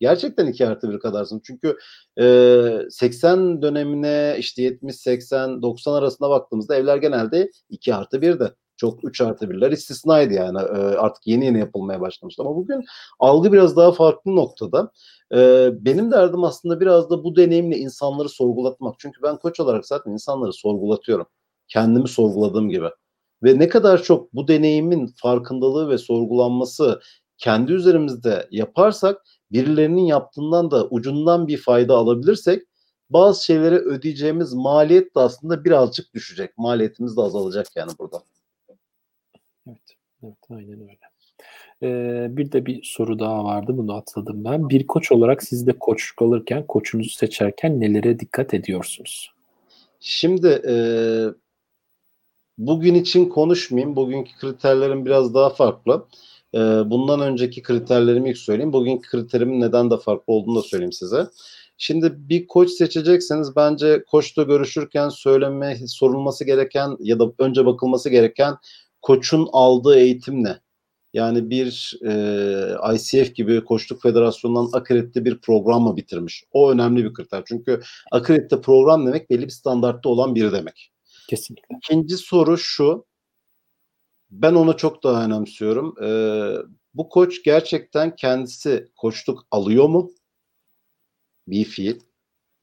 [0.00, 1.40] Gerçekten 2 artı 1 kadarsın.
[1.44, 1.76] Çünkü
[2.20, 8.52] e, 80 dönemine işte 70, 80, 90 arasında baktığımızda evler genelde 2 artı 1'de.
[8.76, 10.58] Çok 3 artı 1'ler istisnaydı yani.
[10.58, 12.42] E, artık yeni yeni yapılmaya başlamıştı.
[12.42, 12.84] Ama bugün
[13.18, 14.92] algı biraz daha farklı noktada.
[15.34, 18.94] E, benim derdim aslında biraz da bu deneyimle insanları sorgulatmak.
[18.98, 21.26] Çünkü ben koç olarak zaten insanları sorgulatıyorum.
[21.68, 22.88] Kendimi sorguladığım gibi.
[23.42, 27.00] Ve ne kadar çok bu deneyimin farkındalığı ve sorgulanması
[27.38, 29.22] kendi üzerimizde yaparsak
[29.52, 32.62] birilerinin yaptığından da ucundan bir fayda alabilirsek
[33.10, 36.58] bazı şeylere ödeyeceğimiz maliyet de aslında birazcık düşecek.
[36.58, 38.22] Maliyetimiz de azalacak yani burada.
[40.26, 40.98] Evet, aynen öyle.
[41.82, 44.68] Ee, bir de bir soru daha vardı bunu atladım ben.
[44.68, 49.30] Bir koç olarak siz de koçluk alırken koçunuzu seçerken nelere dikkat ediyorsunuz?
[50.00, 50.74] Şimdi e,
[52.58, 53.96] bugün için konuşmayayım.
[53.96, 56.06] Bugünkü kriterlerim biraz daha farklı.
[56.54, 58.72] Ee, bundan önceki kriterlerimi ilk söyleyeyim.
[58.72, 61.26] Bugünkü kriterimin neden de farklı olduğunu da söyleyeyim size.
[61.78, 68.54] Şimdi bir koç seçecekseniz bence koçla görüşürken söyleme, sorulması gereken ya da önce bakılması gereken
[69.06, 70.60] koçun aldığı eğitim ne?
[71.14, 76.44] Yani bir e, ICF gibi Koçluk Federasyonu'ndan akredite bir program mı bitirmiş?
[76.52, 77.42] O önemli bir kriter.
[77.46, 77.80] Çünkü
[78.12, 80.92] akredite program demek belli bir standartta olan biri demek.
[81.28, 81.76] Kesinlikle.
[81.76, 83.06] İkinci soru şu.
[84.30, 85.94] Ben onu çok daha önemsiyorum.
[86.02, 86.56] Ee,
[86.94, 90.10] bu koç gerçekten kendisi koçluk alıyor mu?
[91.48, 92.00] Bir fiil.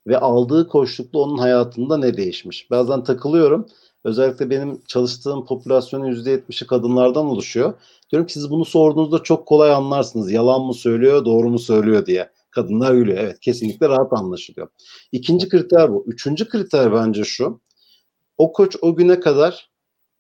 [0.07, 2.71] Ve aldığı koçlukla onun hayatında ne değişmiş?
[2.71, 3.67] Bazen takılıyorum.
[4.03, 7.73] Özellikle benim çalıştığım popülasyonun %70'i kadınlardan oluşuyor.
[8.11, 10.31] Diyorum ki siz bunu sorduğunuzda çok kolay anlarsınız.
[10.31, 12.29] Yalan mı söylüyor, doğru mu söylüyor diye.
[12.51, 13.17] Kadınlar gülüyor.
[13.17, 14.67] Evet kesinlikle rahat anlaşılıyor.
[15.11, 16.03] İkinci kriter bu.
[16.07, 17.61] Üçüncü kriter bence şu.
[18.37, 19.69] O koç o güne kadar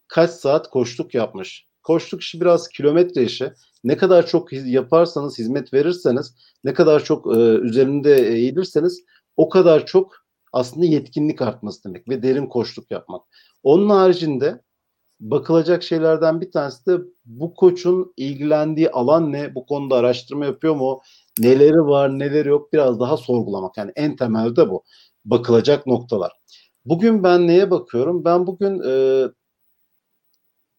[0.07, 1.67] kaç saat koştuk yapmış.
[1.83, 3.53] Koştuk işi biraz kilometre işi.
[3.83, 9.03] Ne kadar çok yaparsanız, hizmet verirseniz, ne kadar çok e, üzerinde eğilirseniz
[9.37, 10.22] o kadar çok
[10.53, 13.21] aslında yetkinlik artması demek ve derin koştuk yapmak.
[13.63, 14.61] Onun haricinde
[15.19, 19.55] bakılacak şeylerden bir tanesi de bu koçun ilgilendiği alan ne?
[19.55, 21.01] Bu konuda araştırma yapıyor mu?
[21.39, 22.73] Neleri var, neleri yok?
[22.73, 23.77] Biraz daha sorgulamak.
[23.77, 24.83] Yani en temelde bu.
[25.25, 26.31] Bakılacak noktalar.
[26.85, 28.25] Bugün ben neye bakıyorum?
[28.25, 29.23] Ben bugün e,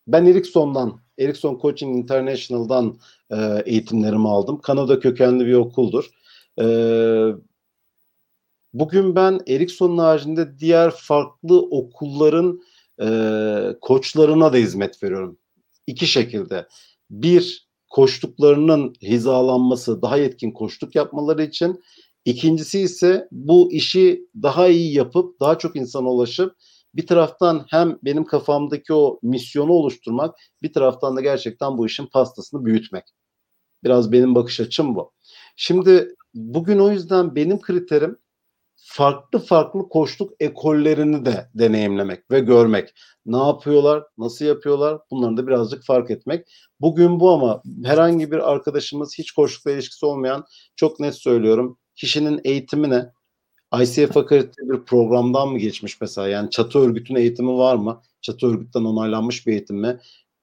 [0.06, 2.98] ben Ericsson'dan, Ericsson Coaching International'dan
[3.30, 4.60] e, eğitimlerimi aldım.
[4.60, 6.10] Kanada kökenli bir okuldur.
[6.60, 6.64] E,
[8.74, 12.60] bugün ben Ericsson'un haricinde diğer farklı okulların
[13.02, 13.08] e,
[13.80, 15.38] koçlarına da hizmet veriyorum.
[15.86, 16.66] İki şekilde.
[17.10, 21.82] Bir, koştuklarının hizalanması, daha yetkin koştuk yapmaları için.
[22.24, 26.56] İkincisi ise bu işi daha iyi yapıp daha çok insana ulaşıp
[26.94, 32.64] bir taraftan hem benim kafamdaki o misyonu oluşturmak, bir taraftan da gerçekten bu işin pastasını
[32.64, 33.04] büyütmek.
[33.84, 35.12] Biraz benim bakış açım bu.
[35.56, 38.18] Şimdi bugün o yüzden benim kriterim
[38.86, 42.94] farklı farklı koçluk ekollerini de deneyimlemek ve görmek.
[43.26, 46.46] Ne yapıyorlar, nasıl yapıyorlar bunları da birazcık fark etmek.
[46.80, 50.44] Bugün bu ama herhangi bir arkadaşımız hiç koçlukla ilişkisi olmayan
[50.76, 53.12] çok net söylüyorum kişinin eğitimine
[53.82, 56.28] ICF akredite bir programdan mı geçmiş mesela?
[56.28, 58.02] Yani çatı örgütün eğitimi var mı?
[58.20, 60.00] Çatı örgütten onaylanmış bir eğitim mi?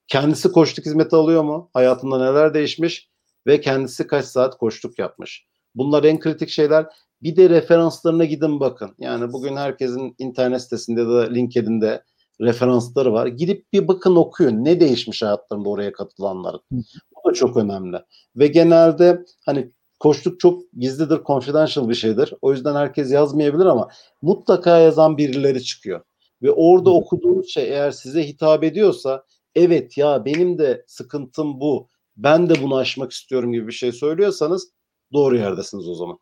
[0.07, 1.69] Kendisi koçluk hizmeti alıyor mu?
[1.73, 3.09] Hayatında neler değişmiş?
[3.47, 5.45] Ve kendisi kaç saat koçluk yapmış?
[5.76, 6.85] Bunlar en kritik şeyler.
[7.23, 8.95] Bir de referanslarına gidin bakın.
[8.99, 12.03] Yani bugün herkesin internet sitesinde da LinkedIn'de
[12.41, 13.27] referansları var.
[13.27, 14.65] Gidip bir bakın okuyun.
[14.65, 16.61] Ne değişmiş hayatlarında oraya katılanların.
[16.72, 17.98] Bu da çok önemli.
[18.35, 22.34] Ve genelde hani koçluk çok gizlidir, confidential bir şeydir.
[22.41, 23.88] O yüzden herkes yazmayabilir ama
[24.22, 26.02] mutlaka yazan birileri çıkıyor.
[26.41, 29.23] Ve orada okuduğunuz şey eğer size hitap ediyorsa
[29.56, 31.88] evet ya benim de sıkıntım bu.
[32.18, 34.72] Ben de bunu aşmak istiyorum gibi bir şey söylüyorsanız
[35.14, 36.19] doğru yerdesiniz o zaman.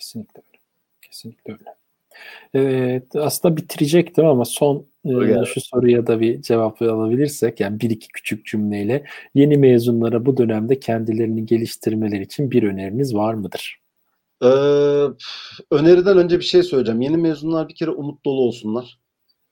[0.00, 0.58] Kesinlikle öyle.
[1.02, 1.74] Kesinlikle öyle.
[2.54, 8.08] Evet, aslında bitirecektim ama son e, şu soruya da bir cevap alabilirsek yani bir iki
[8.08, 9.04] küçük cümleyle
[9.34, 13.80] yeni mezunlara bu dönemde kendilerini geliştirmeleri için bir öneriniz var mıdır?
[14.42, 14.46] Ee,
[15.70, 17.00] öneriden önce bir şey söyleyeceğim.
[17.00, 18.98] Yeni mezunlar bir kere umut dolu olsunlar.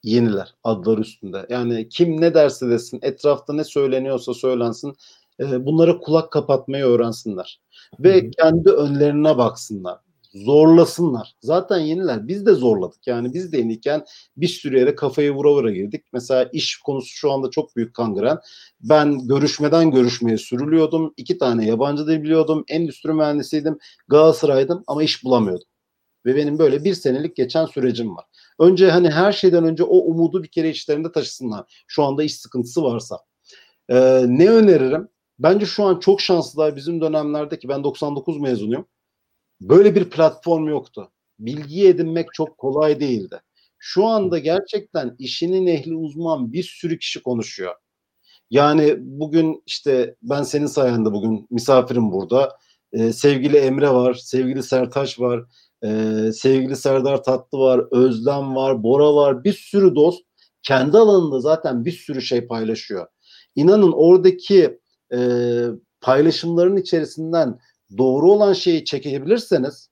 [0.03, 1.47] Yeniler adlar üstünde.
[1.49, 4.95] Yani kim ne derse desin, etrafta ne söyleniyorsa söylensin
[5.41, 7.61] e, bunlara kulak kapatmayı öğrensinler.
[8.01, 9.99] Ve kendi önlerine baksınlar
[10.35, 11.35] zorlasınlar.
[11.43, 12.29] Zaten yeniler.
[12.29, 13.07] Biz de zorladık.
[13.07, 14.05] Yani biz de yeniyken
[14.37, 16.05] bir sürü yere kafayı vura vura girdik.
[16.13, 18.39] Mesela iş konusu şu anda çok büyük kangren.
[18.81, 21.15] Ben görüşmeden görüşmeye sürülüyordum.
[21.17, 22.65] İki tane yabancı dil biliyordum.
[22.69, 23.79] Endüstri mühendisiydim.
[24.09, 25.67] Galatasaray'dım ama iş bulamıyordum.
[26.27, 28.25] Ve benim böyle bir senelik geçen sürecim var.
[28.59, 31.85] Önce hani her şeyden önce o umudu bir kere içlerinde taşısınlar.
[31.87, 33.19] Şu anda iş sıkıntısı varsa.
[33.89, 35.09] Ee, ne öneririm?
[35.39, 38.87] Bence şu an çok şanslılar bizim dönemlerdeki ben 99 mezunuyum
[39.61, 41.11] Böyle bir platform yoktu.
[41.39, 43.41] Bilgi edinmek çok kolay değildi.
[43.79, 47.75] Şu anda gerçekten işinin ehli uzman bir sürü kişi konuşuyor.
[48.51, 52.57] Yani bugün işte ben senin sayende bugün misafirim burada.
[52.93, 55.45] Ee, sevgili Emre var, sevgili Sertaç var,
[55.85, 55.89] e,
[56.33, 59.45] sevgili Serdar Tatlı var, Özlem var, Bora var.
[59.45, 60.23] Bir sürü dost
[60.63, 63.07] kendi alanında zaten bir sürü şey paylaşıyor.
[63.57, 64.81] İnanın oradaki
[65.13, 65.19] e,
[66.01, 67.59] paylaşımların içerisinden
[67.99, 69.89] doğru olan şeyi çekebilirseniz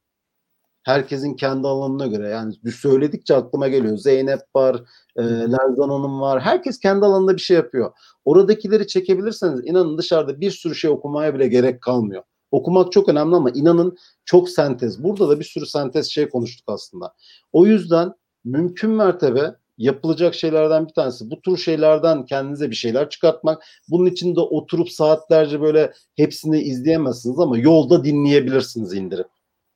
[0.86, 3.96] herkesin kendi alanına göre yani söyledikçe aklıma geliyor.
[3.96, 4.82] Zeynep var,
[5.16, 6.40] e, Lerzan Hanım var.
[6.40, 7.92] Herkes kendi alanında bir şey yapıyor.
[8.24, 12.22] Oradakileri çekebilirseniz inanın dışarıda bir sürü şey okumaya bile gerek kalmıyor.
[12.50, 15.04] Okumak çok önemli ama inanın çok sentez.
[15.04, 17.14] Burada da bir sürü sentez şey konuştuk aslında.
[17.52, 18.12] O yüzden
[18.44, 21.30] mümkün mertebe yapılacak şeylerden bir tanesi.
[21.30, 23.62] Bu tür şeylerden kendinize bir şeyler çıkartmak.
[23.88, 29.26] Bunun için de oturup saatlerce böyle hepsini izleyemezsiniz ama yolda dinleyebilirsiniz indirip.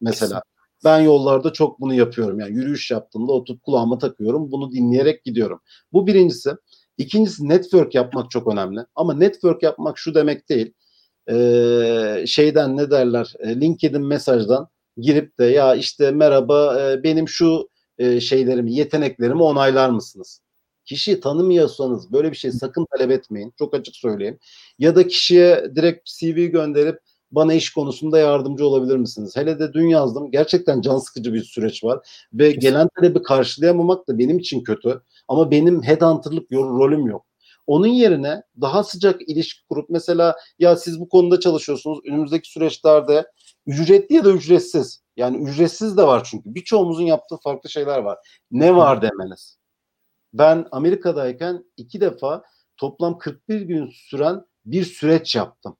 [0.00, 0.42] Mesela
[0.84, 2.40] ben yollarda çok bunu yapıyorum.
[2.40, 4.52] Yani yürüyüş yaptığımda oturup kulağıma takıyorum.
[4.52, 5.60] Bunu dinleyerek gidiyorum.
[5.92, 6.50] Bu birincisi.
[6.98, 8.80] İkincisi network yapmak çok önemli.
[8.94, 10.72] Ama network yapmak şu demek değil.
[11.30, 13.32] Ee, şeyden ne derler?
[13.44, 17.69] LinkedIn mesajdan girip de ya işte merhaba benim şu
[18.00, 20.40] e, şeylerimi, yeteneklerimi onaylar mısınız?
[20.84, 23.54] Kişiyi tanımıyorsanız böyle bir şey sakın talep etmeyin.
[23.58, 24.38] Çok açık söyleyeyim.
[24.78, 26.98] Ya da kişiye direkt CV gönderip
[27.30, 29.36] bana iş konusunda yardımcı olabilir misiniz?
[29.36, 30.30] Hele de dün yazdım.
[30.30, 31.98] Gerçekten can sıkıcı bir süreç var.
[32.32, 32.68] Ve Kesinlikle.
[32.68, 35.02] gelen talebi karşılayamamak da benim için kötü.
[35.28, 37.26] Ama benim headhunter'lık rolüm yok.
[37.66, 41.98] Onun yerine daha sıcak ilişki kurup mesela ya siz bu konuda çalışıyorsunuz.
[42.06, 43.26] Önümüzdeki süreçlerde
[43.66, 46.54] ücretli ya da ücretsiz yani ücretsiz de var çünkü.
[46.54, 48.18] Birçoğumuzun yaptığı farklı şeyler var.
[48.50, 49.58] Ne var demeniz.
[50.32, 52.42] Ben Amerika'dayken iki defa
[52.76, 55.76] toplam 41 gün süren bir süreç yaptım.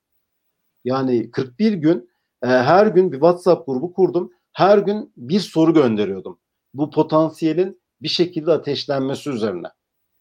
[0.85, 2.09] Yani 41 gün
[2.43, 4.31] e, her gün bir WhatsApp grubu kurdum.
[4.53, 6.39] Her gün bir soru gönderiyordum.
[6.73, 9.67] Bu potansiyelin bir şekilde ateşlenmesi üzerine.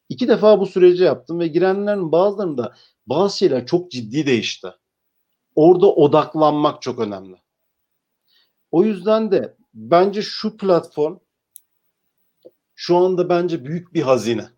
[0.08, 2.74] İki defa bu süreci yaptım ve girenlerin bazılarında
[3.06, 4.68] bazı şeyler çok ciddi değişti.
[5.54, 7.36] Orada odaklanmak çok önemli.
[8.70, 11.18] O yüzden de bence şu platform
[12.74, 14.48] şu anda bence büyük bir hazine.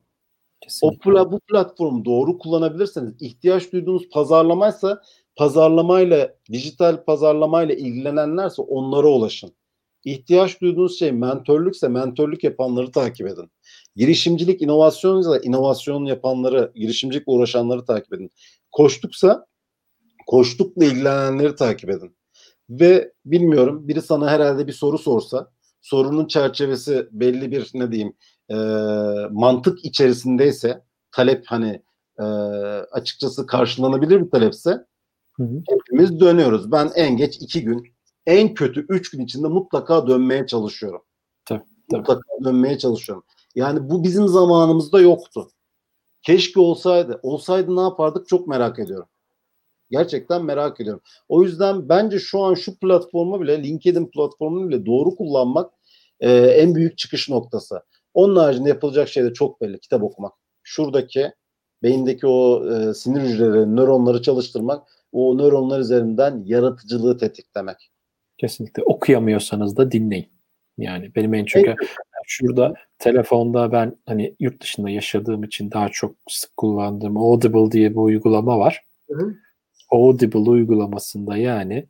[0.61, 1.13] Kesinlikle.
[1.13, 5.03] O bu platformu doğru kullanabilirseniz ihtiyaç duyduğunuz pazarlamaysa
[5.37, 9.55] pazarlamayla dijital pazarlamayla ilgilenenlerse onlara ulaşın.
[10.05, 13.51] İhtiyaç duyduğunuz şey mentörlükse mentörlük yapanları takip edin.
[13.97, 18.31] Girişimcilik, inovasyonsa inovasyon yapanları, girişimcilikle uğraşanları takip edin.
[18.73, 19.47] Koştuksa
[20.27, 22.17] koştukla ilgilenenleri takip edin
[22.71, 28.13] ve bilmiyorum biri sana herhalde bir soru sorsa sorunun çerçevesi belli bir ne diyeyim
[28.51, 28.57] e,
[29.31, 31.83] mantık içerisindeyse talep hani
[32.19, 32.23] e,
[32.93, 34.71] açıkçası karşılanabilir bir talepse
[35.33, 35.63] hı hı.
[35.69, 36.73] hepimiz dönüyoruz.
[36.73, 37.93] Ben en geç iki gün
[38.27, 41.03] en kötü üç gün içinde mutlaka dönmeye çalışıyorum.
[41.45, 42.01] Tabii, tabii.
[42.01, 43.25] Mutlaka dönmeye çalışıyorum.
[43.55, 45.51] Yani bu bizim zamanımızda yoktu.
[46.23, 47.21] Keşke olsaydı.
[47.23, 49.09] Olsaydı ne yapardık çok merak ediyorum.
[49.93, 51.03] Gerçekten merak ediyorum.
[51.29, 55.71] O yüzden bence şu an şu platformu bile LinkedIn platformunu bile doğru kullanmak
[56.21, 57.83] e, en büyük çıkış noktası.
[58.15, 59.81] Onun haricinde yapılacak şey de çok belli.
[59.81, 60.33] Kitap okumak.
[60.63, 61.33] Şuradaki
[61.83, 67.91] beyindeki o e, sinir hücreleri, nöronları çalıştırmak, o nöronlar üzerinden yaratıcılığı tetiklemek.
[68.39, 68.83] Kesinlikle.
[68.83, 70.29] Okuyamıyorsanız da dinleyin.
[70.79, 71.65] Yani benim en çok
[72.27, 77.97] şurada telefonda ben hani yurt dışında yaşadığım için daha çok sık kullandığım Audible diye bir
[77.97, 78.85] uygulama var.
[79.11, 79.35] Hı hı.
[79.93, 81.87] Audible uygulamasında yani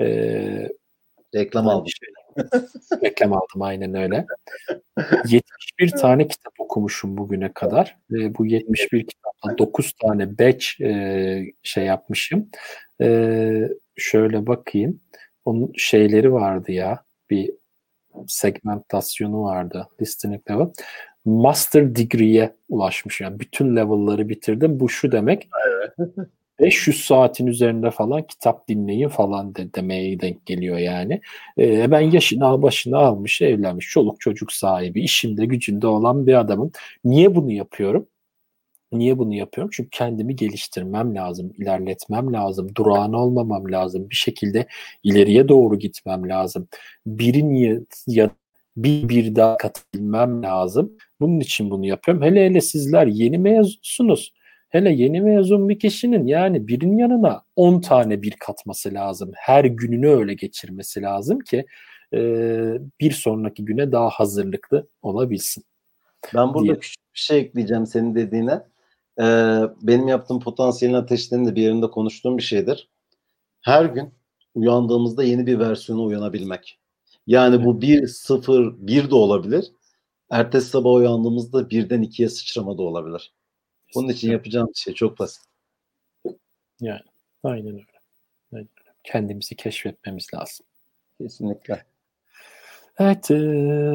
[0.00, 0.68] e,
[1.34, 1.92] Reklam aldım.
[3.02, 4.26] reklam aldım aynen öyle.
[5.28, 7.96] 71 tane kitap okumuşum bugüne kadar.
[8.12, 12.50] E, bu 71 kitapta 9 tane batch e, şey yapmışım.
[13.00, 15.00] E, şöyle bakayım.
[15.44, 17.04] Onun şeyleri vardı ya.
[17.30, 17.50] Bir
[18.26, 19.88] segmentasyonu vardı.
[20.00, 20.68] Listening level.
[21.24, 23.20] Master degree'ye ulaşmış.
[23.20, 24.80] Yani bütün level'ları bitirdim.
[24.80, 25.48] Bu şu demek.
[26.60, 31.20] 500 saatin üzerinde falan kitap dinleyin falan de, demeye denk geliyor yani.
[31.58, 36.72] Ee, ben yaşını al başını almış, evlenmiş, çoluk çocuk sahibi, işinde gücünde olan bir adamım.
[37.04, 38.06] Niye bunu yapıyorum?
[38.92, 39.70] Niye bunu yapıyorum?
[39.74, 44.66] Çünkü kendimi geliştirmem lazım, ilerletmem lazım, durağan olmamam lazım, bir şekilde
[45.02, 46.68] ileriye doğru gitmem lazım.
[47.06, 48.30] Birin ya, ya
[48.76, 50.92] bir bir daha katabilmem lazım.
[51.20, 52.22] Bunun için bunu yapıyorum.
[52.22, 54.32] Hele hele sizler yeni mezunsunuz.
[54.74, 59.30] Hele yeni mezun bir kişinin yani birinin yanına 10 tane bir katması lazım.
[59.34, 61.66] Her gününü öyle geçirmesi lazım ki
[62.14, 62.18] e,
[63.00, 65.64] bir sonraki güne daha hazırlıklı olabilsin.
[66.34, 66.78] Ben burada diye.
[66.78, 68.62] küçük bir şey ekleyeceğim senin dediğine.
[69.20, 69.24] Ee,
[69.82, 72.88] benim yaptığım potansiyelin ateşlerinin de bir yerinde konuştuğum bir şeydir.
[73.60, 74.14] Her gün
[74.54, 76.78] uyandığımızda yeni bir versiyona uyanabilmek.
[77.26, 79.72] Yani bu 1, 0, 1 de olabilir.
[80.30, 83.32] Ertesi sabah uyandığımızda birden ikiye sıçrama da olabilir.
[83.94, 85.42] Bunun için yapacağım şey çok basit.
[86.80, 87.00] Yani
[87.42, 87.84] aynen öyle.
[88.52, 88.94] Aynen öyle.
[89.04, 90.66] Kendimizi keşfetmemiz lazım.
[91.20, 91.84] Kesinlikle.
[92.98, 93.36] Evet, e,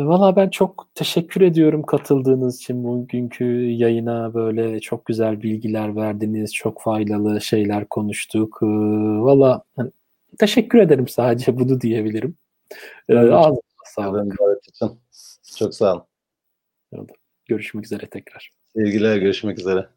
[0.05, 6.81] valla ben çok teşekkür ediyorum katıldığınız için bugünkü yayına böyle çok güzel bilgiler verdiniz, çok
[6.81, 8.59] faydalı şeyler konuştuk.
[8.61, 8.65] E,
[9.21, 9.91] valla hani,
[10.39, 12.37] teşekkür ederim sadece bunu diyebilirim.
[13.09, 14.35] E, ağzınıza sağlık.
[15.57, 15.93] Çok sağ
[16.91, 17.07] olun.
[17.45, 18.58] Görüşmek üzere tekrar.
[18.75, 19.89] Sevgiler görüşmek üzere.